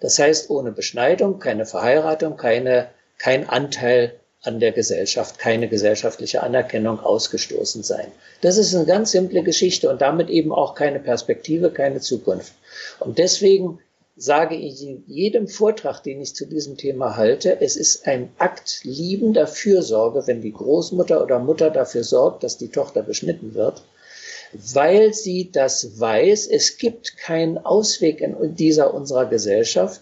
Das 0.00 0.18
heißt, 0.18 0.50
ohne 0.50 0.72
Beschneidung 0.72 1.38
keine 1.38 1.64
Verheiratung, 1.64 2.36
keine, 2.36 2.90
kein 3.16 3.48
Anteil 3.48 4.20
an 4.42 4.60
der 4.60 4.72
Gesellschaft, 4.72 5.38
keine 5.38 5.68
gesellschaftliche 5.68 6.42
Anerkennung 6.42 7.00
ausgestoßen 7.00 7.82
sein. 7.82 8.12
Das 8.42 8.58
ist 8.58 8.74
eine 8.74 8.84
ganz 8.84 9.12
simple 9.12 9.42
Geschichte 9.42 9.88
und 9.88 10.02
damit 10.02 10.28
eben 10.28 10.52
auch 10.52 10.74
keine 10.74 11.00
Perspektive, 11.00 11.70
keine 11.70 12.00
Zukunft. 12.00 12.52
Und 13.00 13.16
deswegen 13.16 13.80
sage 14.18 14.56
ich 14.56 14.82
in 14.82 15.04
jedem 15.06 15.46
Vortrag, 15.46 16.02
den 16.02 16.20
ich 16.20 16.34
zu 16.34 16.44
diesem 16.44 16.76
Thema 16.76 17.16
halte, 17.16 17.60
es 17.60 17.76
ist 17.76 18.06
ein 18.06 18.30
Akt 18.38 18.80
liebender 18.82 19.46
Fürsorge, 19.46 20.26
wenn 20.26 20.42
die 20.42 20.52
Großmutter 20.52 21.22
oder 21.22 21.38
Mutter 21.38 21.70
dafür 21.70 22.02
sorgt, 22.02 22.42
dass 22.42 22.58
die 22.58 22.68
Tochter 22.68 23.02
beschnitten 23.02 23.54
wird, 23.54 23.82
weil 24.52 25.14
sie 25.14 25.50
das 25.52 26.00
weiß, 26.00 26.48
es 26.48 26.78
gibt 26.78 27.16
keinen 27.16 27.58
Ausweg 27.58 28.20
in 28.20 28.56
dieser 28.56 28.92
unserer 28.92 29.26
Gesellschaft, 29.26 30.00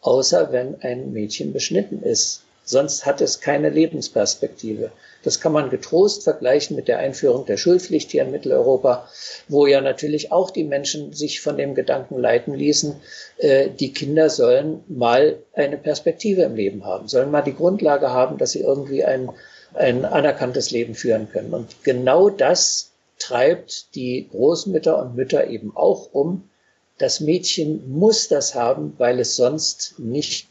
außer 0.00 0.52
wenn 0.52 0.80
ein 0.80 1.12
Mädchen 1.12 1.52
beschnitten 1.52 2.02
ist. 2.02 2.42
Sonst 2.64 3.04
hat 3.04 3.20
es 3.20 3.40
keine 3.40 3.68
Lebensperspektive. 3.68 4.90
Das 5.22 5.40
kann 5.40 5.52
man 5.52 5.68
getrost 5.68 6.24
vergleichen 6.24 6.76
mit 6.76 6.88
der 6.88 6.98
Einführung 6.98 7.44
der 7.44 7.58
Schulpflicht 7.58 8.10
hier 8.10 8.22
in 8.22 8.30
Mitteleuropa, 8.30 9.08
wo 9.48 9.66
ja 9.66 9.80
natürlich 9.80 10.32
auch 10.32 10.50
die 10.50 10.64
Menschen 10.64 11.12
sich 11.12 11.40
von 11.40 11.58
dem 11.58 11.74
Gedanken 11.74 12.18
leiten 12.18 12.54
ließen, 12.54 12.96
äh, 13.38 13.68
die 13.68 13.92
Kinder 13.92 14.30
sollen 14.30 14.82
mal 14.88 15.38
eine 15.52 15.76
Perspektive 15.76 16.42
im 16.42 16.54
Leben 16.54 16.84
haben, 16.84 17.08
sollen 17.08 17.30
mal 17.30 17.42
die 17.42 17.54
Grundlage 17.54 18.10
haben, 18.10 18.38
dass 18.38 18.52
sie 18.52 18.60
irgendwie 18.60 19.04
ein, 19.04 19.28
ein 19.74 20.04
anerkanntes 20.04 20.70
Leben 20.70 20.94
führen 20.94 21.28
können. 21.30 21.52
Und 21.52 21.84
genau 21.84 22.30
das 22.30 22.90
treibt 23.18 23.94
die 23.94 24.26
Großmütter 24.30 24.98
und 24.98 25.14
Mütter 25.14 25.46
eben 25.48 25.76
auch 25.76 26.08
um. 26.12 26.48
Das 26.96 27.20
Mädchen 27.20 27.90
muss 27.90 28.28
das 28.28 28.54
haben, 28.54 28.94
weil 28.98 29.20
es 29.20 29.36
sonst 29.36 29.98
nicht, 29.98 30.48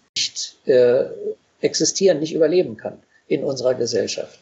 äh, 0.65 1.05
existieren, 1.61 2.19
nicht 2.19 2.33
überleben 2.33 2.77
kann 2.77 2.99
in 3.27 3.43
unserer 3.43 3.73
Gesellschaft. 3.73 4.39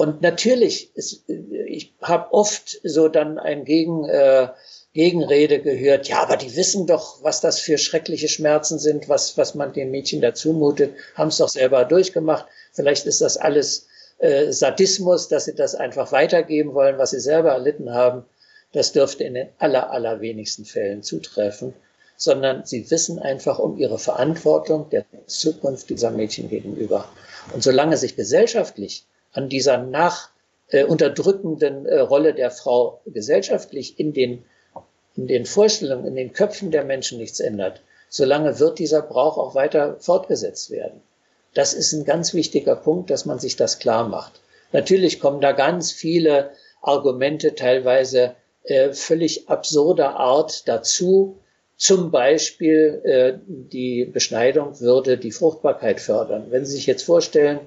Und 0.00 0.22
natürlich, 0.22 0.96
ist, 0.96 1.24
ich 1.28 1.92
habe 2.00 2.32
oft 2.32 2.80
so 2.84 3.08
dann 3.08 3.38
ein 3.38 3.66
Gegen, 3.66 4.08
äh, 4.08 4.48
Gegenrede 4.94 5.60
gehört, 5.60 6.08
ja, 6.08 6.22
aber 6.22 6.38
die 6.38 6.56
wissen 6.56 6.86
doch, 6.86 7.22
was 7.22 7.42
das 7.42 7.60
für 7.60 7.76
schreckliche 7.76 8.28
Schmerzen 8.28 8.78
sind, 8.78 9.10
was, 9.10 9.36
was 9.36 9.54
man 9.54 9.74
den 9.74 9.90
Mädchen 9.90 10.22
da 10.22 10.32
zumutet, 10.32 10.94
haben 11.16 11.28
es 11.28 11.36
doch 11.36 11.50
selber 11.50 11.84
durchgemacht. 11.84 12.46
Vielleicht 12.72 13.04
ist 13.04 13.20
das 13.20 13.36
alles 13.36 13.88
äh, 14.16 14.50
Sadismus, 14.50 15.28
dass 15.28 15.44
sie 15.44 15.54
das 15.54 15.74
einfach 15.74 16.12
weitergeben 16.12 16.72
wollen, 16.72 16.96
was 16.96 17.10
sie 17.10 17.20
selber 17.20 17.50
erlitten 17.50 17.92
haben. 17.92 18.24
Das 18.72 18.92
dürfte 18.92 19.24
in 19.24 19.34
den 19.34 19.48
aller, 19.58 19.90
allerwenigsten 19.90 20.64
Fällen 20.64 21.02
zutreffen 21.02 21.74
sondern 22.16 22.66
sie 22.66 22.90
wissen 22.90 23.18
einfach 23.18 23.58
um 23.58 23.78
ihre 23.78 23.98
Verantwortung 23.98 24.90
der 24.90 25.06
Zukunft 25.26 25.88
dieser 25.88 26.10
Mädchen 26.10 26.50
gegenüber. 26.50 27.08
Und 27.54 27.62
solange 27.62 27.96
sich 27.96 28.14
gesellschaftlich 28.14 29.06
an 29.32 29.48
dieser 29.48 29.78
nach 29.78 30.30
äh, 30.68 30.84
unterdrückenden 30.84 31.86
äh, 31.86 32.00
Rolle 32.00 32.34
der 32.34 32.50
Frau 32.50 33.00
gesellschaftlich 33.06 33.98
in 33.98 34.12
den, 34.12 34.44
in 35.16 35.26
den 35.26 35.46
Vorstellungen, 35.46 36.06
in 36.06 36.16
den 36.16 36.32
Köpfen 36.32 36.70
der 36.70 36.84
Menschen 36.84 37.18
nichts 37.18 37.40
ändert, 37.40 37.82
solange 38.08 38.58
wird 38.58 38.78
dieser 38.78 39.02
Brauch 39.02 39.38
auch 39.38 39.54
weiter 39.54 39.96
fortgesetzt 39.98 40.70
werden. 40.70 41.00
Das 41.54 41.74
ist 41.74 41.92
ein 41.92 42.04
ganz 42.04 42.34
wichtiger 42.34 42.76
Punkt, 42.76 43.10
dass 43.10 43.24
man 43.24 43.38
sich 43.38 43.56
das 43.56 43.78
klar 43.78 44.08
macht. 44.08 44.40
Natürlich 44.72 45.18
kommen 45.18 45.40
da 45.40 45.52
ganz 45.52 45.90
viele 45.90 46.50
Argumente, 46.80 47.54
teilweise 47.54 48.36
äh, 48.64 48.92
völlig 48.92 49.48
absurder 49.48 50.16
Art 50.16 50.68
dazu. 50.68 51.38
Zum 51.76 52.10
Beispiel 52.10 53.00
äh, 53.04 53.38
die 53.46 54.04
Beschneidung 54.04 54.80
würde 54.80 55.18
die 55.18 55.32
Fruchtbarkeit 55.32 56.00
fördern. 56.00 56.46
Wenn 56.50 56.64
Sie 56.64 56.76
sich 56.76 56.86
jetzt 56.86 57.02
vorstellen, 57.02 57.60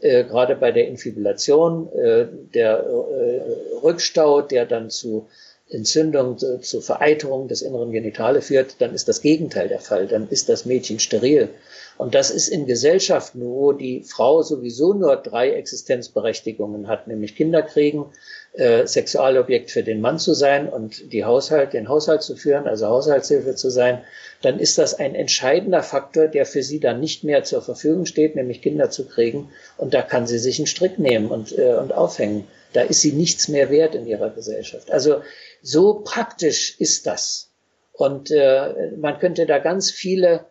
äh, 0.00 0.24
gerade 0.24 0.56
bei 0.56 0.72
der 0.72 0.88
Infibulation, 0.88 1.92
äh, 1.92 2.26
der 2.54 2.84
äh, 2.84 3.40
Rückstau, 3.82 4.42
der 4.42 4.66
dann 4.66 4.90
zu 4.90 5.28
Entzündung, 5.70 6.38
zu, 6.38 6.60
zu 6.60 6.80
Vereiterung 6.80 7.48
des 7.48 7.62
inneren 7.62 7.92
Genitale 7.92 8.40
führt, 8.40 8.80
dann 8.80 8.94
ist 8.94 9.08
das 9.08 9.20
Gegenteil 9.20 9.68
der 9.68 9.80
Fall. 9.80 10.06
Dann 10.06 10.28
ist 10.30 10.48
das 10.48 10.64
Mädchen 10.64 10.98
steril. 10.98 11.50
Und 11.98 12.14
das 12.14 12.30
ist 12.30 12.48
in 12.48 12.66
Gesellschaften, 12.66 13.42
wo 13.42 13.72
die 13.72 14.02
Frau 14.02 14.42
sowieso 14.42 14.94
nur 14.94 15.16
drei 15.16 15.50
Existenzberechtigungen 15.50 16.86
hat, 16.88 17.06
nämlich 17.06 17.36
Kinder 17.36 17.62
kriegen, 17.62 18.06
äh, 18.54 18.86
Sexualobjekt 18.86 19.70
für 19.70 19.82
den 19.82 20.00
Mann 20.00 20.18
zu 20.18 20.34
sein 20.34 20.68
und 20.68 21.12
die 21.12 21.24
Haushalt, 21.24 21.72
den 21.72 21.88
Haushalt 21.88 22.22
zu 22.22 22.36
führen, 22.36 22.66
also 22.66 22.86
Haushaltshilfe 22.86 23.54
zu 23.54 23.70
sein, 23.70 24.02
dann 24.42 24.58
ist 24.58 24.78
das 24.78 24.94
ein 24.94 25.14
entscheidender 25.14 25.82
Faktor, 25.82 26.28
der 26.28 26.46
für 26.46 26.62
sie 26.62 26.80
dann 26.80 27.00
nicht 27.00 27.24
mehr 27.24 27.44
zur 27.44 27.62
Verfügung 27.62 28.06
steht, 28.06 28.36
nämlich 28.36 28.62
Kinder 28.62 28.90
zu 28.90 29.06
kriegen. 29.06 29.50
Und 29.76 29.94
da 29.94 30.02
kann 30.02 30.26
sie 30.26 30.38
sich 30.38 30.58
einen 30.58 30.66
Strick 30.66 30.98
nehmen 30.98 31.28
und, 31.28 31.56
äh, 31.56 31.74
und 31.74 31.92
aufhängen. 31.92 32.46
Da 32.72 32.82
ist 32.82 33.00
sie 33.00 33.12
nichts 33.12 33.48
mehr 33.48 33.70
wert 33.70 33.94
in 33.94 34.06
ihrer 34.06 34.30
Gesellschaft. 34.30 34.90
Also 34.90 35.22
so 35.62 36.02
praktisch 36.04 36.78
ist 36.78 37.06
das. 37.06 37.50
Und 37.92 38.30
äh, 38.30 38.92
man 38.96 39.18
könnte 39.18 39.46
da 39.46 39.58
ganz 39.58 39.90
viele 39.90 40.46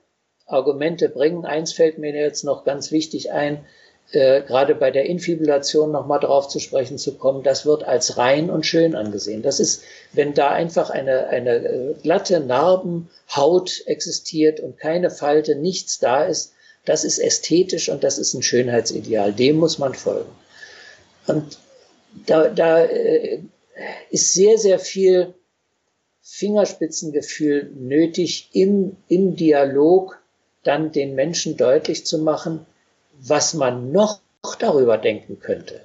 Argumente 0.46 1.10
bringen. 1.10 1.46
Eins 1.46 1.74
fällt 1.74 1.98
mir 1.98 2.14
jetzt 2.14 2.44
noch 2.44 2.64
ganz 2.64 2.92
wichtig 2.92 3.32
ein, 3.32 3.66
äh, 4.12 4.42
gerade 4.42 4.74
bei 4.76 4.92
der 4.92 5.06
Infibulation 5.06 5.92
nochmal 5.92 6.20
drauf 6.20 6.48
zu 6.48 6.60
sprechen 6.60 6.98
zu 6.98 7.16
kommen, 7.16 7.44
das 7.44 7.66
wird 7.66 7.84
als 7.84 8.18
rein 8.18 8.50
und 8.50 8.66
schön 8.66 8.96
angesehen. 8.96 9.42
Das 9.42 9.60
ist, 9.60 9.84
wenn 10.14 10.34
da 10.34 10.50
einfach 10.50 10.90
eine, 10.90 11.28
eine 11.28 11.56
äh, 11.56 11.94
glatte 12.02 12.40
Narbenhaut 12.40 13.84
existiert 13.86 14.60
und 14.60 14.78
keine 14.78 15.10
Falte, 15.10 15.56
nichts 15.56 16.00
da 16.00 16.24
ist, 16.24 16.54
das 16.86 17.04
ist 17.04 17.20
ästhetisch 17.20 17.90
und 17.90 18.04
das 18.04 18.18
ist 18.18 18.34
ein 18.34 18.44
Schönheitsideal. 18.44 19.34
Dem 19.34 19.58
muss 19.58 19.78
man 19.78 19.94
folgen. 19.94 20.32
Und 21.28 21.58
da, 22.26 22.48
da 22.48 22.86
äh, 22.86 23.40
ist 24.10 24.34
sehr, 24.34 24.58
sehr 24.58 24.80
viel 24.80 25.34
Fingerspitzengefühl 26.22 27.72
nötig 27.76 28.50
im, 28.54 28.96
im 29.10 29.36
Dialog 29.36 30.20
dann 30.64 30.92
den 30.92 31.16
Menschen 31.16 31.58
deutlich 31.58 32.06
zu 32.06 32.20
machen, 32.20 32.66
was 33.20 33.54
man 33.54 33.92
noch 33.92 34.20
darüber 34.60 34.98
denken 34.98 35.40
könnte. 35.40 35.82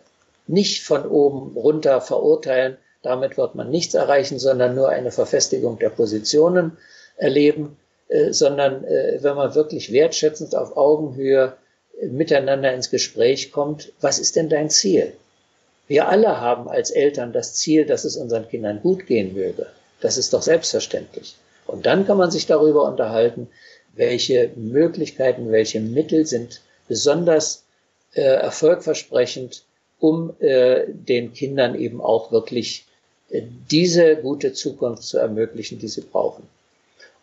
Nicht 0.46 0.82
von 0.82 1.06
oben 1.06 1.56
runter 1.56 2.00
verurteilen, 2.00 2.76
damit 3.02 3.36
wird 3.36 3.54
man 3.54 3.70
nichts 3.70 3.94
erreichen, 3.94 4.38
sondern 4.38 4.74
nur 4.74 4.88
eine 4.88 5.10
Verfestigung 5.10 5.78
der 5.78 5.90
Positionen 5.90 6.76
erleben, 7.16 7.76
äh, 8.08 8.32
sondern 8.32 8.84
äh, 8.84 9.18
wenn 9.20 9.36
man 9.36 9.54
wirklich 9.54 9.92
wertschätzend 9.92 10.54
auf 10.54 10.76
Augenhöhe 10.76 11.54
äh, 12.00 12.06
miteinander 12.06 12.72
ins 12.72 12.90
Gespräch 12.90 13.52
kommt, 13.52 13.92
was 14.00 14.18
ist 14.18 14.36
denn 14.36 14.48
dein 14.48 14.70
Ziel? 14.70 15.12
Wir 15.88 16.08
alle 16.08 16.40
haben 16.40 16.68
als 16.68 16.90
Eltern 16.90 17.32
das 17.32 17.54
Ziel, 17.54 17.84
dass 17.84 18.04
es 18.04 18.16
unseren 18.16 18.48
Kindern 18.48 18.80
gut 18.82 19.06
gehen 19.06 19.34
möge. 19.34 19.66
Das 20.00 20.16
ist 20.16 20.32
doch 20.32 20.42
selbstverständlich. 20.42 21.36
Und 21.66 21.86
dann 21.86 22.06
kann 22.06 22.18
man 22.18 22.30
sich 22.30 22.46
darüber 22.46 22.84
unterhalten, 22.84 23.48
welche 23.94 24.50
Möglichkeiten, 24.56 25.50
welche 25.50 25.80
Mittel 25.80 26.26
sind 26.26 26.60
besonders 26.88 27.64
äh, 28.14 28.20
erfolgversprechend, 28.22 29.64
um 29.98 30.34
äh, 30.40 30.84
den 30.88 31.32
Kindern 31.32 31.74
eben 31.74 32.00
auch 32.00 32.32
wirklich 32.32 32.86
äh, 33.30 33.42
diese 33.70 34.16
gute 34.16 34.52
Zukunft 34.52 35.04
zu 35.04 35.18
ermöglichen, 35.18 35.78
die 35.78 35.88
sie 35.88 36.02
brauchen. 36.02 36.44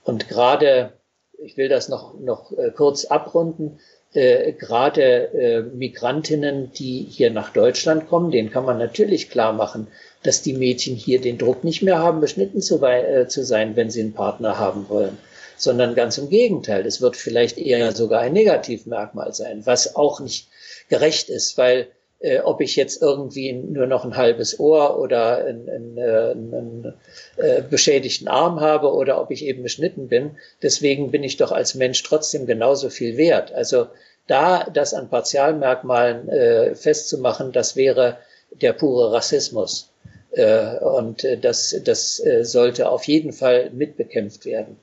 Und 0.03 0.27
gerade, 0.27 0.93
ich 1.37 1.57
will 1.57 1.69
das 1.69 1.89
noch, 1.89 2.19
noch 2.19 2.51
äh, 2.57 2.71
kurz 2.71 3.05
abrunden, 3.05 3.79
äh, 4.13 4.53
gerade 4.53 5.33
äh, 5.33 5.61
Migrantinnen, 5.61 6.71
die 6.73 7.05
hier 7.09 7.29
nach 7.29 7.53
Deutschland 7.53 8.09
kommen, 8.09 8.31
denen 8.31 8.49
kann 8.49 8.65
man 8.65 8.79
natürlich 8.79 9.29
klar 9.29 9.53
machen, 9.53 9.87
dass 10.23 10.41
die 10.41 10.53
Mädchen 10.53 10.95
hier 10.95 11.21
den 11.21 11.37
Druck 11.37 11.63
nicht 11.63 11.83
mehr 11.83 11.99
haben, 11.99 12.19
beschnitten 12.19 12.61
zu, 12.61 12.83
äh, 12.83 13.27
zu 13.27 13.43
sein, 13.43 13.75
wenn 13.75 13.91
sie 13.91 14.01
einen 14.01 14.13
Partner 14.13 14.57
haben 14.57 14.89
wollen 14.89 15.17
sondern 15.61 15.95
ganz 15.95 16.17
im 16.17 16.29
Gegenteil. 16.29 16.85
Es 16.85 17.01
wird 17.01 17.15
vielleicht 17.15 17.57
eher 17.57 17.91
sogar 17.93 18.21
ein 18.21 18.33
Negativmerkmal 18.33 19.33
sein, 19.33 19.65
was 19.65 19.95
auch 19.95 20.19
nicht 20.19 20.47
gerecht 20.89 21.29
ist, 21.29 21.57
weil 21.57 21.87
äh, 22.19 22.39
ob 22.39 22.61
ich 22.61 22.75
jetzt 22.75 23.01
irgendwie 23.01 23.53
nur 23.53 23.87
noch 23.87 24.03
ein 24.03 24.17
halbes 24.17 24.59
Ohr 24.59 24.99
oder 24.99 25.37
einen, 25.45 25.69
einen, 25.69 25.97
äh, 25.97 26.31
einen 26.31 26.93
äh, 27.37 27.61
beschädigten 27.61 28.27
Arm 28.27 28.59
habe 28.59 28.93
oder 28.93 29.21
ob 29.21 29.31
ich 29.31 29.45
eben 29.45 29.63
beschnitten 29.63 30.07
bin, 30.07 30.31
deswegen 30.61 31.11
bin 31.11 31.23
ich 31.23 31.37
doch 31.37 31.51
als 31.51 31.75
Mensch 31.75 32.03
trotzdem 32.03 32.45
genauso 32.45 32.89
viel 32.89 33.17
wert. 33.17 33.53
Also 33.53 33.87
da 34.27 34.65
das 34.65 34.93
an 34.93 35.09
Partialmerkmalen 35.09 36.29
äh, 36.29 36.75
festzumachen, 36.75 37.51
das 37.51 37.75
wäre 37.75 38.17
der 38.51 38.73
pure 38.73 39.11
Rassismus. 39.13 39.89
Äh, 40.31 40.77
und 40.77 41.23
äh, 41.23 41.37
das, 41.37 41.75
das 41.83 42.23
äh, 42.23 42.43
sollte 42.43 42.89
auf 42.89 43.05
jeden 43.05 43.33
Fall 43.33 43.71
mitbekämpft 43.71 44.45
werden. 44.45 44.77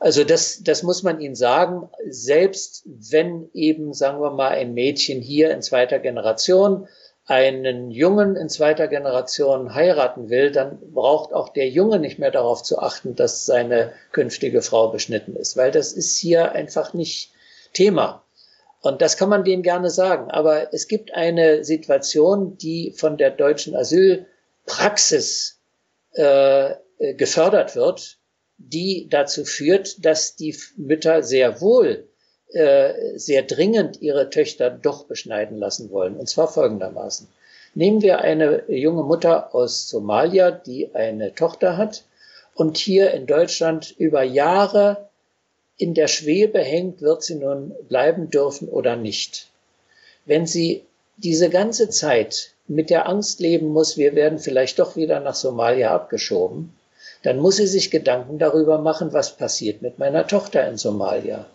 Also 0.00 0.22
das, 0.22 0.62
das 0.62 0.82
muss 0.82 1.02
man 1.02 1.20
ihnen 1.20 1.34
sagen, 1.34 1.90
selbst 2.08 2.84
wenn 2.86 3.50
eben, 3.52 3.92
sagen 3.92 4.20
wir 4.20 4.30
mal, 4.30 4.50
ein 4.50 4.74
Mädchen 4.74 5.20
hier 5.20 5.50
in 5.50 5.62
zweiter 5.62 5.98
Generation 5.98 6.86
einen 7.26 7.90
Jungen 7.90 8.36
in 8.36 8.48
zweiter 8.48 8.88
Generation 8.88 9.74
heiraten 9.74 10.30
will, 10.30 10.50
dann 10.50 10.78
braucht 10.94 11.34
auch 11.34 11.50
der 11.50 11.68
Junge 11.68 11.98
nicht 11.98 12.18
mehr 12.18 12.30
darauf 12.30 12.62
zu 12.62 12.78
achten, 12.78 13.16
dass 13.16 13.44
seine 13.44 13.92
künftige 14.12 14.62
Frau 14.62 14.88
beschnitten 14.88 15.36
ist, 15.36 15.54
weil 15.56 15.70
das 15.70 15.92
ist 15.92 16.16
hier 16.16 16.52
einfach 16.52 16.94
nicht 16.94 17.32
Thema. 17.74 18.24
Und 18.80 19.02
das 19.02 19.18
kann 19.18 19.28
man 19.28 19.44
denen 19.44 19.62
gerne 19.62 19.90
sagen. 19.90 20.30
Aber 20.30 20.72
es 20.72 20.88
gibt 20.88 21.12
eine 21.12 21.64
Situation, 21.64 22.56
die 22.56 22.94
von 22.96 23.18
der 23.18 23.30
deutschen 23.30 23.76
Asylpraxis 23.76 25.60
äh, 26.12 26.74
gefördert 27.14 27.76
wird, 27.76 28.17
die 28.58 29.06
dazu 29.08 29.44
führt, 29.44 30.04
dass 30.04 30.36
die 30.36 30.56
Mütter 30.76 31.22
sehr 31.22 31.60
wohl 31.60 32.08
äh, 32.50 33.18
sehr 33.18 33.42
dringend 33.42 34.00
ihre 34.00 34.30
Töchter 34.30 34.70
doch 34.70 35.04
beschneiden 35.04 35.58
lassen 35.58 35.90
wollen. 35.90 36.16
Und 36.16 36.28
zwar 36.28 36.48
folgendermaßen. 36.48 37.28
Nehmen 37.74 38.00
wir 38.00 38.20
eine 38.20 38.64
junge 38.68 39.02
Mutter 39.02 39.54
aus 39.54 39.88
Somalia, 39.88 40.50
die 40.50 40.94
eine 40.94 41.34
Tochter 41.34 41.76
hat 41.76 42.04
und 42.54 42.78
hier 42.78 43.10
in 43.12 43.26
Deutschland 43.26 43.94
über 43.98 44.22
Jahre 44.22 45.08
in 45.76 45.92
der 45.92 46.08
Schwebe 46.08 46.60
hängt, 46.60 47.02
wird 47.02 47.22
sie 47.22 47.34
nun 47.34 47.74
bleiben 47.88 48.30
dürfen 48.30 48.68
oder 48.68 48.96
nicht. 48.96 49.48
Wenn 50.24 50.46
sie 50.46 50.84
diese 51.18 51.50
ganze 51.50 51.90
Zeit 51.90 52.52
mit 52.66 52.90
der 52.90 53.08
Angst 53.08 53.40
leben 53.40 53.68
muss, 53.68 53.96
wir 53.98 54.14
werden 54.14 54.38
vielleicht 54.38 54.78
doch 54.78 54.96
wieder 54.96 55.20
nach 55.20 55.34
Somalia 55.34 55.94
abgeschoben, 55.94 56.74
dann 57.22 57.38
muss 57.38 57.56
sie 57.56 57.66
sich 57.66 57.90
Gedanken 57.90 58.38
darüber 58.38 58.78
machen, 58.78 59.12
was 59.12 59.36
passiert 59.36 59.82
mit 59.82 59.98
meiner 59.98 60.26
Tochter 60.26 60.66
in 60.68 60.76
Somalia. 60.76 61.46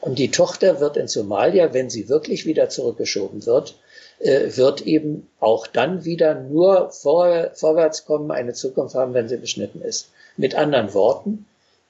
Und 0.00 0.18
die 0.18 0.30
Tochter 0.30 0.80
wird 0.80 0.96
in 0.96 1.08
Somalia, 1.08 1.72
wenn 1.72 1.90
sie 1.90 2.08
wirklich 2.08 2.44
wieder 2.46 2.68
zurückgeschoben 2.68 3.46
wird, 3.46 3.76
äh, 4.18 4.56
wird 4.56 4.82
eben 4.82 5.28
auch 5.40 5.66
dann 5.66 6.04
wieder 6.04 6.34
nur 6.34 6.90
vor, 6.90 7.50
vorwärts 7.54 8.04
kommen, 8.04 8.30
eine 8.30 8.52
Zukunft 8.52 8.94
haben, 8.94 9.14
wenn 9.14 9.28
sie 9.28 9.36
beschnitten 9.38 9.82
ist. 9.82 10.10
Mit 10.36 10.54
anderen 10.54 10.92
Worten, 10.94 11.46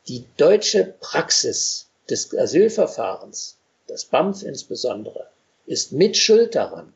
die 0.08 0.24
deutsche 0.36 0.94
Praxis 1.00 1.86
des 2.08 2.36
Asylverfahrens, 2.36 3.56
das 3.88 4.04
BAMF 4.04 4.42
insbesondere, 4.42 5.26
ist 5.66 5.92
mit 5.92 6.16
Schuld 6.16 6.54
daran, 6.54 6.92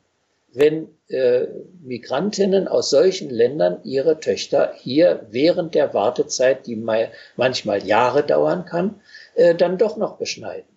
wenn 0.52 0.88
äh, 1.08 1.46
Migrantinnen 1.82 2.66
aus 2.68 2.90
solchen 2.90 3.30
Ländern 3.30 3.80
ihre 3.84 4.20
Töchter 4.20 4.72
hier 4.76 5.26
während 5.30 5.74
der 5.74 5.94
Wartezeit, 5.94 6.66
die 6.66 6.76
mal, 6.76 7.10
manchmal 7.36 7.86
Jahre 7.86 8.24
dauern 8.24 8.64
kann, 8.64 9.00
äh, 9.34 9.54
dann 9.54 9.78
doch 9.78 9.96
noch 9.96 10.16
beschneiden. 10.16 10.68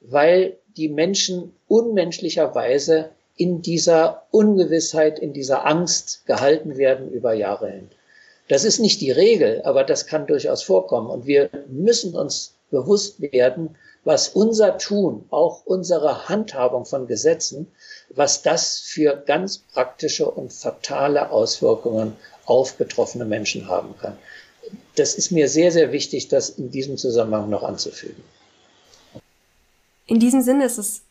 Weil 0.00 0.56
die 0.76 0.88
Menschen 0.88 1.54
unmenschlicherweise 1.68 3.10
in 3.36 3.62
dieser 3.62 4.26
Ungewissheit, 4.30 5.18
in 5.18 5.32
dieser 5.32 5.66
Angst 5.66 6.26
gehalten 6.26 6.76
werden 6.76 7.10
über 7.10 7.34
Jahre 7.34 7.70
hin. 7.70 7.90
Das 8.48 8.64
ist 8.64 8.78
nicht 8.78 9.00
die 9.00 9.10
Regel, 9.10 9.62
aber 9.64 9.84
das 9.84 10.06
kann 10.06 10.26
durchaus 10.26 10.62
vorkommen. 10.62 11.10
Und 11.10 11.26
wir 11.26 11.50
müssen 11.68 12.14
uns 12.14 12.55
bewusst 12.70 13.20
werden, 13.20 13.76
was 14.04 14.28
unser 14.28 14.78
Tun, 14.78 15.24
auch 15.30 15.66
unsere 15.66 16.28
Handhabung 16.28 16.84
von 16.84 17.06
Gesetzen, 17.06 17.66
was 18.10 18.42
das 18.42 18.78
für 18.78 19.16
ganz 19.26 19.58
praktische 19.58 20.30
und 20.30 20.52
fatale 20.52 21.30
Auswirkungen 21.30 22.16
auf 22.44 22.74
betroffene 22.74 23.24
Menschen 23.24 23.68
haben 23.68 23.94
kann. 24.00 24.16
Das 24.94 25.14
ist 25.14 25.32
mir 25.32 25.48
sehr, 25.48 25.72
sehr 25.72 25.92
wichtig, 25.92 26.28
das 26.28 26.50
in 26.50 26.70
diesem 26.70 26.96
Zusammenhang 26.96 27.50
noch 27.50 27.64
anzufügen. 27.64 28.22
In 30.06 30.20
diesem 30.20 30.40
Sinne 30.40 30.64
ist 30.66 30.78
es 30.78 31.02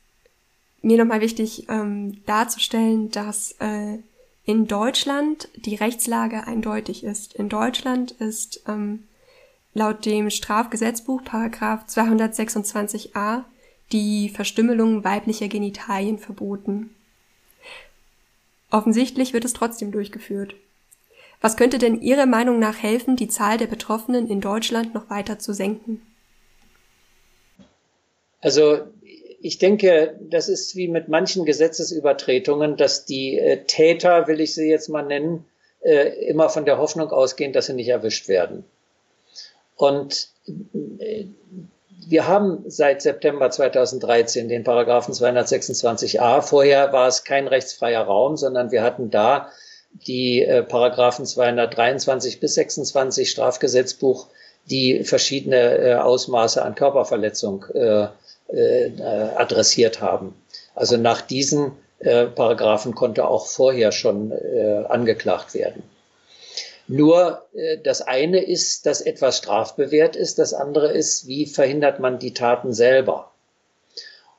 mir 0.82 0.98
nochmal 0.98 1.22
wichtig 1.22 1.68
ähm, 1.68 2.24
darzustellen, 2.26 3.12
dass 3.12 3.56
äh, 3.60 3.98
in 4.46 4.68
Deutschland 4.68 5.50
die 5.56 5.76
Rechtslage 5.76 6.48
eindeutig 6.48 7.04
ist. 7.04 7.34
In 7.34 7.50
Deutschland 7.50 8.12
ist 8.12 8.62
ähm, 8.68 9.04
laut 9.76 10.06
dem 10.06 10.32
Strafgesetzbuch 10.32 11.24
Paragraph 11.24 11.86
226a 11.88 13.44
die 13.92 14.30
Verstümmelung 14.30 15.04
weiblicher 15.04 15.48
Genitalien 15.48 16.18
verboten. 16.18 16.96
Offensichtlich 18.72 19.34
wird 19.34 19.46
es 19.46 19.54
trotzdem 19.54 19.92
durchgeführt. 19.92 20.56
Was 21.42 21.58
könnte 21.58 21.78
denn 21.78 22.02
Ihrer 22.02 22.26
Meinung 22.26 22.58
nach 22.58 22.82
helfen, 22.82 23.16
die 23.16 23.28
Zahl 23.28 23.58
der 23.58 23.68
Betroffenen 23.68 24.28
in 24.28 24.42
Deutschland 24.42 24.96
noch 24.96 25.10
weiter 25.10 25.38
zu 25.38 25.54
senken? 25.54 26.02
Also 28.42 28.80
ich 29.42 29.60
denke, 29.60 30.18
das 30.22 30.50
ist 30.50 30.76
wie 30.76 30.88
mit 30.88 31.10
manchen 31.10 31.46
Gesetzesübertretungen, 31.46 32.78
dass 32.78 33.06
die 33.06 33.38
äh, 33.38 33.64
Täter, 33.66 34.28
will 34.28 34.40
ich 34.40 34.56
sie 34.56 34.70
jetzt 34.70 34.88
mal 34.88 35.04
nennen, 35.04 35.46
äh, 35.82 36.28
immer 36.28 36.50
von 36.50 36.66
der 36.66 36.78
Hoffnung 36.78 37.10
ausgehen, 37.10 37.54
dass 37.54 37.68
sie 37.68 37.74
nicht 37.74 37.90
erwischt 37.90 38.28
werden. 38.28 38.64
Und 39.76 40.30
äh, 41.00 41.26
wir 42.08 42.28
haben 42.28 42.64
seit 42.68 43.02
September 43.02 43.50
2013 43.50 44.48
den 44.48 44.64
Paragraphen 44.64 45.14
226a. 45.14 46.42
Vorher 46.42 46.94
war 46.94 47.08
es 47.08 47.24
kein 47.24 47.48
rechtsfreier 47.48 48.04
Raum, 48.04 48.38
sondern 48.38 48.72
wir 48.72 48.84
hatten 48.84 49.10
da 49.10 49.50
die 49.92 50.44
äh, 50.44 50.62
Paragraphen 50.64 51.26
223 51.26 52.40
bis 52.40 52.56
26 52.56 53.30
Strafgesetzbuch, 53.30 54.28
die 54.70 55.04
verschiedene 55.04 55.78
äh, 55.78 55.96
Ausmaße 55.96 56.64
an 56.64 56.76
Körperverletzung 56.76 57.66
adressiert 58.48 60.02
haben. 60.02 60.36
Also 60.76 60.98
nach 60.98 61.22
diesen 61.22 61.72
Paragraphen 62.00 62.94
konnte 62.94 63.28
auch 63.28 63.48
vorher 63.48 63.92
schon 63.92 64.32
angeklagt 64.88 65.56
werden. 65.56 65.82
Nur 66.88 67.42
äh, 67.54 67.78
das 67.84 68.02
eine 68.02 68.44
ist, 68.44 68.86
dass 68.86 69.02
etwas 69.02 69.38
strafbewehrt 69.38 70.16
ist, 70.16 70.40
das 70.40 70.54
andere 70.54 70.92
ist, 70.92 71.28
wie 71.28 71.46
verhindert 71.46 72.00
man 72.00 72.20
die 72.20 72.34
Taten 72.34 72.74
selber. 72.74 73.32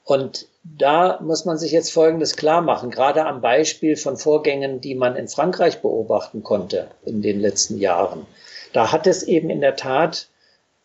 Und 0.05 0.47
da 0.63 1.19
muss 1.21 1.45
man 1.45 1.59
sich 1.59 1.73
jetzt 1.73 1.93
Folgendes 1.93 2.37
klar 2.37 2.61
machen, 2.61 2.91
gerade 2.91 3.27
am 3.27 3.41
Beispiel 3.41 3.97
von 3.97 4.17
Vorgängen, 4.17 4.81
die 4.81 4.95
man 4.95 5.17
in 5.17 5.29
Frankreich 5.29 5.83
beobachten 5.83 6.43
konnte 6.43 6.89
in 7.05 7.23
den 7.23 7.41
letzten 7.41 7.79
Jahren. 7.79 8.27
Da 8.73 8.93
hat 8.93 9.07
es 9.07 9.23
eben 9.25 9.51
in 9.51 9.61
der 9.61 9.77
Tat 9.77 10.29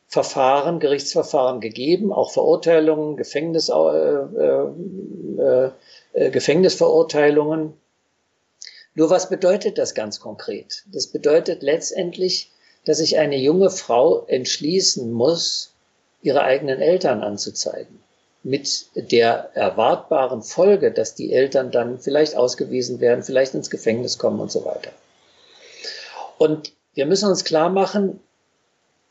Verfahren, 0.08 0.80
Gerichtsverfahren 0.80 1.62
gegeben, 1.62 2.12
auch 2.12 2.32
Verurteilungen, 2.32 3.16
Gefängnis, 3.16 3.70
äh, 3.70 3.74
äh, 3.74 5.70
äh, 6.14 6.30
Gefängnisverurteilungen 6.32 7.74
nur 8.94 9.10
was 9.10 9.30
bedeutet 9.30 9.78
das 9.78 9.96
ganz 9.96 10.20
konkret? 10.20 10.84
Das 10.92 11.08
bedeutet 11.08 11.64
letztendlich, 11.64 12.52
dass 12.86 12.98
sich 12.98 13.18
eine 13.18 13.38
junge 13.38 13.70
Frau 13.70 14.26
entschließen 14.26 15.12
muss, 15.12 15.72
ihre 16.22 16.44
eigenen 16.44 16.82
Eltern 16.82 17.22
anzuzeigen. 17.22 18.02
Mit 18.44 18.88
der 18.96 19.52
erwartbaren 19.54 20.42
Folge, 20.42 20.92
dass 20.92 21.14
die 21.16 21.32
Eltern 21.32 21.72
dann 21.72 22.00
vielleicht 22.00 22.36
ausgewiesen 22.36 23.00
werden, 23.00 23.24
vielleicht 23.24 23.54
ins 23.54 23.70
Gefängnis 23.70 24.18
kommen 24.18 24.40
und 24.40 24.52
so 24.52 24.66
weiter. 24.66 24.92
Und 26.38 26.74
wir 26.96 27.06
müssen 27.06 27.30
uns 27.30 27.44
klar 27.44 27.70
machen, 27.70 28.20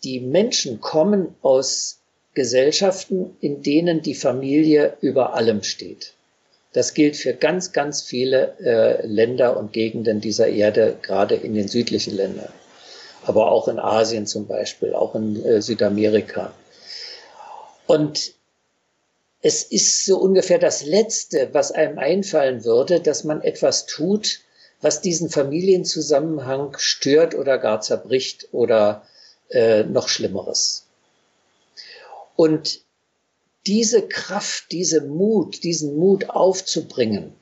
die 0.02 0.20
Menschen 0.20 0.80
kommen 0.80 1.36
aus 1.42 2.00
Gesellschaften, 2.34 3.36
in 3.40 3.62
denen 3.62 4.02
die 4.02 4.14
Familie 4.14 4.96
über 5.00 5.34
allem 5.34 5.62
steht. 5.62 6.14
Das 6.72 6.94
gilt 6.94 7.16
für 7.16 7.34
ganz, 7.34 7.72
ganz 7.72 8.02
viele 8.02 8.56
äh, 8.60 9.06
Länder 9.06 9.56
und 9.56 9.72
Gegenden 9.72 10.20
dieser 10.20 10.48
Erde, 10.48 10.96
gerade 11.02 11.34
in 11.34 11.54
den 11.54 11.68
südlichen 11.68 12.14
Ländern, 12.14 12.52
aber 13.24 13.50
auch 13.50 13.66
in 13.66 13.78
Asien 13.78 14.26
zum 14.26 14.46
Beispiel, 14.46 14.94
auch 14.94 15.14
in 15.14 15.44
äh, 15.44 15.60
Südamerika. 15.60 16.52
Und 17.86 18.34
es 19.42 19.64
ist 19.64 20.04
so 20.04 20.18
ungefähr 20.18 20.58
das 20.58 20.84
Letzte, 20.84 21.48
was 21.52 21.72
einem 21.72 21.98
einfallen 21.98 22.64
würde, 22.64 23.00
dass 23.00 23.24
man 23.24 23.42
etwas 23.42 23.86
tut, 23.86 24.40
was 24.80 25.00
diesen 25.00 25.28
Familienzusammenhang 25.28 26.76
stört 26.78 27.34
oder 27.34 27.58
gar 27.58 27.80
zerbricht 27.80 28.48
oder 28.52 29.02
äh, 29.50 29.82
noch 29.82 30.08
Schlimmeres. 30.08 30.84
Und 32.36 32.80
diese 33.66 34.08
Kraft, 34.08 34.72
diese 34.72 35.02
Mut, 35.02 35.64
diesen 35.64 35.96
Mut 35.96 36.30
aufzubringen, 36.30 37.32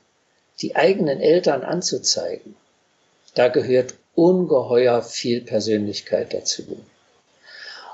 die 0.61 0.75
eigenen 0.75 1.21
Eltern 1.21 1.63
anzuzeigen, 1.63 2.55
da 3.35 3.47
gehört 3.47 3.95
ungeheuer 4.15 5.01
viel 5.01 5.41
Persönlichkeit 5.41 6.33
dazu. 6.33 6.63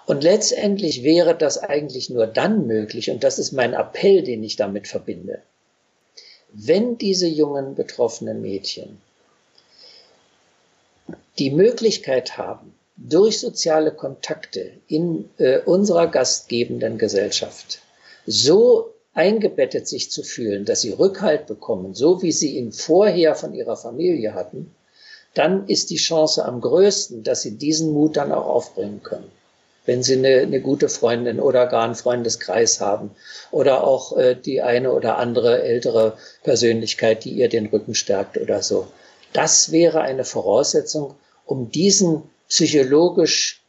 Und 0.08 0.24
letztendlich 0.24 1.04
wäre 1.04 1.36
das 1.36 1.58
eigentlich 1.58 2.10
nur 2.10 2.28
dann 2.28 2.68
möglich, 2.68 3.10
und 3.12 3.24
das 3.24 3.40
ist 3.40 3.52
mein 3.52 3.74
Appell, 3.74 4.24
den 4.24 4.44
ich 4.44 4.56
damit 4.56 4.88
verbinde, 4.88 5.42
wenn 6.52 6.98
diese 6.98 7.28
jungen 7.28 7.76
betroffenen 7.76 8.42
Mädchen 8.42 9.02
die 11.38 11.52
Möglichkeit 11.52 12.38
haben, 12.38 12.74
durch 12.98 13.40
soziale 13.40 13.92
Kontakte 13.92 14.72
in 14.88 15.30
äh, 15.38 15.60
unserer 15.60 16.08
gastgebenden 16.08 16.98
Gesellschaft 16.98 17.82
so 18.26 18.94
eingebettet 19.14 19.88
sich 19.88 20.12
zu 20.12 20.24
fühlen, 20.24 20.66
dass 20.66 20.82
sie 20.82 20.92
Rückhalt 20.92 21.48
bekommen, 21.48 21.94
so 21.94 22.22
wie 22.22 22.32
sie 22.32 22.58
ihn 22.58 22.72
vorher 22.72 23.36
von 23.36 23.54
ihrer 23.54 23.78
Familie 23.78 24.34
hatten, 24.34 24.76
dann 25.34 25.68
ist 25.68 25.90
die 25.90 25.98
Chance 25.98 26.46
am 26.46 26.62
größten, 26.62 27.24
dass 27.24 27.42
sie 27.42 27.58
diesen 27.58 27.92
Mut 27.92 28.18
dann 28.18 28.32
auch 28.32 28.46
aufbringen 28.46 29.04
können. 29.04 29.32
Wenn 29.86 30.02
sie 30.02 30.18
eine, 30.18 30.42
eine 30.42 30.62
gute 30.62 30.90
Freundin 30.90 31.40
oder 31.40 31.68
gar 31.68 31.84
einen 31.84 31.96
Freundeskreis 31.96 32.82
haben 32.82 33.12
oder 33.52 33.84
auch 33.84 34.18
äh, 34.18 34.36
die 34.36 34.62
eine 34.62 34.92
oder 34.92 35.18
andere 35.18 35.62
ältere 35.62 36.18
Persönlichkeit, 36.44 37.24
die 37.24 37.32
ihr 37.32 37.50
den 37.50 37.68
Rücken 37.68 37.94
stärkt 37.94 38.38
oder 38.38 38.64
so. 38.64 38.88
Das 39.34 39.72
wäre 39.72 40.02
eine 40.02 40.24
Voraussetzung, 40.24 41.16
um 41.46 41.70
diesen 41.70 42.24
psychologisch 42.48 43.62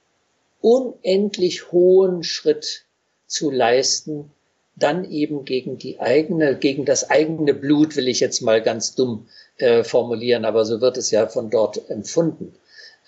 unendlich 0.60 1.70
hohen 1.70 2.22
Schritt 2.22 2.84
zu 3.26 3.50
leisten, 3.50 4.30
dann 4.76 5.10
eben 5.10 5.44
gegen 5.44 5.78
die 5.78 6.00
eigene, 6.00 6.56
gegen 6.56 6.84
das 6.84 7.10
eigene 7.10 7.54
Blut, 7.54 7.96
will 7.96 8.08
ich 8.08 8.20
jetzt 8.20 8.42
mal 8.42 8.62
ganz 8.62 8.94
dumm 8.94 9.26
äh, 9.56 9.82
formulieren, 9.82 10.44
aber 10.44 10.64
so 10.64 10.80
wird 10.80 10.98
es 10.98 11.10
ja 11.10 11.26
von 11.26 11.50
dort 11.50 11.90
empfunden, 11.90 12.54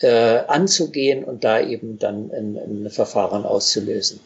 äh, 0.00 0.38
anzugehen 0.46 1.24
und 1.24 1.44
da 1.44 1.60
eben 1.60 1.98
dann 1.98 2.30
ein, 2.30 2.56
ein 2.56 2.90
Verfahren 2.90 3.44
auszulösen. 3.44 4.20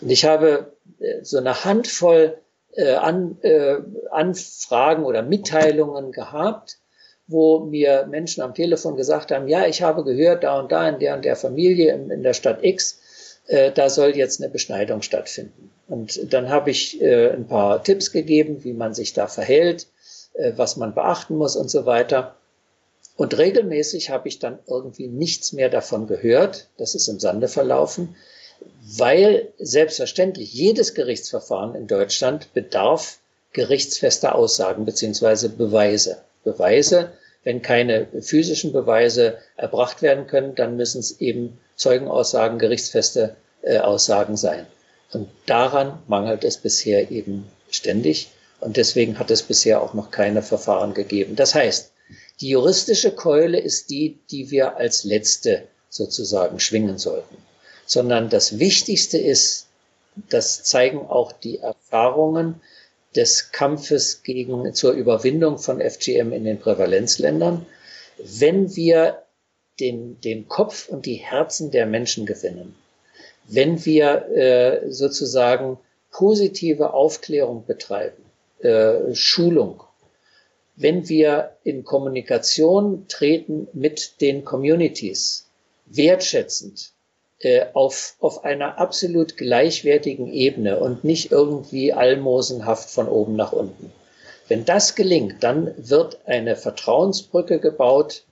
Und 0.00 0.10
ich 0.10 0.24
habe 0.24 0.72
äh, 0.98 1.22
so 1.22 1.38
eine 1.38 1.64
Handvoll 1.64 2.36
äh, 2.72 2.94
an, 2.94 3.38
äh, 3.42 3.76
Anfragen 4.10 5.04
oder 5.04 5.22
Mitteilungen 5.22 6.10
gehabt, 6.10 6.78
wo 7.28 7.60
mir 7.60 8.06
Menschen 8.06 8.42
am 8.42 8.54
Telefon 8.54 8.96
gesagt 8.96 9.30
haben, 9.30 9.48
ja, 9.48 9.66
ich 9.66 9.82
habe 9.82 10.02
gehört, 10.02 10.42
da 10.42 10.58
und 10.58 10.72
da 10.72 10.88
in 10.88 10.98
der 10.98 11.14
und 11.14 11.24
der 11.24 11.36
Familie 11.36 11.94
in, 11.94 12.10
in 12.10 12.22
der 12.22 12.32
Stadt 12.32 12.64
X, 12.64 13.00
äh, 13.46 13.70
da 13.70 13.88
soll 13.88 14.16
jetzt 14.16 14.40
eine 14.40 14.50
Beschneidung 14.50 15.02
stattfinden. 15.02 15.70
Und 15.88 16.32
dann 16.32 16.50
habe 16.50 16.70
ich 16.70 17.00
äh, 17.00 17.30
ein 17.30 17.46
paar 17.46 17.82
Tipps 17.82 18.12
gegeben, 18.12 18.62
wie 18.62 18.74
man 18.74 18.94
sich 18.94 19.14
da 19.14 19.26
verhält, 19.26 19.86
äh, 20.34 20.52
was 20.56 20.76
man 20.76 20.94
beachten 20.94 21.36
muss 21.36 21.56
und 21.56 21.70
so 21.70 21.86
weiter. 21.86 22.36
Und 23.16 23.36
regelmäßig 23.36 24.10
habe 24.10 24.28
ich 24.28 24.38
dann 24.38 24.58
irgendwie 24.66 25.08
nichts 25.08 25.52
mehr 25.52 25.70
davon 25.70 26.06
gehört. 26.06 26.68
Das 26.76 26.94
ist 26.94 27.08
im 27.08 27.18
Sande 27.18 27.48
verlaufen, 27.48 28.14
weil 28.96 29.48
selbstverständlich 29.58 30.52
jedes 30.52 30.94
Gerichtsverfahren 30.94 31.74
in 31.74 31.86
Deutschland 31.86 32.52
bedarf 32.54 33.18
gerichtsfester 33.52 34.34
Aussagen 34.34 34.84
beziehungsweise 34.84 35.48
Beweise. 35.48 36.18
Beweise, 36.44 37.12
wenn 37.44 37.62
keine 37.62 38.06
physischen 38.20 38.72
Beweise 38.72 39.38
erbracht 39.56 40.02
werden 40.02 40.26
können, 40.26 40.54
dann 40.54 40.76
müssen 40.76 41.00
es 41.00 41.20
eben 41.20 41.58
Zeugenaussagen, 41.76 42.58
gerichtsfeste 42.58 43.36
äh, 43.62 43.78
Aussagen 43.78 44.36
sein. 44.36 44.66
Und 45.12 45.28
daran 45.46 45.98
mangelt 46.06 46.44
es 46.44 46.58
bisher 46.58 47.10
eben 47.10 47.48
ständig. 47.70 48.30
Und 48.60 48.76
deswegen 48.76 49.18
hat 49.18 49.30
es 49.30 49.42
bisher 49.42 49.80
auch 49.80 49.94
noch 49.94 50.10
keine 50.10 50.42
Verfahren 50.42 50.94
gegeben. 50.94 51.36
Das 51.36 51.54
heißt, 51.54 51.92
die 52.40 52.50
juristische 52.50 53.12
Keule 53.12 53.58
ist 53.58 53.90
die, 53.90 54.18
die 54.30 54.50
wir 54.50 54.76
als 54.76 55.04
letzte 55.04 55.68
sozusagen 55.88 56.60
schwingen 56.60 56.98
sollten, 56.98 57.36
sondern 57.86 58.28
das 58.28 58.58
Wichtigste 58.58 59.18
ist, 59.18 59.66
das 60.28 60.64
zeigen 60.64 61.06
auch 61.06 61.32
die 61.32 61.58
Erfahrungen 61.58 62.60
des 63.16 63.52
Kampfes 63.52 64.22
gegen, 64.22 64.74
zur 64.74 64.92
Überwindung 64.92 65.58
von 65.58 65.80
FGM 65.80 66.32
in 66.32 66.44
den 66.44 66.58
Prävalenzländern. 66.58 67.66
Wenn 68.18 68.74
wir 68.76 69.22
den, 69.80 70.20
den 70.20 70.48
Kopf 70.48 70.88
und 70.88 71.06
die 71.06 71.14
Herzen 71.14 71.70
der 71.70 71.86
Menschen 71.86 72.26
gewinnen, 72.26 72.74
wenn 73.48 73.84
wir 73.84 74.28
äh, 74.28 74.90
sozusagen 74.90 75.78
positive 76.10 76.94
Aufklärung 76.94 77.64
betreiben, 77.66 78.22
äh, 78.60 79.14
Schulung, 79.14 79.82
wenn 80.76 81.08
wir 81.08 81.56
in 81.64 81.84
Kommunikation 81.84 83.06
treten 83.08 83.68
mit 83.72 84.20
den 84.20 84.44
Communities, 84.44 85.46
wertschätzend, 85.86 86.92
äh, 87.40 87.66
auf, 87.72 88.16
auf 88.20 88.44
einer 88.44 88.78
absolut 88.78 89.36
gleichwertigen 89.36 90.32
Ebene 90.32 90.78
und 90.78 91.04
nicht 91.04 91.32
irgendwie 91.32 91.92
almosenhaft 91.92 92.90
von 92.90 93.08
oben 93.08 93.36
nach 93.36 93.52
unten. 93.52 93.92
Wenn 94.48 94.64
das 94.64 94.94
gelingt, 94.94 95.42
dann 95.42 95.74
wird 95.76 96.18
eine 96.26 96.56
Vertrauensbrücke 96.56 97.60
gebaut, 97.60 98.24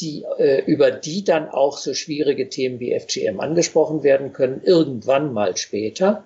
die, 0.00 0.24
äh, 0.38 0.62
über 0.64 0.90
die 0.90 1.24
dann 1.24 1.48
auch 1.48 1.78
so 1.78 1.94
schwierige 1.94 2.48
Themen 2.48 2.80
wie 2.80 2.98
FGM 2.98 3.40
angesprochen 3.40 4.02
werden 4.02 4.32
können, 4.32 4.60
irgendwann 4.64 5.32
mal 5.32 5.56
später. 5.56 6.24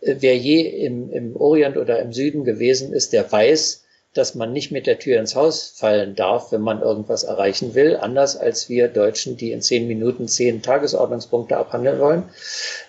Äh, 0.00 0.16
wer 0.20 0.36
je 0.36 0.60
im, 0.60 1.12
im 1.12 1.36
Orient 1.36 1.76
oder 1.76 2.00
im 2.00 2.12
Süden 2.12 2.44
gewesen 2.44 2.92
ist, 2.92 3.12
der 3.12 3.30
weiß, 3.30 3.84
dass 4.16 4.34
man 4.34 4.52
nicht 4.52 4.72
mit 4.72 4.86
der 4.86 4.98
Tür 4.98 5.20
ins 5.20 5.34
Haus 5.34 5.74
fallen 5.76 6.14
darf, 6.14 6.52
wenn 6.52 6.62
man 6.62 6.80
irgendwas 6.80 7.24
erreichen 7.24 7.74
will, 7.74 7.96
anders 7.96 8.36
als 8.36 8.68
wir 8.68 8.88
Deutschen, 8.88 9.36
die 9.36 9.52
in 9.52 9.60
zehn 9.60 9.86
Minuten 9.86 10.26
zehn 10.26 10.62
Tagesordnungspunkte 10.62 11.56
abhandeln 11.56 12.00
wollen. 12.00 12.24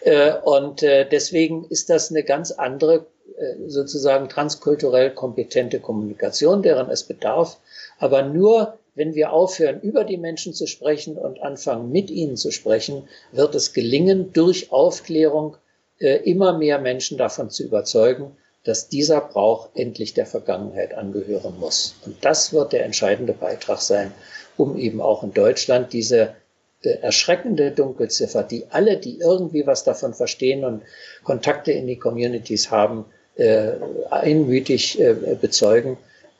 Äh, 0.01 0.33
und 0.43 0.83
äh, 0.83 1.07
deswegen 1.09 1.65
ist 1.65 1.89
das 1.89 2.11
eine 2.11 2.23
ganz 2.23 2.51
andere, 2.51 3.07
äh, 3.37 3.67
sozusagen 3.67 4.29
transkulturell 4.29 5.11
kompetente 5.11 5.79
Kommunikation, 5.79 6.61
deren 6.61 6.89
es 6.89 7.03
bedarf. 7.03 7.57
Aber 7.99 8.21
nur 8.21 8.77
wenn 8.97 9.15
wir 9.15 9.31
aufhören, 9.31 9.79
über 9.79 10.03
die 10.03 10.17
Menschen 10.17 10.53
zu 10.53 10.67
sprechen 10.67 11.17
und 11.17 11.41
anfangen, 11.41 11.91
mit 11.91 12.09
ihnen 12.09 12.35
zu 12.35 12.51
sprechen, 12.51 13.07
wird 13.31 13.55
es 13.55 13.71
gelingen, 13.71 14.33
durch 14.33 14.71
Aufklärung 14.71 15.55
immer 15.99 16.55
mehr 16.55 16.77
Menschen 16.77 17.17
davon 17.17 17.49
zu 17.49 17.63
überzeugen, 17.63 18.37
dass 18.67 18.89
dieser 18.89 19.21
Brauch 19.21 19.69
endlich 19.75 20.13
der 20.13 20.25
Vergangenheit 20.25 20.93
angehören 20.93 21.57
muss. 21.57 21.95
Und 22.05 22.17
das 22.25 22.51
wird 22.51 22.73
der 22.73 22.83
entscheidende 22.83 23.31
Beitrag 23.33 23.79
sein, 23.79 24.13
um 24.57 24.77
eben 24.77 24.99
auch 24.99 25.23
in 25.23 25.33
Deutschland 25.33 25.93
diese 25.93 26.35
äh, 26.83 26.89
erschreckende 26.99 27.71
Dunkelziffer, 27.71 28.43
die 28.43 28.65
alle, 28.69 28.97
die 28.97 29.19
irgendwie 29.19 29.65
was 29.65 29.83
davon 29.83 30.13
verstehen 30.13 30.65
und 30.65 30.83
Kontakte 31.23 31.71
in 31.71 31.87
die 31.87 31.97
Communities 31.97 32.69
haben, 32.69 33.05
äh, 33.35 33.71
einmütig 34.09 34.99
äh, 34.99 35.13
bezeugen. 35.39 35.97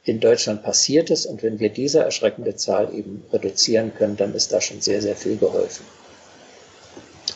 In 0.08 0.22
Deutschland 0.22 0.64
passiert 0.64 1.12
es 1.12 1.26
und 1.26 1.43
wenn 1.43 1.60
wir 1.60 1.68
diese 1.68 1.99
erschreckende 1.99 2.55
Zahl 2.55 2.95
eben 2.95 3.26
reduzieren 3.34 3.93
können, 3.93 4.16
dann 4.16 4.34
ist 4.34 4.53
da 4.53 4.62
schon 4.62 4.80
sehr, 4.80 5.01
sehr 5.01 5.18
viel 5.18 5.36
geholfen. 5.36 5.86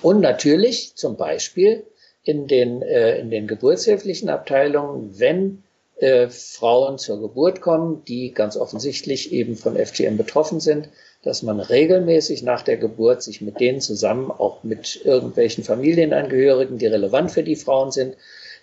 Und 0.01 0.21
natürlich 0.21 0.95
zum 0.95 1.17
Beispiel 1.17 1.83
in 2.23 2.47
den, 2.47 2.81
äh, 2.81 3.19
in 3.19 3.29
den 3.29 3.45
geburtshilflichen 3.45 4.29
Abteilungen, 4.29 5.19
wenn 5.19 5.63
äh, 5.97 6.29
Frauen 6.29 6.97
zur 6.97 7.19
Geburt 7.19 7.59
kommen, 7.59 8.05
die 8.07 8.31
ganz 8.31 8.55
offensichtlich 8.55 9.33
eben 9.33 9.57
von 9.57 9.75
FGM 9.75 10.15
betroffen 10.15 10.61
sind, 10.61 10.87
dass 11.23 11.43
man 11.43 11.59
regelmäßig 11.59 12.41
nach 12.41 12.61
der 12.61 12.77
Geburt 12.77 13.21
sich 13.21 13.41
mit 13.41 13.59
denen 13.59 13.81
zusammen, 13.81 14.31
auch 14.31 14.63
mit 14.63 15.01
irgendwelchen 15.03 15.65
Familienangehörigen, 15.65 16.77
die 16.77 16.87
relevant 16.87 17.31
für 17.31 17.43
die 17.43 17.57
Frauen 17.57 17.91
sind, 17.91 18.15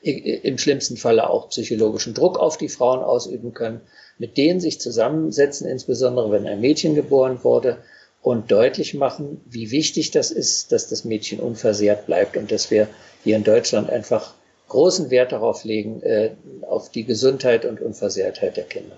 im 0.02 0.58
schlimmsten 0.58 0.96
Falle 0.96 1.28
auch 1.28 1.48
psychologischen 1.48 2.14
Druck 2.14 2.38
auf 2.38 2.56
die 2.56 2.68
Frauen 2.68 3.00
ausüben 3.00 3.54
können, 3.54 3.80
mit 4.18 4.36
denen 4.36 4.60
sich 4.60 4.80
zusammensetzen, 4.80 5.68
insbesondere 5.68 6.30
wenn 6.30 6.46
ein 6.46 6.60
Mädchen 6.60 6.94
geboren 6.94 7.42
wurde, 7.42 7.78
und 8.22 8.50
deutlich 8.50 8.94
machen, 8.94 9.40
wie 9.46 9.70
wichtig 9.70 10.10
das 10.10 10.30
ist, 10.30 10.72
dass 10.72 10.88
das 10.88 11.04
Mädchen 11.04 11.40
unversehrt 11.40 12.06
bleibt 12.06 12.36
und 12.36 12.50
dass 12.50 12.70
wir 12.70 12.88
hier 13.24 13.36
in 13.36 13.44
Deutschland 13.44 13.90
einfach 13.90 14.34
großen 14.68 15.10
Wert 15.10 15.32
darauf 15.32 15.64
legen, 15.64 16.02
äh, 16.02 16.32
auf 16.62 16.90
die 16.90 17.04
Gesundheit 17.04 17.64
und 17.64 17.80
Unversehrtheit 17.80 18.56
der 18.56 18.64
Kinder. 18.64 18.96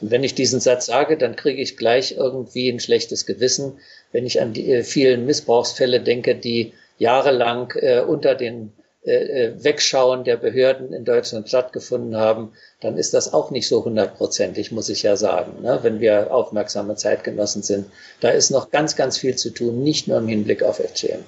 Und 0.00 0.10
wenn 0.10 0.22
ich 0.22 0.34
diesen 0.34 0.60
Satz 0.60 0.86
sage, 0.86 1.16
dann 1.16 1.34
kriege 1.34 1.62
ich 1.62 1.76
gleich 1.76 2.12
irgendwie 2.12 2.68
ein 2.68 2.78
schlechtes 2.78 3.26
Gewissen, 3.26 3.78
wenn 4.12 4.26
ich 4.26 4.40
an 4.40 4.52
die 4.52 4.70
äh, 4.70 4.84
vielen 4.84 5.24
Missbrauchsfälle 5.24 6.00
denke, 6.00 6.34
die 6.34 6.72
jahrelang 6.98 7.72
äh, 7.76 8.00
unter 8.00 8.34
den 8.34 8.72
äh, 9.08 9.46
äh, 9.46 9.64
Wegschauen 9.64 10.24
der 10.24 10.36
Behörden 10.36 10.92
in 10.92 11.04
Deutschland 11.04 11.48
stattgefunden 11.48 12.16
haben, 12.16 12.52
dann 12.80 12.98
ist 12.98 13.14
das 13.14 13.32
auch 13.32 13.50
nicht 13.50 13.66
so 13.66 13.84
hundertprozentig, 13.84 14.70
muss 14.70 14.88
ich 14.88 15.02
ja 15.02 15.16
sagen, 15.16 15.62
ne? 15.62 15.78
wenn 15.82 16.00
wir 16.00 16.34
aufmerksame 16.34 16.96
Zeitgenossen 16.96 17.62
sind. 17.62 17.86
Da 18.20 18.28
ist 18.28 18.50
noch 18.50 18.70
ganz, 18.70 18.96
ganz 18.96 19.16
viel 19.16 19.36
zu 19.36 19.50
tun, 19.50 19.82
nicht 19.82 20.08
nur 20.08 20.18
im 20.18 20.28
Hinblick 20.28 20.62
auf 20.62 20.76
FGM. 20.78 21.24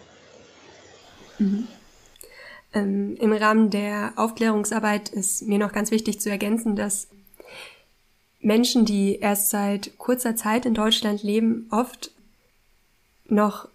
Mhm. 1.39 1.69
Ähm, 2.75 3.17
Im 3.19 3.33
Rahmen 3.33 3.71
der 3.71 4.13
Aufklärungsarbeit 4.17 5.09
ist 5.09 5.43
mir 5.43 5.59
noch 5.59 5.73
ganz 5.73 5.91
wichtig 5.91 6.21
zu 6.21 6.29
ergänzen, 6.29 6.77
dass 6.77 7.09
Menschen, 8.41 8.85
die 8.85 9.21
erst 9.21 9.51
seit 9.51 9.97
kurzer 9.97 10.37
Zeit 10.37 10.67
in 10.67 10.75
Deutschland 10.75 11.23
leben, 11.23 11.69
oft 11.71 12.11
noch 13.27 13.69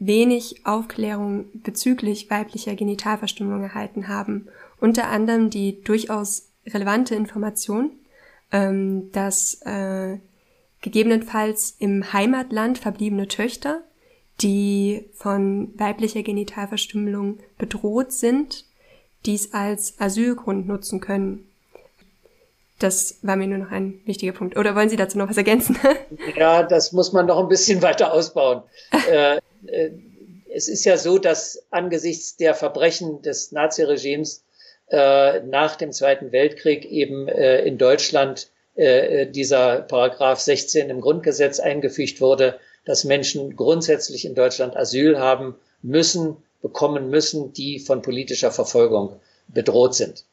wenig 0.00 0.62
Aufklärung 0.64 1.44
bezüglich 1.62 2.30
weiblicher 2.30 2.74
Genitalverstümmelung 2.74 3.62
erhalten 3.62 4.08
haben. 4.08 4.48
Unter 4.80 5.08
anderem 5.08 5.50
die 5.50 5.82
durchaus 5.82 6.48
relevante 6.66 7.14
Information, 7.14 7.92
ähm, 8.50 9.12
dass 9.12 9.60
äh, 9.62 10.18
gegebenenfalls 10.80 11.76
im 11.78 12.12
Heimatland 12.12 12.78
verbliebene 12.78 13.28
Töchter, 13.28 13.82
die 14.40 15.10
von 15.12 15.78
weiblicher 15.78 16.22
Genitalverstümmelung 16.22 17.38
bedroht 17.58 18.12
sind, 18.12 18.64
dies 19.26 19.52
als 19.52 20.00
Asylgrund 20.00 20.66
nutzen 20.66 21.00
können. 21.00 21.46
Das 22.78 23.18
war 23.20 23.36
mir 23.36 23.46
nur 23.46 23.58
noch 23.58 23.70
ein 23.70 24.00
wichtiger 24.06 24.32
Punkt. 24.32 24.56
Oder 24.56 24.74
wollen 24.74 24.88
Sie 24.88 24.96
dazu 24.96 25.18
noch 25.18 25.28
was 25.28 25.36
ergänzen? 25.36 25.76
ja, 26.36 26.62
das 26.62 26.92
muss 26.92 27.12
man 27.12 27.26
noch 27.26 27.38
ein 27.38 27.48
bisschen 27.48 27.82
weiter 27.82 28.14
ausbauen. 28.14 28.62
äh, 29.10 29.38
es 30.52 30.68
ist 30.68 30.84
ja 30.84 30.96
so, 30.96 31.18
dass 31.18 31.64
angesichts 31.70 32.36
der 32.36 32.54
Verbrechen 32.54 33.22
des 33.22 33.52
Naziregimes 33.52 34.44
äh, 34.90 35.40
nach 35.40 35.76
dem 35.76 35.92
Zweiten 35.92 36.32
Weltkrieg 36.32 36.84
eben 36.84 37.28
äh, 37.28 37.62
in 37.62 37.78
Deutschland 37.78 38.50
äh, 38.74 39.26
dieser 39.26 39.82
Paragraph 39.82 40.40
16 40.40 40.90
im 40.90 41.00
Grundgesetz 41.00 41.60
eingefügt 41.60 42.20
wurde, 42.20 42.58
dass 42.84 43.04
Menschen 43.04 43.56
grundsätzlich 43.56 44.24
in 44.24 44.34
Deutschland 44.34 44.76
Asyl 44.76 45.18
haben 45.18 45.54
müssen, 45.82 46.36
bekommen 46.62 47.10
müssen, 47.10 47.52
die 47.52 47.78
von 47.78 48.02
politischer 48.02 48.50
Verfolgung 48.50 49.20
bedroht 49.48 49.94
sind. 49.94 50.24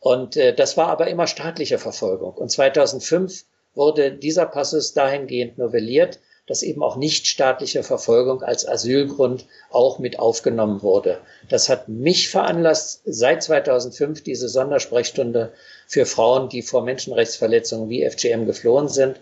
Und 0.00 0.36
äh, 0.36 0.54
das 0.54 0.76
war 0.76 0.88
aber 0.88 1.06
immer 1.06 1.26
staatliche 1.26 1.78
Verfolgung. 1.78 2.34
Und 2.34 2.50
2005 2.50 3.44
wurde 3.74 4.12
dieser 4.12 4.46
Passus 4.46 4.92
dahingehend 4.92 5.58
novelliert, 5.58 6.18
dass 6.46 6.62
eben 6.62 6.82
auch 6.82 6.96
nichtstaatliche 6.96 7.82
Verfolgung 7.82 8.42
als 8.42 8.66
Asylgrund 8.66 9.46
auch 9.70 9.98
mit 9.98 10.18
aufgenommen 10.18 10.82
wurde. 10.82 11.18
Das 11.48 11.68
hat 11.68 11.88
mich 11.88 12.28
veranlasst, 12.28 13.02
seit 13.04 13.42
2005 13.42 14.22
diese 14.22 14.48
Sondersprechstunde 14.48 15.52
für 15.86 16.04
Frauen, 16.04 16.48
die 16.48 16.62
vor 16.62 16.82
Menschenrechtsverletzungen 16.82 17.88
wie 17.88 18.04
FGM 18.08 18.46
geflohen 18.46 18.88
sind, 18.88 19.20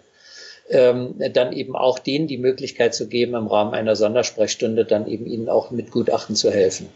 ähm, 0.71 1.17
dann 1.33 1.53
eben 1.53 1.77
auch 1.77 1.99
denen 1.99 2.27
die 2.27 2.39
Möglichkeit 2.39 2.95
zu 2.95 3.09
geben, 3.09 3.35
im 3.35 3.49
Rahmen 3.49 3.75
einer 3.75 3.97
Sondersprechstunde 3.97 4.85
dann 4.85 5.07
eben 5.07 5.27
ihnen 5.27 5.49
auch 5.49 5.71
mit 5.71 5.91
Gutachten 5.91 6.37
zu 6.37 6.51
helfen. 6.51 6.89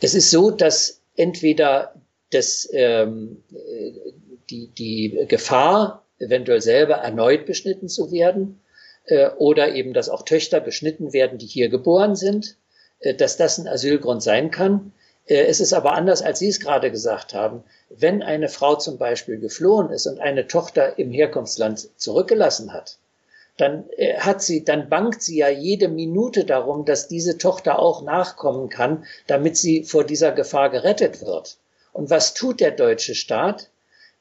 Es 0.00 0.14
ist 0.14 0.30
so, 0.30 0.50
dass 0.50 1.00
entweder 1.16 1.94
das, 2.30 2.68
ähm, 2.72 3.42
die, 4.50 4.68
die 4.68 5.24
Gefahr, 5.28 6.04
eventuell 6.18 6.60
selber 6.60 6.94
erneut 6.94 7.46
beschnitten 7.46 7.88
zu 7.88 8.12
werden, 8.12 8.60
äh, 9.06 9.30
oder 9.36 9.74
eben, 9.74 9.92
dass 9.92 10.08
auch 10.08 10.22
Töchter 10.22 10.60
beschnitten 10.60 11.12
werden, 11.12 11.38
die 11.38 11.46
hier 11.46 11.68
geboren 11.68 12.16
sind, 12.16 12.56
äh, 13.00 13.14
dass 13.14 13.36
das 13.36 13.58
ein 13.58 13.68
Asylgrund 13.68 14.22
sein 14.22 14.50
kann. 14.50 14.92
Äh, 15.26 15.44
es 15.44 15.60
ist 15.60 15.72
aber 15.72 15.92
anders, 15.92 16.22
als 16.22 16.38
Sie 16.38 16.48
es 16.48 16.60
gerade 16.60 16.90
gesagt 16.90 17.34
haben. 17.34 17.64
Wenn 17.90 18.22
eine 18.22 18.48
Frau 18.48 18.76
zum 18.76 18.98
Beispiel 18.98 19.38
geflohen 19.38 19.90
ist 19.90 20.06
und 20.06 20.20
eine 20.20 20.46
Tochter 20.46 20.98
im 20.98 21.10
Herkunftsland 21.10 21.88
zurückgelassen 22.00 22.72
hat, 22.72 22.98
dann 23.56 23.84
hat 24.18 24.42
sie, 24.42 24.64
dann 24.64 24.88
bangt 24.88 25.22
sie 25.22 25.36
ja 25.36 25.48
jede 25.48 25.86
Minute 25.86 26.44
darum, 26.44 26.84
dass 26.84 27.06
diese 27.06 27.38
Tochter 27.38 27.78
auch 27.78 28.02
nachkommen 28.02 28.68
kann, 28.68 29.04
damit 29.28 29.56
sie 29.56 29.84
vor 29.84 30.02
dieser 30.02 30.32
Gefahr 30.32 30.70
gerettet 30.70 31.24
wird. 31.24 31.56
Und 31.92 32.10
was 32.10 32.34
tut 32.34 32.58
der 32.58 32.72
deutsche 32.72 33.14
Staat? 33.14 33.70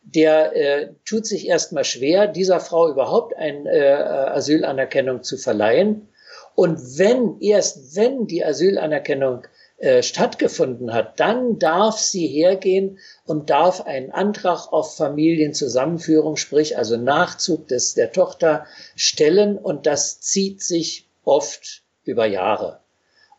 Der 0.03 0.55
äh, 0.55 0.89
tut 1.05 1.25
sich 1.25 1.47
erstmal 1.47 1.85
schwer, 1.85 2.27
dieser 2.27 2.59
Frau 2.59 2.89
überhaupt 2.89 3.35
eine 3.35 3.69
äh, 3.69 3.93
Asylanerkennung 3.93 5.23
zu 5.23 5.37
verleihen. 5.37 6.09
Und 6.55 6.99
wenn, 6.99 7.39
erst 7.39 7.95
wenn 7.95 8.27
die 8.27 8.45
Asylanerkennung 8.45 9.47
äh, 9.77 10.03
stattgefunden 10.03 10.93
hat, 10.93 11.19
dann 11.19 11.57
darf 11.57 11.97
sie 11.97 12.27
hergehen 12.27 12.99
und 13.25 13.49
darf 13.49 13.81
einen 13.81 14.11
Antrag 14.11 14.71
auf 14.71 14.95
Familienzusammenführung, 14.95 16.35
sprich 16.37 16.77
also 16.77 16.95
Nachzug 16.95 17.67
des, 17.67 17.95
der 17.95 18.11
Tochter 18.11 18.65
stellen 18.95 19.57
und 19.57 19.85
das 19.87 20.21
zieht 20.21 20.61
sich 20.61 21.09
oft 21.23 21.81
über 22.03 22.25
Jahre. 22.25 22.82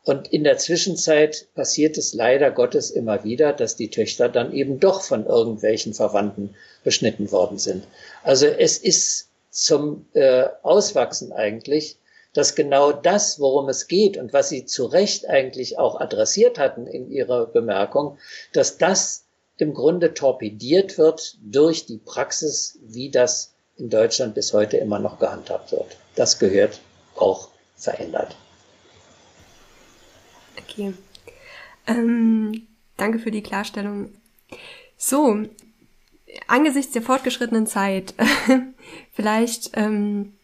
Und 0.04 0.28
in 0.32 0.44
der 0.44 0.58
Zwischenzeit 0.58 1.46
passiert 1.54 1.96
es 1.96 2.12
leider 2.12 2.50
Gottes 2.50 2.90
immer 2.90 3.24
wieder, 3.24 3.54
dass 3.54 3.74
die 3.76 3.88
Töchter 3.88 4.28
dann 4.28 4.52
eben 4.52 4.78
doch 4.78 5.00
von 5.00 5.24
irgendwelchen 5.24 5.94
Verwandten 5.94 6.54
beschnitten 6.82 7.32
worden 7.32 7.58
sind. 7.58 7.84
Also 8.22 8.46
es 8.46 8.76
ist 8.76 9.28
zum 9.50 10.06
äh, 10.12 10.46
Auswachsen 10.62 11.32
eigentlich, 11.32 11.96
dass 12.34 12.54
genau 12.54 12.92
das, 12.92 13.40
worum 13.40 13.68
es 13.68 13.86
geht 13.86 14.18
und 14.18 14.32
was 14.32 14.50
Sie 14.50 14.66
zu 14.66 14.84
Recht 14.86 15.28
eigentlich 15.28 15.78
auch 15.78 16.00
adressiert 16.00 16.58
hatten 16.58 16.86
in 16.86 17.10
Ihrer 17.10 17.46
Bemerkung, 17.46 18.18
dass 18.52 18.76
das 18.76 19.24
im 19.56 19.72
Grunde 19.72 20.12
torpediert 20.12 20.98
wird 20.98 21.38
durch 21.40 21.86
die 21.86 21.98
Praxis, 21.98 22.78
wie 22.82 23.08
das 23.08 23.52
in 23.78 23.88
Deutschland 23.88 24.34
bis 24.34 24.52
heute 24.52 24.76
immer 24.76 24.98
noch 24.98 25.18
gehandhabt 25.18 25.72
wird. 25.72 25.96
Das 26.16 26.38
gehört 26.38 26.80
auch 27.14 27.48
verändert. 27.76 28.36
Okay. 30.68 30.94
Ähm, 31.86 32.66
danke 32.96 33.18
für 33.18 33.30
die 33.30 33.42
Klarstellung. 33.42 34.10
So, 34.96 35.38
angesichts 36.46 36.92
der 36.92 37.02
fortgeschrittenen 37.02 37.66
Zeit, 37.66 38.14
vielleicht 39.12 39.72
ähm, 39.74 40.34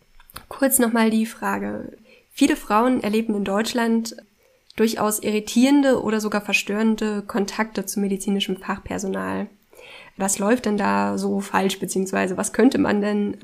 kurz 0.49 0.79
nochmal 0.79 1.11
die 1.11 1.27
Frage. 1.27 1.97
Viele 2.33 2.57
Frauen 2.57 3.03
erleben 3.03 3.35
in 3.35 3.45
Deutschland 3.45 4.17
durchaus 4.77 5.19
irritierende 5.19 6.03
oder 6.03 6.21
sogar 6.21 6.41
verstörende 6.41 7.23
Kontakte 7.23 7.87
zu 7.87 8.01
medizinischem 8.01 8.57
Fachpersonal. 8.57 9.49
Was 10.17 10.39
läuft 10.39 10.67
denn 10.67 10.77
da 10.77 11.19
so 11.19 11.41
falsch, 11.41 11.79
beziehungsweise 11.79 12.37
was 12.37 12.53
könnte 12.53 12.79
man 12.79 13.01
denn 13.01 13.39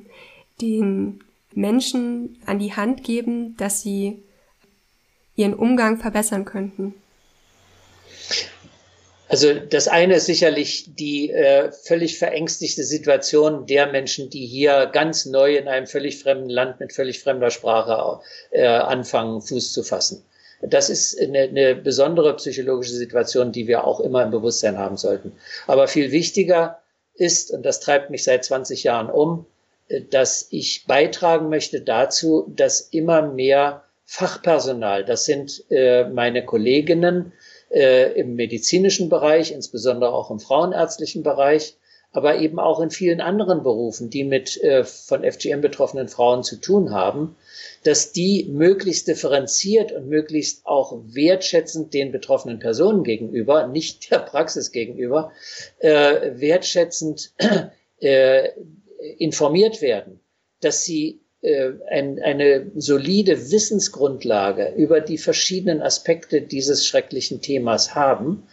den 0.61 1.21
Menschen 1.53 2.39
an 2.47 2.59
die 2.59 2.75
Hand 2.75 3.03
geben, 3.03 3.57
dass 3.57 3.83
sie 3.83 4.23
ihren 5.37 5.55
Umgang 5.55 5.99
verbessern 5.99 6.45
könnten? 6.45 6.95
Also 9.29 9.55
das 9.55 9.89
eine 9.89 10.17
ist 10.17 10.27
sicherlich 10.27 10.95
die 10.95 11.31
äh, 11.31 11.73
völlig 11.73 12.19
verängstigte 12.19 12.85
Situation 12.85 13.67
der 13.67 13.91
Menschen, 13.91 14.31
die 14.31 14.47
hier 14.47 14.87
ganz 14.87 15.27
neu 15.27 15.57
in 15.57 15.67
einem 15.67 15.87
völlig 15.87 16.21
fremden 16.21 16.49
Land 16.49 16.79
mit 16.79 16.93
völlig 16.93 17.21
fremder 17.21 17.51
Sprache 17.51 18.21
äh, 18.51 18.67
anfangen, 18.67 19.43
Fuß 19.43 19.73
zu 19.73 19.83
fassen. 19.83 20.25
Das 20.63 20.89
ist 20.91 21.21
eine, 21.21 21.41
eine 21.41 21.75
besondere 21.75 22.35
psychologische 22.37 22.95
Situation, 22.95 23.53
die 23.53 23.67
wir 23.67 23.85
auch 23.85 24.01
immer 24.01 24.23
im 24.23 24.31
Bewusstsein 24.31 24.79
haben 24.79 24.97
sollten. 24.97 25.33
Aber 25.67 25.89
viel 25.89 26.13
wichtiger 26.13 26.81
ist, 27.15 27.51
und 27.51 27.65
das 27.65 27.81
treibt 27.81 28.11
mich 28.11 28.25
seit 28.25 28.45
20 28.45 28.85
Jahren 28.85 29.11
um, 29.11 29.47
äh, 29.89 30.03
dass 30.03 30.47
ich 30.51 30.85
beitragen 30.87 31.49
möchte 31.49 31.81
dazu, 31.81 32.53
dass 32.55 32.81
immer 32.81 33.23
mehr 33.23 33.83
Fachpersonal, 34.09 35.05
das 35.05 35.25
sind 35.25 35.65
äh, 35.69 36.09
meine 36.09 36.45
Kolleginnen 36.45 37.33
äh, 37.71 38.13
im 38.19 38.37
medizinischen 38.37 39.09
Bereich, 39.09 39.51
insbesondere 39.51 40.13
auch 40.13 40.31
im 40.31 40.39
frauenärztlichen 40.39 41.25
Bereich, 41.25 41.77
aber 42.13 42.39
eben 42.39 42.61
auch 42.61 42.81
in 42.81 42.91
vielen 42.91 43.21
anderen 43.21 43.65
Berufen, 43.65 44.09
die 44.09 44.23
mit 44.23 44.63
äh, 44.63 44.85
von 44.85 45.25
FGM 45.25 45.61
betroffenen 45.61 46.09
Frauen 46.09 46.45
zu 46.45 46.57
tun 46.57 46.93
haben, 46.93 47.37
dass 47.83 48.13
die 48.13 48.47
möglichst 48.49 49.09
differenziert 49.09 49.91
und 49.91 50.09
möglichst 50.09 50.65
auch 50.67 50.99
wertschätzend 51.05 51.93
den 51.93 52.13
betroffenen 52.13 52.61
Personen 52.61 53.03
gegenüber, 53.03 53.67
nicht 53.67 54.11
der 54.11 54.21
Praxis 54.21 54.71
gegenüber, 54.71 55.33
äh, 55.81 56.39
wertschätzend 56.41 57.35
äh, 58.01 58.51
informiert 59.19 59.83
werden, 59.83 60.21
dass 60.61 60.85
sie 60.85 61.21
ein, 61.91 62.21
eine 62.23 62.71
solide 62.75 63.51
Wissensgrundlage 63.51 64.73
über 64.77 65.01
die 65.01 65.19
verschiedenen 65.19 65.83
Aspekte 65.83 66.43
dieses 66.43 66.87
schrecklichen 66.87 67.41
Themas 67.41 67.95
haben. 67.95 68.49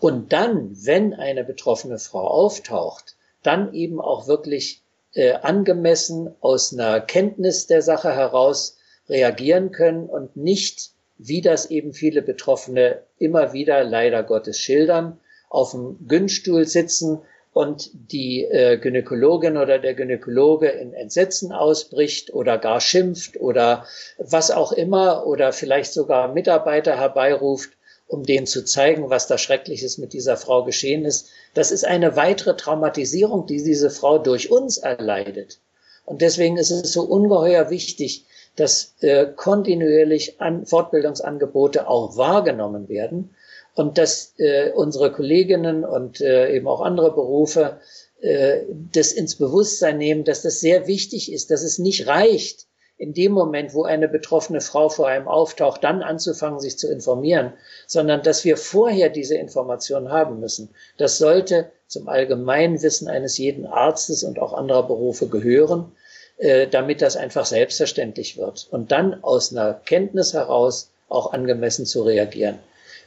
Und 0.00 0.32
dann, 0.32 0.70
wenn 0.84 1.14
eine 1.14 1.42
betroffene 1.42 1.98
Frau 1.98 2.26
auftaucht, 2.26 3.16
dann 3.42 3.74
eben 3.74 4.00
auch 4.00 4.28
wirklich 4.28 4.82
äh, 5.14 5.32
angemessen 5.32 6.34
aus 6.40 6.72
einer 6.72 7.00
Kenntnis 7.00 7.66
der 7.66 7.82
Sache 7.82 8.14
heraus 8.14 8.76
reagieren 9.08 9.72
können 9.72 10.06
und 10.06 10.36
nicht, 10.36 10.90
wie 11.18 11.40
das 11.40 11.70
eben 11.70 11.92
viele 11.92 12.22
Betroffene 12.22 13.02
immer 13.18 13.52
wieder 13.52 13.82
leider 13.82 14.22
Gottes 14.22 14.60
schildern, 14.60 15.18
auf 15.48 15.72
dem 15.72 16.06
Günststuhl 16.06 16.66
sitzen, 16.66 17.20
und 17.58 17.90
die 17.92 18.44
äh, 18.44 18.78
Gynäkologin 18.78 19.56
oder 19.56 19.80
der 19.80 19.94
Gynäkologe 19.94 20.68
in 20.68 20.94
Entsetzen 20.94 21.50
ausbricht 21.50 22.32
oder 22.32 22.56
gar 22.56 22.80
schimpft 22.80 23.40
oder 23.40 23.84
was 24.16 24.52
auch 24.52 24.70
immer 24.70 25.26
oder 25.26 25.52
vielleicht 25.52 25.92
sogar 25.92 26.32
Mitarbeiter 26.32 26.96
herbeiruft, 26.96 27.70
um 28.06 28.22
denen 28.22 28.46
zu 28.46 28.64
zeigen, 28.64 29.10
was 29.10 29.26
da 29.26 29.38
Schreckliches 29.38 29.98
mit 29.98 30.12
dieser 30.12 30.36
Frau 30.36 30.62
geschehen 30.62 31.04
ist. 31.04 31.30
Das 31.52 31.72
ist 31.72 31.84
eine 31.84 32.14
weitere 32.14 32.56
Traumatisierung, 32.56 33.46
die 33.46 33.60
diese 33.60 33.90
Frau 33.90 34.18
durch 34.18 34.52
uns 34.52 34.78
erleidet. 34.78 35.58
Und 36.04 36.22
deswegen 36.22 36.58
ist 36.58 36.70
es 36.70 36.92
so 36.92 37.02
ungeheuer 37.02 37.70
wichtig, 37.70 38.24
dass 38.54 38.94
äh, 39.00 39.26
kontinuierlich 39.34 40.40
an 40.40 40.64
Fortbildungsangebote 40.64 41.88
auch 41.88 42.16
wahrgenommen 42.16 42.88
werden 42.88 43.34
und 43.78 43.96
dass 43.96 44.34
äh, 44.38 44.70
unsere 44.72 45.12
Kolleginnen 45.12 45.84
und 45.84 46.20
äh, 46.20 46.54
eben 46.54 46.66
auch 46.66 46.80
andere 46.80 47.12
Berufe 47.12 47.78
äh, 48.20 48.62
das 48.92 49.12
ins 49.12 49.36
Bewusstsein 49.36 49.98
nehmen, 49.98 50.24
dass 50.24 50.42
das 50.42 50.60
sehr 50.60 50.86
wichtig 50.88 51.32
ist, 51.32 51.50
dass 51.50 51.62
es 51.62 51.78
nicht 51.78 52.08
reicht, 52.08 52.66
in 52.96 53.14
dem 53.14 53.30
Moment, 53.30 53.74
wo 53.74 53.84
eine 53.84 54.08
betroffene 54.08 54.60
Frau 54.60 54.88
vor 54.88 55.06
einem 55.06 55.28
auftaucht, 55.28 55.84
dann 55.84 56.02
anzufangen, 56.02 56.58
sich 56.58 56.76
zu 56.76 56.90
informieren, 56.90 57.52
sondern 57.86 58.24
dass 58.24 58.44
wir 58.44 58.56
vorher 58.56 59.08
diese 59.08 59.36
Information 59.36 60.10
haben 60.10 60.40
müssen. 60.40 60.70
Das 60.96 61.18
sollte 61.18 61.70
zum 61.86 62.08
Allgemeinwissen 62.08 63.06
eines 63.06 63.38
jeden 63.38 63.66
Arztes 63.66 64.24
und 64.24 64.40
auch 64.40 64.52
anderer 64.52 64.88
Berufe 64.88 65.28
gehören, 65.28 65.92
äh, 66.38 66.66
damit 66.66 67.00
das 67.00 67.16
einfach 67.16 67.46
selbstverständlich 67.46 68.36
wird 68.36 68.66
und 68.72 68.90
dann 68.90 69.22
aus 69.22 69.52
einer 69.52 69.74
Kenntnis 69.74 70.34
heraus 70.34 70.90
auch 71.08 71.32
angemessen 71.32 71.86
zu 71.86 72.02
reagieren. 72.02 72.58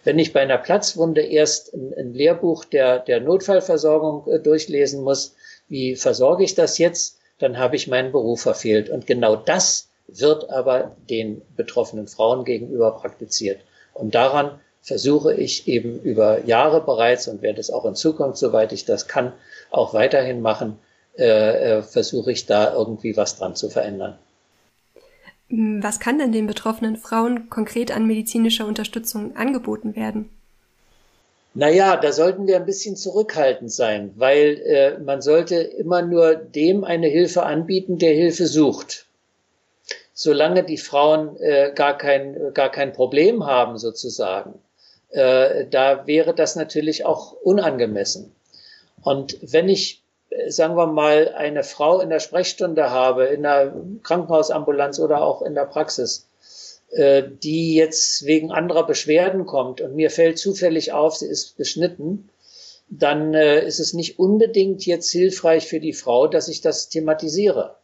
Wenn 0.03 0.19
ich 0.19 0.33
bei 0.33 0.41
einer 0.41 0.57
Platzwunde 0.57 1.21
erst 1.21 1.73
ein, 1.73 1.93
ein 1.97 2.13
Lehrbuch 2.13 2.65
der, 2.65 2.99
der 2.99 3.19
Notfallversorgung 3.19 4.27
äh, 4.27 4.39
durchlesen 4.39 5.03
muss, 5.03 5.35
wie 5.67 5.95
versorge 5.95 6.43
ich 6.43 6.55
das 6.55 6.77
jetzt, 6.77 7.19
dann 7.39 7.57
habe 7.57 7.75
ich 7.75 7.87
meinen 7.87 8.11
Beruf 8.11 8.41
verfehlt. 8.41 8.89
Und 8.89 9.07
genau 9.07 9.35
das 9.35 9.89
wird 10.07 10.49
aber 10.49 10.95
den 11.09 11.41
betroffenen 11.55 12.07
Frauen 12.07 12.45
gegenüber 12.45 12.91
praktiziert. 12.91 13.61
Und 13.93 14.15
daran 14.15 14.59
versuche 14.81 15.33
ich 15.33 15.67
eben 15.67 15.99
über 16.01 16.45
Jahre 16.45 16.81
bereits 16.81 17.27
und 17.27 17.41
werde 17.41 17.59
es 17.59 17.69
auch 17.69 17.85
in 17.85 17.95
Zukunft, 17.95 18.37
soweit 18.37 18.73
ich 18.73 18.85
das 18.85 19.07
kann, 19.07 19.33
auch 19.69 19.93
weiterhin 19.93 20.41
machen, 20.41 20.79
äh, 21.17 21.77
äh, 21.77 21.81
versuche 21.83 22.31
ich 22.31 22.45
da 22.45 22.73
irgendwie 22.73 23.15
was 23.15 23.37
dran 23.37 23.55
zu 23.55 23.69
verändern. 23.69 24.17
Hm, 25.51 25.83
was 25.83 25.99
kann 25.99 26.17
denn 26.17 26.31
den 26.31 26.47
betroffenen 26.47 26.95
Frauen 26.95 27.49
konkret 27.49 27.91
an 27.91 28.07
medizinischer 28.07 28.65
Unterstützung 28.65 29.35
angeboten 29.35 29.95
werden? 29.95 30.29
Naja, 31.53 31.97
da 31.97 32.13
sollten 32.13 32.47
wir 32.47 32.55
ein 32.55 32.65
bisschen 32.65 32.95
zurückhaltend 32.95 33.71
sein, 33.71 34.13
weil 34.15 34.61
äh, 34.61 34.97
man 34.99 35.21
sollte 35.21 35.55
immer 35.55 36.01
nur 36.01 36.35
dem 36.35 36.85
eine 36.85 37.07
Hilfe 37.07 37.43
anbieten, 37.43 37.97
der 37.97 38.13
Hilfe 38.13 38.47
sucht. 38.47 39.05
Solange 40.13 40.63
die 40.63 40.77
Frauen 40.77 41.35
äh, 41.41 41.73
gar, 41.75 41.97
kein, 41.97 42.53
gar 42.53 42.71
kein 42.71 42.93
Problem 42.93 43.45
haben, 43.45 43.77
sozusagen, 43.77 44.53
äh, 45.09 45.65
da 45.69 46.07
wäre 46.07 46.33
das 46.33 46.55
natürlich 46.55 47.03
auch 47.05 47.33
unangemessen. 47.33 48.33
Und 49.01 49.37
wenn 49.41 49.67
ich 49.67 50.00
sagen 50.47 50.75
wir 50.75 50.87
mal, 50.87 51.33
eine 51.35 51.63
Frau 51.63 51.99
in 51.99 52.09
der 52.09 52.19
Sprechstunde 52.19 52.89
habe, 52.89 53.25
in 53.25 53.43
der 53.43 53.73
Krankenhausambulanz 54.03 54.99
oder 54.99 55.21
auch 55.21 55.41
in 55.41 55.55
der 55.55 55.65
Praxis, 55.65 56.27
äh, 56.91 57.23
die 57.43 57.75
jetzt 57.75 58.25
wegen 58.25 58.51
anderer 58.51 58.85
Beschwerden 58.85 59.45
kommt 59.45 59.81
und 59.81 59.95
mir 59.95 60.09
fällt 60.09 60.37
zufällig 60.37 60.93
auf, 60.93 61.17
sie 61.17 61.27
ist 61.27 61.57
beschnitten, 61.57 62.29
dann 62.89 63.33
äh, 63.33 63.65
ist 63.65 63.79
es 63.79 63.93
nicht 63.93 64.19
unbedingt 64.19 64.85
jetzt 64.85 65.11
hilfreich 65.11 65.67
für 65.67 65.79
die 65.79 65.93
Frau, 65.93 66.27
dass 66.27 66.47
ich 66.47 66.61
das 66.61 66.89
thematisiere. 66.89 67.75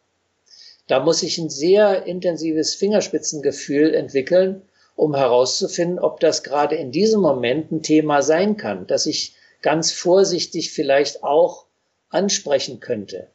Da 0.88 1.02
muss 1.02 1.24
ich 1.24 1.38
ein 1.38 1.50
sehr 1.50 2.06
intensives 2.06 2.76
Fingerspitzengefühl 2.76 3.94
entwickeln, 3.94 4.62
um 4.96 5.16
herauszufinden, 5.16 6.00
ob 6.00 6.20
das 6.22 6.44
gerade 6.44 6.76
in 6.76 6.92
diesem 6.92 7.22
Moment 7.22 7.72
ein 7.72 7.84
Thema 7.84 8.22
sein 8.22 8.58
kann, 8.58 8.88
dass 8.88 9.06
ich 9.06 9.36
ganz 9.62 9.92
vorsichtig 9.92 10.72
vielleicht 10.72 11.24
auch 11.24 11.67
ansprechen 12.10 12.80
könnte, 12.80 13.28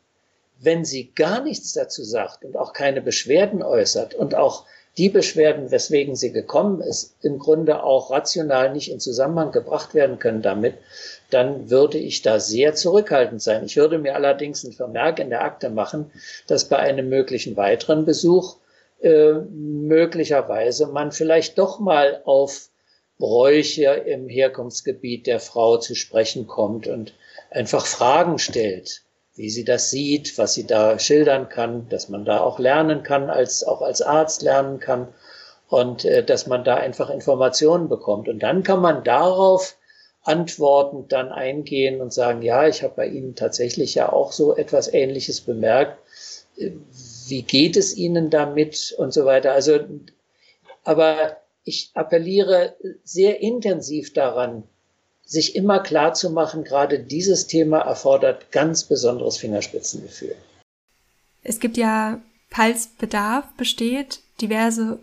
wenn 0.60 0.84
sie 0.84 1.12
gar 1.14 1.42
nichts 1.42 1.72
dazu 1.72 2.04
sagt 2.04 2.44
und 2.44 2.56
auch 2.56 2.72
keine 2.72 3.02
Beschwerden 3.02 3.62
äußert 3.62 4.14
und 4.14 4.34
auch 4.34 4.64
die 4.98 5.08
Beschwerden, 5.08 5.70
weswegen 5.70 6.16
sie 6.16 6.32
gekommen 6.32 6.82
ist, 6.82 7.14
im 7.22 7.38
Grunde 7.38 7.82
auch 7.82 8.10
rational 8.10 8.72
nicht 8.72 8.90
in 8.90 9.00
Zusammenhang 9.00 9.50
gebracht 9.50 9.94
werden 9.94 10.18
können 10.18 10.42
damit, 10.42 10.74
dann 11.30 11.70
würde 11.70 11.96
ich 11.96 12.20
da 12.20 12.38
sehr 12.38 12.74
zurückhaltend 12.74 13.40
sein. 13.40 13.64
Ich 13.64 13.76
würde 13.76 13.98
mir 13.98 14.14
allerdings 14.14 14.64
einen 14.64 14.74
Vermerk 14.74 15.18
in 15.18 15.30
der 15.30 15.44
Akte 15.44 15.70
machen, 15.70 16.10
dass 16.46 16.68
bei 16.68 16.76
einem 16.76 17.08
möglichen 17.08 17.56
weiteren 17.56 18.04
Besuch 18.04 18.56
äh, 19.00 19.32
möglicherweise 19.32 20.86
man 20.88 21.10
vielleicht 21.10 21.58
doch 21.58 21.80
mal 21.80 22.20
auf 22.24 22.68
Bräuche 23.18 23.84
im 23.84 24.28
Herkunftsgebiet 24.28 25.26
der 25.26 25.40
Frau 25.40 25.78
zu 25.78 25.94
sprechen 25.94 26.46
kommt 26.46 26.86
und 26.86 27.14
einfach 27.54 27.86
Fragen 27.86 28.38
stellt, 28.38 29.02
wie 29.34 29.50
sie 29.50 29.64
das 29.64 29.90
sieht, 29.90 30.36
was 30.38 30.54
sie 30.54 30.66
da 30.66 30.98
schildern 30.98 31.48
kann, 31.48 31.88
dass 31.88 32.08
man 32.08 32.24
da 32.24 32.40
auch 32.40 32.58
lernen 32.58 33.02
kann, 33.02 33.30
als 33.30 33.64
auch 33.64 33.82
als 33.82 34.02
Arzt 34.02 34.42
lernen 34.42 34.78
kann 34.78 35.08
und 35.68 36.04
äh, 36.04 36.22
dass 36.22 36.46
man 36.46 36.64
da 36.64 36.76
einfach 36.76 37.10
Informationen 37.10 37.88
bekommt. 37.88 38.28
Und 38.28 38.40
dann 38.42 38.62
kann 38.62 38.80
man 38.80 39.04
darauf 39.04 39.76
antwortend 40.22 41.12
dann 41.12 41.32
eingehen 41.32 42.00
und 42.00 42.12
sagen, 42.12 42.42
ja, 42.42 42.68
ich 42.68 42.82
habe 42.82 42.94
bei 42.94 43.06
Ihnen 43.06 43.34
tatsächlich 43.34 43.94
ja 43.94 44.12
auch 44.12 44.32
so 44.32 44.54
etwas 44.54 44.92
Ähnliches 44.92 45.40
bemerkt. 45.40 45.98
Wie 47.26 47.42
geht 47.42 47.76
es 47.76 47.96
Ihnen 47.96 48.30
damit 48.30 48.94
und 48.98 49.12
so 49.12 49.24
weiter? 49.24 49.52
Also, 49.52 49.80
aber 50.84 51.38
ich 51.64 51.90
appelliere 51.94 52.76
sehr 53.02 53.40
intensiv 53.40 54.12
daran, 54.12 54.64
sich 55.32 55.56
immer 55.56 55.80
klar 55.80 56.12
zu 56.12 56.28
machen, 56.28 56.62
gerade 56.62 57.00
dieses 57.00 57.46
Thema 57.46 57.78
erfordert 57.78 58.52
ganz 58.52 58.84
besonderes 58.84 59.38
Fingerspitzengefühl. 59.38 60.36
Es 61.42 61.58
gibt 61.58 61.78
ja, 61.78 62.20
falls 62.50 62.88
Bedarf 62.88 63.46
besteht, 63.56 64.20
diverse 64.42 65.00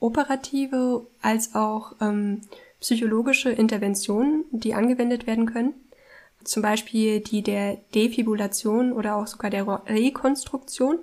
operative 0.00 1.06
als 1.20 1.54
auch 1.54 1.92
ähm, 2.00 2.40
psychologische 2.80 3.50
Interventionen, 3.50 4.46
die 4.52 4.72
angewendet 4.72 5.26
werden 5.26 5.52
können. 5.52 5.74
Zum 6.44 6.62
Beispiel 6.62 7.20
die 7.20 7.42
der 7.42 7.76
Defibrillation 7.94 8.92
oder 8.92 9.16
auch 9.16 9.26
sogar 9.26 9.50
der 9.50 9.66
Rekonstruktion. 9.86 10.98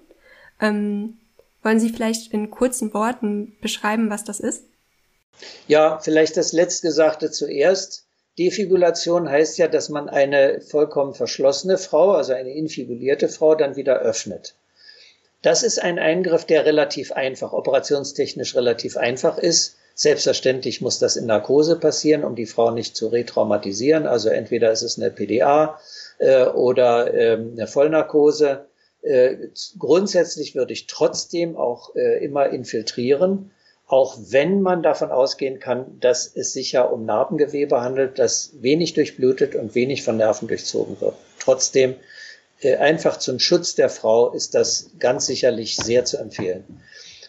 Ähm, 0.59 1.19
wollen 1.61 1.79
Sie 1.79 1.89
vielleicht 1.89 2.33
in 2.33 2.49
kurzen 2.49 2.95
Worten 2.95 3.55
beschreiben, 3.61 4.09
was 4.09 4.23
das 4.23 4.39
ist? 4.39 4.63
Ja, 5.67 5.99
vielleicht 5.99 6.35
das 6.35 6.51
Letztgesagte 6.51 7.29
zuerst. 7.29 8.08
Defibrillation 8.39 9.29
heißt 9.29 9.57
ja, 9.57 9.67
dass 9.67 9.89
man 9.89 10.07
eine 10.07 10.61
vollkommen 10.61 11.13
verschlossene 11.13 11.77
Frau, 11.77 12.13
also 12.13 12.33
eine 12.33 12.53
infibulierte 12.53 13.27
Frau, 13.27 13.53
dann 13.53 13.75
wieder 13.75 13.99
öffnet. 13.99 14.55
Das 15.41 15.61
ist 15.61 15.81
ein 15.81 15.99
Eingriff, 15.99 16.45
der 16.45 16.65
relativ 16.65 17.11
einfach, 17.11 17.51
operationstechnisch 17.53 18.55
relativ 18.55 18.97
einfach 18.97 19.37
ist. 19.37 19.75
Selbstverständlich 19.93 20.79
muss 20.79 20.99
das 20.99 21.17
in 21.17 21.25
Narkose 21.25 21.77
passieren, 21.77 22.23
um 22.23 22.35
die 22.35 22.45
Frau 22.45 22.71
nicht 22.71 22.95
zu 22.95 23.07
retraumatisieren. 23.09 24.07
Also 24.07 24.29
entweder 24.29 24.71
ist 24.71 24.83
es 24.83 24.97
eine 24.97 25.11
PDA 25.11 25.77
äh, 26.19 26.45
oder 26.45 27.13
ähm, 27.13 27.55
eine 27.57 27.67
Vollnarkose. 27.67 28.65
Äh, 29.01 29.35
grundsätzlich 29.77 30.55
würde 30.55 30.71
ich 30.71 30.87
trotzdem 30.87 31.57
auch 31.57 31.93
äh, 31.95 32.23
immer 32.23 32.47
infiltrieren, 32.47 33.51
auch 33.89 34.17
wenn 34.29 34.61
man 34.61 34.83
davon 34.83 35.09
ausgehen 35.09 35.59
kann, 35.59 35.99
dass 35.99 36.31
es 36.33 36.53
sich 36.53 36.73
ja 36.73 36.83
um 36.83 37.05
Narbengewebe 37.05 37.81
handelt, 37.81 38.19
das 38.19 38.51
wenig 38.61 38.93
durchblutet 38.93 39.55
und 39.55 39.73
wenig 39.73 40.03
von 40.03 40.17
Nerven 40.17 40.47
durchzogen 40.47 41.01
wird. 41.01 41.15
Trotzdem 41.39 41.95
äh, 42.61 42.75
einfach 42.75 43.17
zum 43.17 43.39
Schutz 43.39 43.73
der 43.73 43.89
Frau 43.89 44.31
ist 44.31 44.53
das 44.53 44.91
ganz 44.99 45.25
sicherlich 45.25 45.75
sehr 45.75 46.05
zu 46.05 46.17
empfehlen. 46.17 46.63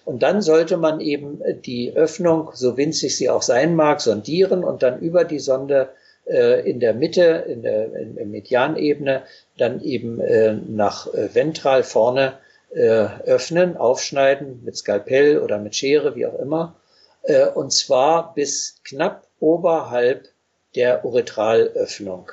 Und 0.04 0.22
dann 0.22 0.42
sollte 0.42 0.76
man 0.76 1.00
eben 1.00 1.40
die 1.64 1.96
Öffnung, 1.96 2.50
so 2.52 2.76
winzig 2.76 3.16
sie 3.16 3.30
auch 3.30 3.42
sein 3.42 3.74
mag, 3.74 4.02
sondieren 4.02 4.62
und 4.62 4.82
dann 4.82 5.00
über 5.00 5.24
die 5.24 5.38
Sonde 5.38 5.88
äh, 6.26 6.68
in 6.68 6.78
der 6.78 6.92
Mitte, 6.92 7.44
in 7.48 7.62
der 7.62 7.94
in, 7.94 8.18
in 8.18 8.30
Medianebene, 8.30 9.22
dann 9.56 9.80
eben 9.82 10.20
äh, 10.20 10.52
nach 10.52 11.12
äh, 11.14 11.34
ventral 11.34 11.84
vorne 11.84 12.34
äh, 12.70 13.08
öffnen, 13.24 13.76
aufschneiden 13.76 14.62
mit 14.64 14.76
Skalpell 14.76 15.38
oder 15.38 15.58
mit 15.58 15.74
Schere, 15.74 16.14
wie 16.14 16.26
auch 16.26 16.38
immer. 16.38 16.76
Äh, 17.22 17.46
und 17.46 17.72
zwar 17.72 18.34
bis 18.34 18.80
knapp 18.84 19.26
oberhalb 19.40 20.28
der 20.74 21.04
Uretralöffnung. 21.04 22.30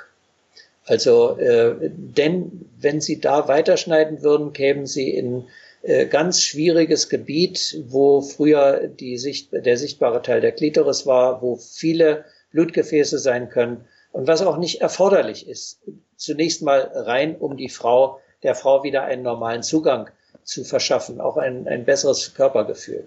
Also, 0.86 1.38
äh, 1.38 1.76
denn 1.82 2.70
wenn 2.80 3.02
Sie 3.02 3.20
da 3.20 3.48
weiterschneiden 3.48 4.22
würden, 4.22 4.54
kämen 4.54 4.86
Sie 4.86 5.10
in 5.10 5.48
äh, 5.82 6.06
ganz 6.06 6.42
schwieriges 6.42 7.10
Gebiet, 7.10 7.84
wo 7.88 8.22
früher 8.22 8.88
die 8.88 9.18
Sicht, 9.18 9.50
der 9.52 9.78
sichtbare 9.78 10.22
Teil 10.22 10.42
der 10.42 10.54
Klitoris 10.54 11.06
war, 11.06 11.42
wo 11.42 11.58
viele 11.58 12.26
Blutgefäße 12.52 13.20
sein 13.20 13.50
können 13.50 13.86
und 14.12 14.28
was 14.28 14.42
auch 14.42 14.58
nicht 14.58 14.82
erforderlich 14.82 15.48
ist. 15.48 15.82
Zunächst 16.16 16.62
mal 16.62 16.80
rein, 16.94 17.36
um 17.36 17.58
die 17.58 17.70
Frau, 17.70 18.20
der 18.44 18.56
Frau 18.56 18.84
wieder 18.84 19.04
einen 19.04 19.24
normalen 19.24 19.64
Zugang 19.64 20.10
zu 20.48 20.64
verschaffen, 20.64 21.20
auch 21.20 21.38
ein, 21.38 21.68
ein 21.68 21.86
besseres 21.86 22.34
Körpergefühl. 22.34 23.04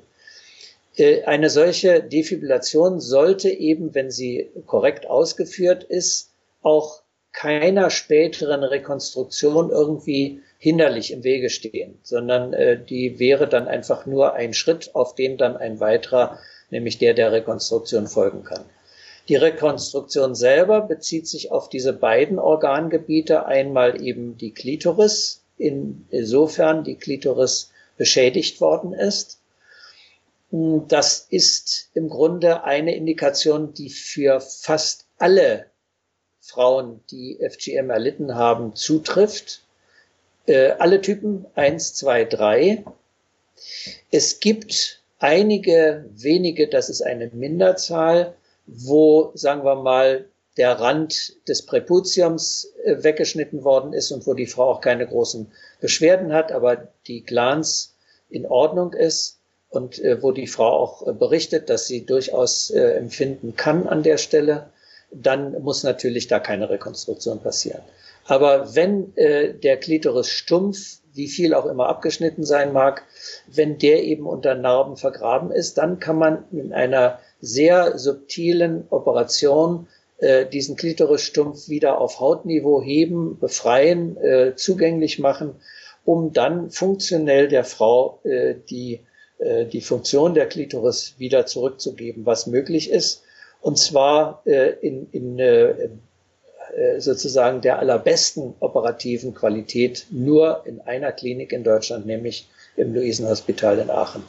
Äh, 0.96 1.22
eine 1.24 1.48
solche 1.48 2.02
Defibrillation 2.02 3.00
sollte 3.00 3.48
eben, 3.48 3.94
wenn 3.94 4.10
sie 4.10 4.50
korrekt 4.66 5.06
ausgeführt 5.06 5.82
ist, 5.82 6.30
auch 6.62 7.02
keiner 7.32 7.90
späteren 7.90 8.62
Rekonstruktion 8.62 9.70
irgendwie 9.70 10.42
hinderlich 10.58 11.12
im 11.12 11.24
Wege 11.24 11.48
stehen, 11.48 11.98
sondern 12.02 12.52
äh, 12.52 12.78
die 12.78 13.18
wäre 13.18 13.48
dann 13.48 13.68
einfach 13.68 14.04
nur 14.04 14.34
ein 14.34 14.52
Schritt, 14.52 14.94
auf 14.94 15.14
den 15.14 15.38
dann 15.38 15.56
ein 15.56 15.80
weiterer, 15.80 16.38
nämlich 16.70 16.98
der 16.98 17.14
der 17.14 17.32
Rekonstruktion 17.32 18.06
folgen 18.06 18.44
kann. 18.44 18.64
Die 19.28 19.36
Rekonstruktion 19.36 20.34
selber 20.34 20.82
bezieht 20.82 21.26
sich 21.26 21.50
auf 21.52 21.70
diese 21.70 21.94
beiden 21.94 22.38
Organgebiete, 22.38 23.46
einmal 23.46 24.02
eben 24.02 24.36
die 24.36 24.52
Klitoris, 24.52 25.40
insofern 25.60 26.84
die 26.84 26.96
Klitoris 26.96 27.70
beschädigt 27.96 28.60
worden 28.60 28.92
ist. 28.92 29.40
Das 30.50 31.26
ist 31.30 31.90
im 31.94 32.08
Grunde 32.08 32.64
eine 32.64 32.96
Indikation, 32.96 33.72
die 33.72 33.90
für 33.90 34.40
fast 34.40 35.06
alle 35.18 35.66
Frauen, 36.40 37.00
die 37.10 37.38
FGM 37.40 37.90
erlitten 37.90 38.34
haben, 38.34 38.74
zutrifft 38.74 39.62
äh, 40.46 40.70
alle 40.72 41.00
Typen 41.00 41.46
eins, 41.54 41.94
zwei, 41.94 42.24
drei. 42.24 42.84
Es 44.10 44.40
gibt 44.40 45.00
einige 45.18 46.06
wenige, 46.10 46.66
das 46.66 46.88
ist 46.88 47.02
eine 47.02 47.28
Minderzahl, 47.28 48.34
wo, 48.66 49.30
sagen 49.34 49.64
wir 49.64 49.76
mal, 49.76 50.24
der 50.60 50.78
Rand 50.78 51.32
des 51.48 51.64
Präputiums 51.64 52.70
äh, 52.84 53.02
weggeschnitten 53.02 53.64
worden 53.64 53.94
ist 53.94 54.12
und 54.12 54.26
wo 54.26 54.34
die 54.34 54.46
Frau 54.46 54.70
auch 54.70 54.82
keine 54.82 55.06
großen 55.06 55.50
Beschwerden 55.80 56.34
hat, 56.34 56.52
aber 56.52 56.88
die 57.06 57.24
Glanz 57.24 57.94
in 58.28 58.44
Ordnung 58.44 58.92
ist 58.92 59.38
und 59.70 59.98
äh, 60.00 60.22
wo 60.22 60.32
die 60.32 60.46
Frau 60.46 60.68
auch 60.68 61.06
äh, 61.06 61.14
berichtet, 61.14 61.70
dass 61.70 61.86
sie 61.86 62.04
durchaus 62.04 62.68
empfinden 62.68 63.56
kann 63.56 63.88
an 63.88 64.02
der 64.02 64.18
Stelle, 64.18 64.68
dann 65.10 65.62
muss 65.62 65.82
natürlich 65.82 66.28
da 66.28 66.40
keine 66.40 66.68
Rekonstruktion 66.68 67.40
passieren. 67.40 67.82
Aber 68.26 68.76
wenn 68.76 69.12
der 69.16 69.76
Klitoris 69.78 70.28
stumpf, 70.28 71.00
wie 71.14 71.26
viel 71.26 71.52
auch 71.52 71.66
immer 71.66 71.88
abgeschnitten 71.88 72.44
sein 72.44 72.72
mag, 72.72 73.02
wenn 73.48 73.78
der 73.78 74.04
eben 74.04 74.26
unter 74.26 74.54
Narben 74.54 74.96
vergraben 74.96 75.50
ist, 75.50 75.78
dann 75.78 75.98
kann 75.98 76.16
man 76.16 76.44
in 76.52 76.72
einer 76.72 77.18
sehr 77.40 77.98
subtilen 77.98 78.86
Operation 78.90 79.88
äh, 80.20 80.46
diesen 80.46 80.76
Klitorisstumpf 80.76 81.68
wieder 81.68 82.00
auf 82.00 82.20
Hautniveau 82.20 82.82
heben, 82.82 83.38
befreien, 83.38 84.16
äh, 84.18 84.54
zugänglich 84.56 85.18
machen, 85.18 85.56
um 86.04 86.32
dann 86.32 86.70
funktionell 86.70 87.48
der 87.48 87.64
Frau 87.64 88.20
äh, 88.24 88.54
die, 88.68 89.00
äh, 89.38 89.64
die 89.66 89.80
Funktion 89.80 90.34
der 90.34 90.46
Klitoris 90.46 91.14
wieder 91.18 91.46
zurückzugeben, 91.46 92.26
was 92.26 92.46
möglich 92.46 92.90
ist. 92.90 93.22
Und 93.60 93.78
zwar 93.78 94.42
äh, 94.46 94.70
in, 94.80 95.08
in 95.12 95.38
äh, 95.38 95.88
äh, 96.76 97.00
sozusagen 97.00 97.60
der 97.60 97.78
allerbesten 97.78 98.54
operativen 98.60 99.34
Qualität 99.34 100.06
nur 100.10 100.62
in 100.66 100.80
einer 100.80 101.12
Klinik 101.12 101.52
in 101.52 101.64
Deutschland, 101.64 102.06
nämlich 102.06 102.48
im 102.76 102.94
Luisenhospital 102.94 103.78
in 103.78 103.90
Aachen. 103.90 104.22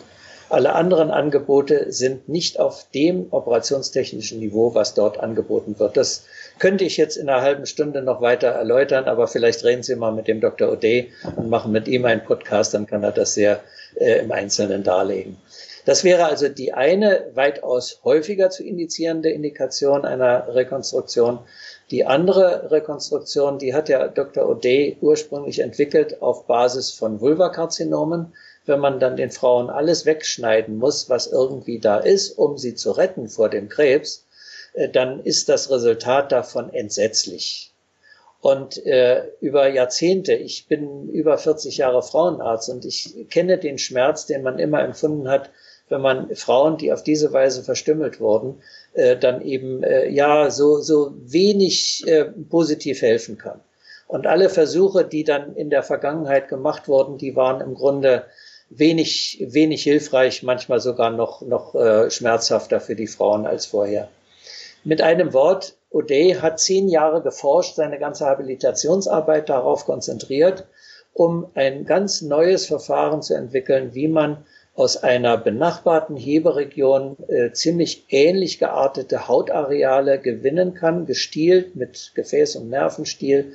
Alle 0.52 0.76
anderen 0.76 1.12
Angebote 1.12 1.94
sind 1.94 2.28
nicht 2.28 2.60
auf 2.60 2.86
dem 2.94 3.28
operationstechnischen 3.32 4.40
Niveau, 4.40 4.76
was 4.76 4.94
dort 4.94 5.18
angeboten 5.18 5.80
wird. 5.80 5.96
Das 5.96 6.26
könnte 6.60 6.84
ich 6.84 6.98
jetzt 6.98 7.16
in 7.16 7.30
einer 7.30 7.42
halben 7.42 7.66
Stunde 7.66 8.02
noch 8.02 8.22
weiter 8.22 8.50
erläutern, 8.50 9.06
aber 9.06 9.30
vielleicht 9.30 9.64
reden 9.64 9.82
Sie 9.82 9.96
mal 9.96 10.12
mit 10.12 10.28
dem 10.28 10.42
Dr. 10.42 10.68
O'Day 10.68 11.08
und 11.38 11.50
machen 11.50 11.72
mit 11.72 11.88
ihm 11.88 12.04
einen 12.04 12.26
Podcast, 12.26 12.74
dann 12.74 12.86
kann 12.86 13.02
er 13.02 13.14
das 13.14 13.34
sehr 13.34 13.62
äh, 13.96 14.20
im 14.20 14.32
Einzelnen 14.34 14.84
darlegen. 14.84 15.38
Das 15.86 16.04
wäre 16.04 16.26
also 16.26 16.50
die 16.50 16.74
eine 16.74 17.32
weitaus 17.34 18.02
häufiger 18.04 18.50
zu 18.50 18.64
indizierende 18.64 19.30
Indikation 19.30 20.04
einer 20.04 20.54
Rekonstruktion. 20.54 21.40
Die 21.92 22.06
andere 22.06 22.72
Rekonstruktion, 22.72 23.58
die 23.58 23.74
hat 23.74 23.90
ja 23.90 24.08
Dr. 24.10 24.44
O'Day 24.44 24.98
ursprünglich 25.02 25.60
entwickelt 25.60 26.22
auf 26.22 26.46
Basis 26.46 26.92
von 26.92 27.22
Vulvakarzinomen. 27.22 28.34
Wenn 28.72 28.80
man 28.80 29.02
dann 29.02 29.18
den 29.18 29.32
Frauen 29.32 29.70
alles 29.70 30.06
wegschneiden 30.06 30.78
muss, 30.78 31.10
was 31.10 31.28
irgendwie 31.28 31.80
da 31.80 31.98
ist, 31.98 32.38
um 32.38 32.58
sie 32.58 32.74
zu 32.74 32.92
retten 32.92 33.28
vor 33.28 33.50
dem 33.50 33.68
Krebs, 33.68 34.26
äh, 34.72 34.88
dann 34.88 35.22
ist 35.26 35.50
das 35.50 35.70
Resultat 35.70 36.32
davon 36.32 36.74
entsetzlich. 36.74 37.74
Und 38.40 38.84
äh, 38.86 39.26
über 39.42 39.68
Jahrzehnte, 39.68 40.36
ich 40.36 40.70
bin 40.70 41.10
über 41.10 41.38
40 41.38 41.76
Jahre 41.76 42.02
Frauenarzt 42.02 42.70
und 42.70 42.86
ich 42.86 43.28
kenne 43.30 43.58
den 43.58 43.78
Schmerz, 43.78 44.26
den 44.26 44.42
man 44.42 44.58
immer 44.58 44.82
empfunden 44.82 45.28
hat, 45.28 45.50
wenn 45.90 46.00
man 46.00 46.34
Frauen, 46.34 46.78
die 46.78 46.94
auf 46.94 47.04
diese 47.04 47.34
Weise 47.34 47.64
verstümmelt 47.64 48.22
wurden, 48.22 48.62
äh, 48.94 49.18
dann 49.18 49.42
eben 49.42 49.84
äh, 49.84 50.08
ja 50.08 50.50
so, 50.50 50.80
so 50.80 51.14
wenig 51.18 52.08
äh, 52.08 52.24
positiv 52.50 53.02
helfen 53.02 53.38
kann. 53.38 53.60
Und 54.08 54.28
alle 54.28 54.50
Versuche, 54.50 55.04
die 55.04 55.26
dann 55.26 55.58
in 55.58 55.70
der 55.70 55.84
Vergangenheit 55.84 56.48
gemacht 56.48 56.88
wurden, 56.88 57.18
die 57.18 57.36
waren 57.36 57.60
im 57.60 57.76
Grunde 57.76 58.26
wenig, 58.72 59.44
wenig 59.48 59.84
hilfreich, 59.84 60.44
manchmal 60.44 60.80
sogar 60.80 61.12
noch, 61.12 61.42
noch 61.42 61.76
äh, 61.76 62.10
schmerzhafter 62.10 62.80
für 62.80 62.96
die 62.96 63.08
Frauen 63.08 63.46
als 63.46 63.66
vorher. 63.66 64.08
Mit 64.84 65.02
einem 65.02 65.34
Wort, 65.34 65.76
O'Day 65.92 66.36
hat 66.40 66.60
zehn 66.60 66.88
Jahre 66.88 67.22
geforscht, 67.22 67.76
seine 67.76 68.00
ganze 68.00 68.26
Habilitationsarbeit 68.26 69.50
darauf 69.50 69.86
konzentriert, 69.86 70.66
um 71.14 71.48
ein 71.54 71.86
ganz 71.86 72.22
neues 72.22 72.66
Verfahren 72.66 73.22
zu 73.22 73.36
entwickeln, 73.36 73.94
wie 73.94 74.08
man 74.08 74.46
aus 74.74 74.96
einer 74.96 75.38
benachbarten 75.38 76.16
Heberegion 76.16 77.18
äh, 77.28 77.52
ziemlich 77.52 78.06
ähnlich 78.10 78.58
geartete 78.58 79.28
Hautareale 79.28 80.18
gewinnen 80.18 80.74
kann, 80.76 81.06
gestielt 81.06 81.76
mit 81.76 82.14
Gefäß- 82.16 82.58
und 82.58 82.70
Nervenstiel 82.70 83.52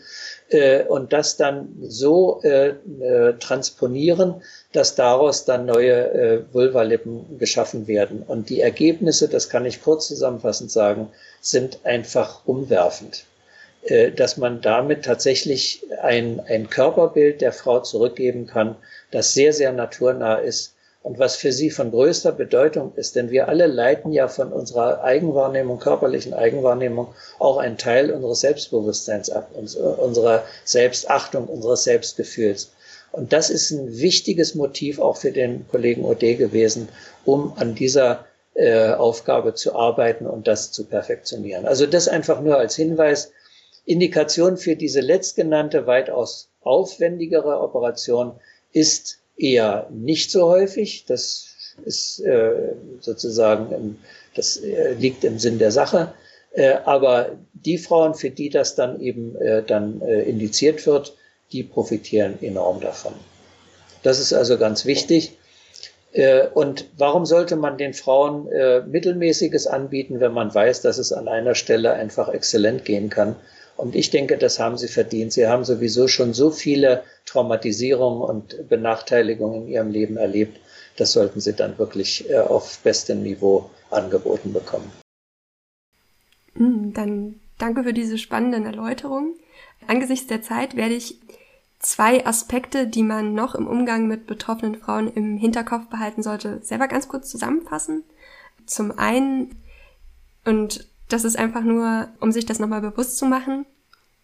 äh, 0.50 0.84
und 0.84 1.14
das 1.14 1.38
dann 1.38 1.74
so 1.82 2.42
äh, 2.42 2.74
äh, 3.00 3.32
transponieren, 3.38 4.42
dass 4.72 4.94
daraus 4.94 5.46
dann 5.46 5.64
neue 5.64 6.12
äh, 6.12 6.42
Vulvalippen 6.52 7.38
geschaffen 7.38 7.86
werden. 7.86 8.22
Und 8.26 8.50
die 8.50 8.60
Ergebnisse, 8.60 9.28
das 9.28 9.48
kann 9.48 9.64
ich 9.64 9.82
kurz 9.82 10.08
zusammenfassend 10.08 10.70
sagen, 10.70 11.08
sind 11.40 11.80
einfach 11.84 12.42
umwerfend 12.44 13.24
äh, 13.84 14.12
dass 14.12 14.36
man 14.36 14.60
damit 14.60 15.06
tatsächlich 15.06 15.82
ein, 16.02 16.40
ein 16.40 16.68
Körperbild 16.68 17.40
der 17.40 17.52
Frau 17.52 17.80
zurückgeben 17.80 18.46
kann, 18.46 18.76
das 19.10 19.32
sehr, 19.32 19.54
sehr 19.54 19.72
naturnah 19.72 20.36
ist 20.36 20.75
und 21.06 21.20
was 21.20 21.36
für 21.36 21.52
sie 21.52 21.70
von 21.70 21.92
größter 21.92 22.32
Bedeutung 22.32 22.92
ist, 22.96 23.14
denn 23.14 23.30
wir 23.30 23.46
alle 23.46 23.68
leiten 23.68 24.12
ja 24.12 24.26
von 24.26 24.52
unserer 24.52 25.04
Eigenwahrnehmung, 25.04 25.78
körperlichen 25.78 26.34
Eigenwahrnehmung 26.34 27.14
auch 27.38 27.58
einen 27.58 27.78
Teil 27.78 28.10
unseres 28.10 28.40
Selbstbewusstseins 28.40 29.30
ab, 29.30 29.48
unserer 29.54 30.42
Selbstachtung, 30.64 31.46
unseres 31.46 31.84
Selbstgefühls. 31.84 32.72
Und 33.12 33.32
das 33.32 33.50
ist 33.50 33.70
ein 33.70 33.98
wichtiges 33.98 34.56
Motiv 34.56 34.98
auch 34.98 35.16
für 35.16 35.30
den 35.30 35.68
Kollegen 35.68 36.04
Ode 36.04 36.34
gewesen, 36.34 36.88
um 37.24 37.52
an 37.54 37.76
dieser 37.76 38.24
äh, 38.54 38.90
Aufgabe 38.90 39.54
zu 39.54 39.76
arbeiten 39.76 40.26
und 40.26 40.48
das 40.48 40.72
zu 40.72 40.86
perfektionieren. 40.86 41.66
Also 41.66 41.86
das 41.86 42.08
einfach 42.08 42.40
nur 42.40 42.58
als 42.58 42.74
Hinweis, 42.74 43.30
Indikation 43.84 44.56
für 44.56 44.74
diese 44.74 45.02
letztgenannte, 45.02 45.86
weitaus 45.86 46.48
aufwendigere 46.62 47.60
Operation 47.60 48.32
ist 48.72 49.20
eher 49.36 49.88
nicht 49.90 50.30
so 50.30 50.46
häufig. 50.46 51.04
Das 51.06 51.46
ist 51.84 52.20
äh, 52.20 52.74
sozusagen, 53.00 53.72
im, 53.72 53.98
das 54.34 54.56
äh, 54.56 54.94
liegt 54.94 55.24
im 55.24 55.38
Sinn 55.38 55.58
der 55.58 55.72
Sache. 55.72 56.12
Äh, 56.52 56.76
aber 56.84 57.32
die 57.52 57.78
Frauen, 57.78 58.14
für 58.14 58.30
die 58.30 58.48
das 58.48 58.74
dann 58.74 59.00
eben 59.00 59.36
äh, 59.36 59.62
dann 59.62 60.00
äh, 60.00 60.22
indiziert 60.22 60.86
wird, 60.86 61.14
die 61.52 61.62
profitieren 61.62 62.38
enorm 62.42 62.80
davon. 62.80 63.12
Das 64.02 64.18
ist 64.18 64.32
also 64.32 64.56
ganz 64.56 64.86
wichtig. 64.86 65.36
Äh, 66.12 66.46
und 66.48 66.86
warum 66.96 67.26
sollte 67.26 67.56
man 67.56 67.76
den 67.76 67.92
Frauen 67.92 68.48
Mittelmäßiges 68.90 69.66
anbieten, 69.66 70.20
wenn 70.20 70.32
man 70.32 70.54
weiß, 70.54 70.80
dass 70.80 70.98
es 70.98 71.12
an 71.12 71.28
einer 71.28 71.54
Stelle 71.54 71.92
einfach 71.92 72.28
exzellent 72.28 72.84
gehen 72.84 73.10
kann? 73.10 73.36
Und 73.76 73.94
ich 73.94 74.10
denke, 74.10 74.38
das 74.38 74.58
haben 74.58 74.78
sie 74.78 74.88
verdient. 74.88 75.32
Sie 75.32 75.46
haben 75.46 75.64
sowieso 75.64 76.08
schon 76.08 76.32
so 76.32 76.50
viele 76.50 77.04
Traumatisierungen 77.26 78.22
und 78.22 78.68
Benachteiligungen 78.68 79.66
in 79.66 79.68
ihrem 79.68 79.90
Leben 79.90 80.16
erlebt. 80.16 80.58
Das 80.96 81.12
sollten 81.12 81.40
sie 81.40 81.52
dann 81.52 81.78
wirklich 81.78 82.28
äh, 82.30 82.38
auf 82.38 82.78
bestem 82.78 83.22
Niveau 83.22 83.70
angeboten 83.90 84.52
bekommen. 84.52 84.90
Hm, 86.54 86.94
dann 86.94 87.40
danke 87.58 87.84
für 87.84 87.92
diese 87.92 88.16
spannenden 88.16 88.64
Erläuterungen. 88.64 89.34
Angesichts 89.86 90.26
der 90.26 90.42
Zeit 90.42 90.74
werde 90.74 90.94
ich 90.94 91.20
zwei 91.78 92.26
Aspekte, 92.26 92.86
die 92.86 93.02
man 93.02 93.34
noch 93.34 93.54
im 93.54 93.66
Umgang 93.66 94.08
mit 94.08 94.26
betroffenen 94.26 94.76
Frauen 94.76 95.12
im 95.12 95.36
Hinterkopf 95.36 95.88
behalten 95.88 96.22
sollte, 96.22 96.60
selber 96.62 96.88
ganz 96.88 97.08
kurz 97.08 97.30
zusammenfassen. 97.30 98.04
Zum 98.64 98.98
einen, 98.98 99.54
und 100.44 100.88
das 101.08 101.24
ist 101.24 101.38
einfach 101.38 101.62
nur, 101.62 102.08
um 102.20 102.32
sich 102.32 102.46
das 102.46 102.58
nochmal 102.58 102.80
bewusst 102.80 103.18
zu 103.18 103.26
machen. 103.26 103.66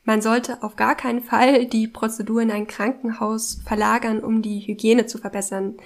Man 0.04 0.20
sollte 0.20 0.62
auf 0.62 0.76
gar 0.76 0.96
keinen 0.96 1.22
Fall 1.22 1.66
die 1.66 1.86
Prozedur 1.86 2.42
in 2.42 2.50
ein 2.50 2.66
Krankenhaus 2.66 3.60
verlagern, 3.64 4.20
um 4.20 4.42
die 4.42 4.60
Hygiene 4.60 5.06
zu 5.06 5.18
verbessern. 5.18 5.76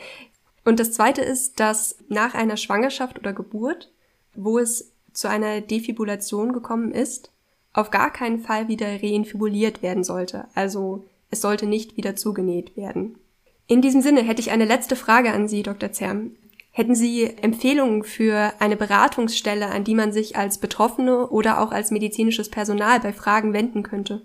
Und 0.64 0.80
das 0.80 0.92
zweite 0.92 1.22
ist, 1.22 1.60
dass 1.60 1.96
nach 2.08 2.34
einer 2.34 2.56
Schwangerschaft 2.56 3.18
oder 3.18 3.32
Geburt, 3.32 3.90
wo 4.34 4.58
es 4.58 4.92
zu 5.12 5.28
einer 5.28 5.60
Defibrillation 5.60 6.52
gekommen 6.52 6.92
ist, 6.92 7.30
auf 7.72 7.90
gar 7.90 8.10
keinen 8.10 8.40
Fall 8.40 8.68
wieder 8.68 8.86
reinfibuliert 8.86 9.82
werden 9.82 10.02
sollte. 10.02 10.46
Also 10.54 11.04
es 11.30 11.42
sollte 11.42 11.66
nicht 11.66 11.96
wieder 11.96 12.16
zugenäht 12.16 12.76
werden. 12.76 13.18
In 13.66 13.82
diesem 13.82 14.00
Sinne 14.00 14.22
hätte 14.22 14.40
ich 14.40 14.50
eine 14.50 14.64
letzte 14.64 14.96
Frage 14.96 15.32
an 15.32 15.46
Sie, 15.46 15.62
Dr. 15.62 15.92
Zerm. 15.92 16.32
Hätten 16.76 16.94
Sie 16.94 17.34
Empfehlungen 17.40 18.04
für 18.04 18.52
eine 18.58 18.76
Beratungsstelle, 18.76 19.68
an 19.68 19.84
die 19.84 19.94
man 19.94 20.12
sich 20.12 20.36
als 20.36 20.58
Betroffene 20.58 21.28
oder 21.28 21.62
auch 21.62 21.72
als 21.72 21.90
medizinisches 21.90 22.50
Personal 22.50 23.00
bei 23.00 23.14
Fragen 23.14 23.54
wenden 23.54 23.82
könnte? 23.82 24.20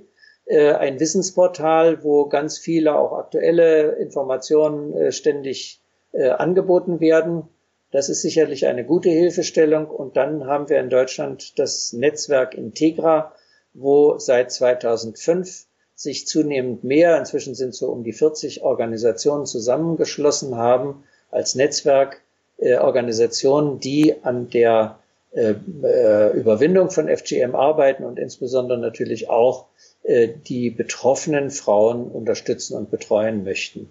äh, 0.45 0.71
ein 0.73 0.99
Wissensportal, 0.99 2.03
wo 2.03 2.27
ganz 2.27 2.59
viele 2.59 2.99
auch 2.99 3.17
aktuelle 3.17 3.93
Informationen 3.93 4.95
äh, 4.95 5.11
ständig 5.11 5.81
äh, 6.11 6.29
angeboten 6.29 6.99
werden. 6.99 7.49
Das 7.91 8.09
ist 8.09 8.21
sicherlich 8.21 8.67
eine 8.67 8.83
gute 8.83 9.09
Hilfestellung. 9.09 9.87
Und 9.87 10.17
dann 10.17 10.45
haben 10.45 10.69
wir 10.69 10.79
in 10.79 10.89
Deutschland 10.89 11.57
das 11.57 11.93
Netzwerk 11.93 12.53
Integra, 12.53 13.33
wo 13.73 14.17
seit 14.17 14.51
2005 14.51 15.65
sich 15.95 16.27
zunehmend 16.27 16.83
mehr, 16.83 17.17
inzwischen 17.17 17.55
sind 17.55 17.73
so 17.73 17.89
um 17.89 18.03
die 18.03 18.13
40 18.13 18.61
Organisationen 18.61 19.45
zusammengeschlossen 19.45 20.55
haben 20.55 21.03
als 21.31 21.55
Netzwerk, 21.55 22.21
äh, 22.57 22.77
Organisationen, 22.77 23.79
die 23.79 24.15
an 24.23 24.49
der 24.49 24.99
äh, 25.31 25.55
äh 25.83 26.37
Überwindung 26.37 26.91
von 26.91 27.07
FGM 27.07 27.55
arbeiten 27.55 28.03
und 28.03 28.19
insbesondere 28.19 28.77
natürlich 28.77 29.29
auch 29.29 29.65
äh, 30.03 30.27
die 30.27 30.69
betroffenen 30.69 31.49
Frauen 31.49 32.07
unterstützen 32.11 32.77
und 32.77 32.91
betreuen 32.91 33.43
möchten. 33.43 33.89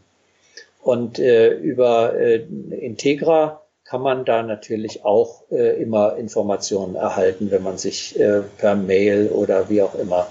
Und 0.83 1.19
äh, 1.19 1.53
über 1.55 2.15
äh, 2.15 2.37
Integra 2.71 3.66
kann 3.87 4.03
man 4.03 4.25
da 4.25 4.43
natürlich 4.43 5.05
auch 5.05 5.45
äh, 5.51 5.81
immer 5.81 6.17
Informationen 6.17 6.97
erhalten, 6.97 7.51
wenn 7.51 7.63
man 7.63 7.79
sich 7.79 8.19
äh, 8.19 8.43
per 8.59 8.75
Mail 8.75 9.29
oder 9.29 9.69
wie 9.71 9.81
auch 9.81 9.95
immer 9.95 10.27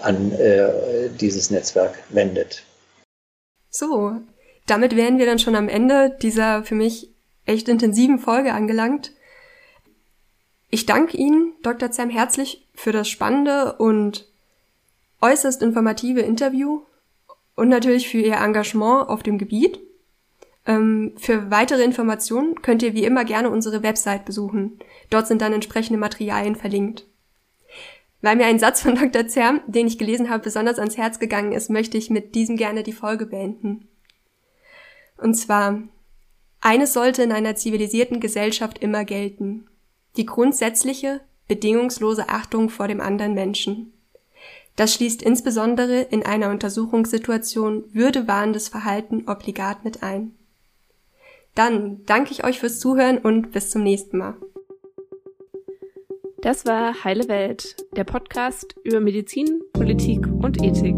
an 0.00 0.32
äh, 0.32 1.08
dieses 1.20 1.50
Netzwerk 1.50 1.98
wendet. 2.10 2.62
So, 3.68 4.12
damit 4.66 4.96
wären 4.96 5.18
wir 5.18 5.26
dann 5.26 5.40
schon 5.40 5.56
am 5.56 5.68
Ende 5.68 6.16
dieser 6.22 6.62
für 6.62 6.76
mich 6.76 7.12
echt 7.46 7.68
intensiven 7.68 8.20
Folge 8.20 8.52
angelangt. 8.52 9.12
Ich 10.70 10.86
danke 10.86 11.16
Ihnen, 11.16 11.54
Dr. 11.62 11.90
Zerm, 11.90 12.10
herzlich 12.10 12.68
für 12.74 12.92
das 12.92 13.08
spannende 13.08 13.74
und 13.74 14.28
äußerst 15.20 15.62
informative 15.62 16.20
Interview 16.20 16.82
und 17.56 17.68
natürlich 17.68 18.08
für 18.08 18.18
Ihr 18.18 18.36
Engagement 18.36 19.08
auf 19.08 19.24
dem 19.24 19.36
Gebiet. 19.36 19.80
Ähm, 20.70 21.14
für 21.16 21.50
weitere 21.50 21.82
Informationen 21.82 22.62
könnt 22.62 22.84
ihr 22.84 22.94
wie 22.94 23.04
immer 23.04 23.24
gerne 23.24 23.50
unsere 23.50 23.82
Website 23.82 24.24
besuchen. 24.24 24.78
Dort 25.10 25.26
sind 25.26 25.42
dann 25.42 25.52
entsprechende 25.52 25.98
Materialien 25.98 26.54
verlinkt. 26.54 27.06
Weil 28.20 28.36
mir 28.36 28.46
ein 28.46 28.60
Satz 28.60 28.82
von 28.82 28.94
Dr. 28.94 29.26
Zerm, 29.26 29.62
den 29.66 29.88
ich 29.88 29.98
gelesen 29.98 30.30
habe, 30.30 30.44
besonders 30.44 30.78
ans 30.78 30.96
Herz 30.96 31.18
gegangen 31.18 31.50
ist, 31.50 31.70
möchte 31.70 31.98
ich 31.98 32.08
mit 32.08 32.36
diesem 32.36 32.56
gerne 32.56 32.84
die 32.84 32.92
Folge 32.92 33.26
beenden. 33.26 33.88
Und 35.16 35.34
zwar, 35.34 35.82
eines 36.60 36.92
sollte 36.92 37.24
in 37.24 37.32
einer 37.32 37.56
zivilisierten 37.56 38.20
Gesellschaft 38.20 38.78
immer 38.78 39.04
gelten. 39.04 39.66
Die 40.16 40.26
grundsätzliche, 40.26 41.20
bedingungslose 41.48 42.28
Achtung 42.28 42.70
vor 42.70 42.86
dem 42.86 43.00
anderen 43.00 43.34
Menschen. 43.34 43.92
Das 44.76 44.94
schließt 44.94 45.20
insbesondere 45.20 46.02
in 46.02 46.24
einer 46.24 46.50
Untersuchungssituation 46.50 47.92
würdewahnendes 47.92 48.68
Verhalten 48.68 49.24
obligat 49.26 49.84
mit 49.84 50.04
ein. 50.04 50.36
Dann 51.54 52.04
danke 52.06 52.32
ich 52.32 52.44
euch 52.44 52.58
fürs 52.58 52.78
Zuhören 52.78 53.18
und 53.18 53.52
bis 53.52 53.70
zum 53.70 53.82
nächsten 53.82 54.18
Mal. 54.18 54.36
Das 56.42 56.64
war 56.64 57.04
Heile 57.04 57.28
Welt, 57.28 57.76
der 57.96 58.04
Podcast 58.04 58.74
über 58.82 59.00
Medizin, 59.00 59.60
Politik 59.74 60.26
und 60.26 60.62
Ethik. 60.62 60.96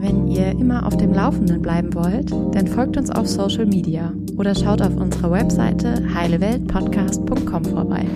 Wenn 0.00 0.28
ihr 0.28 0.52
immer 0.52 0.86
auf 0.86 0.96
dem 0.96 1.12
Laufenden 1.12 1.60
bleiben 1.60 1.92
wollt, 1.92 2.30
dann 2.54 2.66
folgt 2.66 2.96
uns 2.96 3.10
auf 3.10 3.26
Social 3.28 3.66
Media 3.66 4.14
oder 4.38 4.54
schaut 4.54 4.80
auf 4.80 4.96
unserer 4.96 5.30
Webseite 5.32 6.14
heileweltpodcast.com 6.14 7.64
vorbei. 7.66 8.06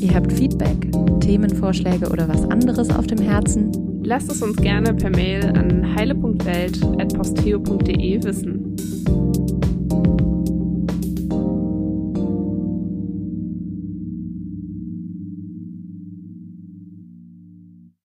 Ihr 0.00 0.14
habt 0.14 0.32
Feedback, 0.32 0.90
Themenvorschläge 1.20 2.08
oder 2.08 2.26
was 2.26 2.48
anderes 2.48 2.88
auf 2.88 3.06
dem 3.06 3.18
Herzen? 3.18 3.70
Lasst 4.02 4.32
es 4.32 4.40
uns 4.40 4.56
gerne 4.56 4.94
per 4.94 5.10
Mail 5.10 5.44
an 5.44 5.94
heile.welt.posteo.de 5.94 8.24
wissen. 8.24 8.74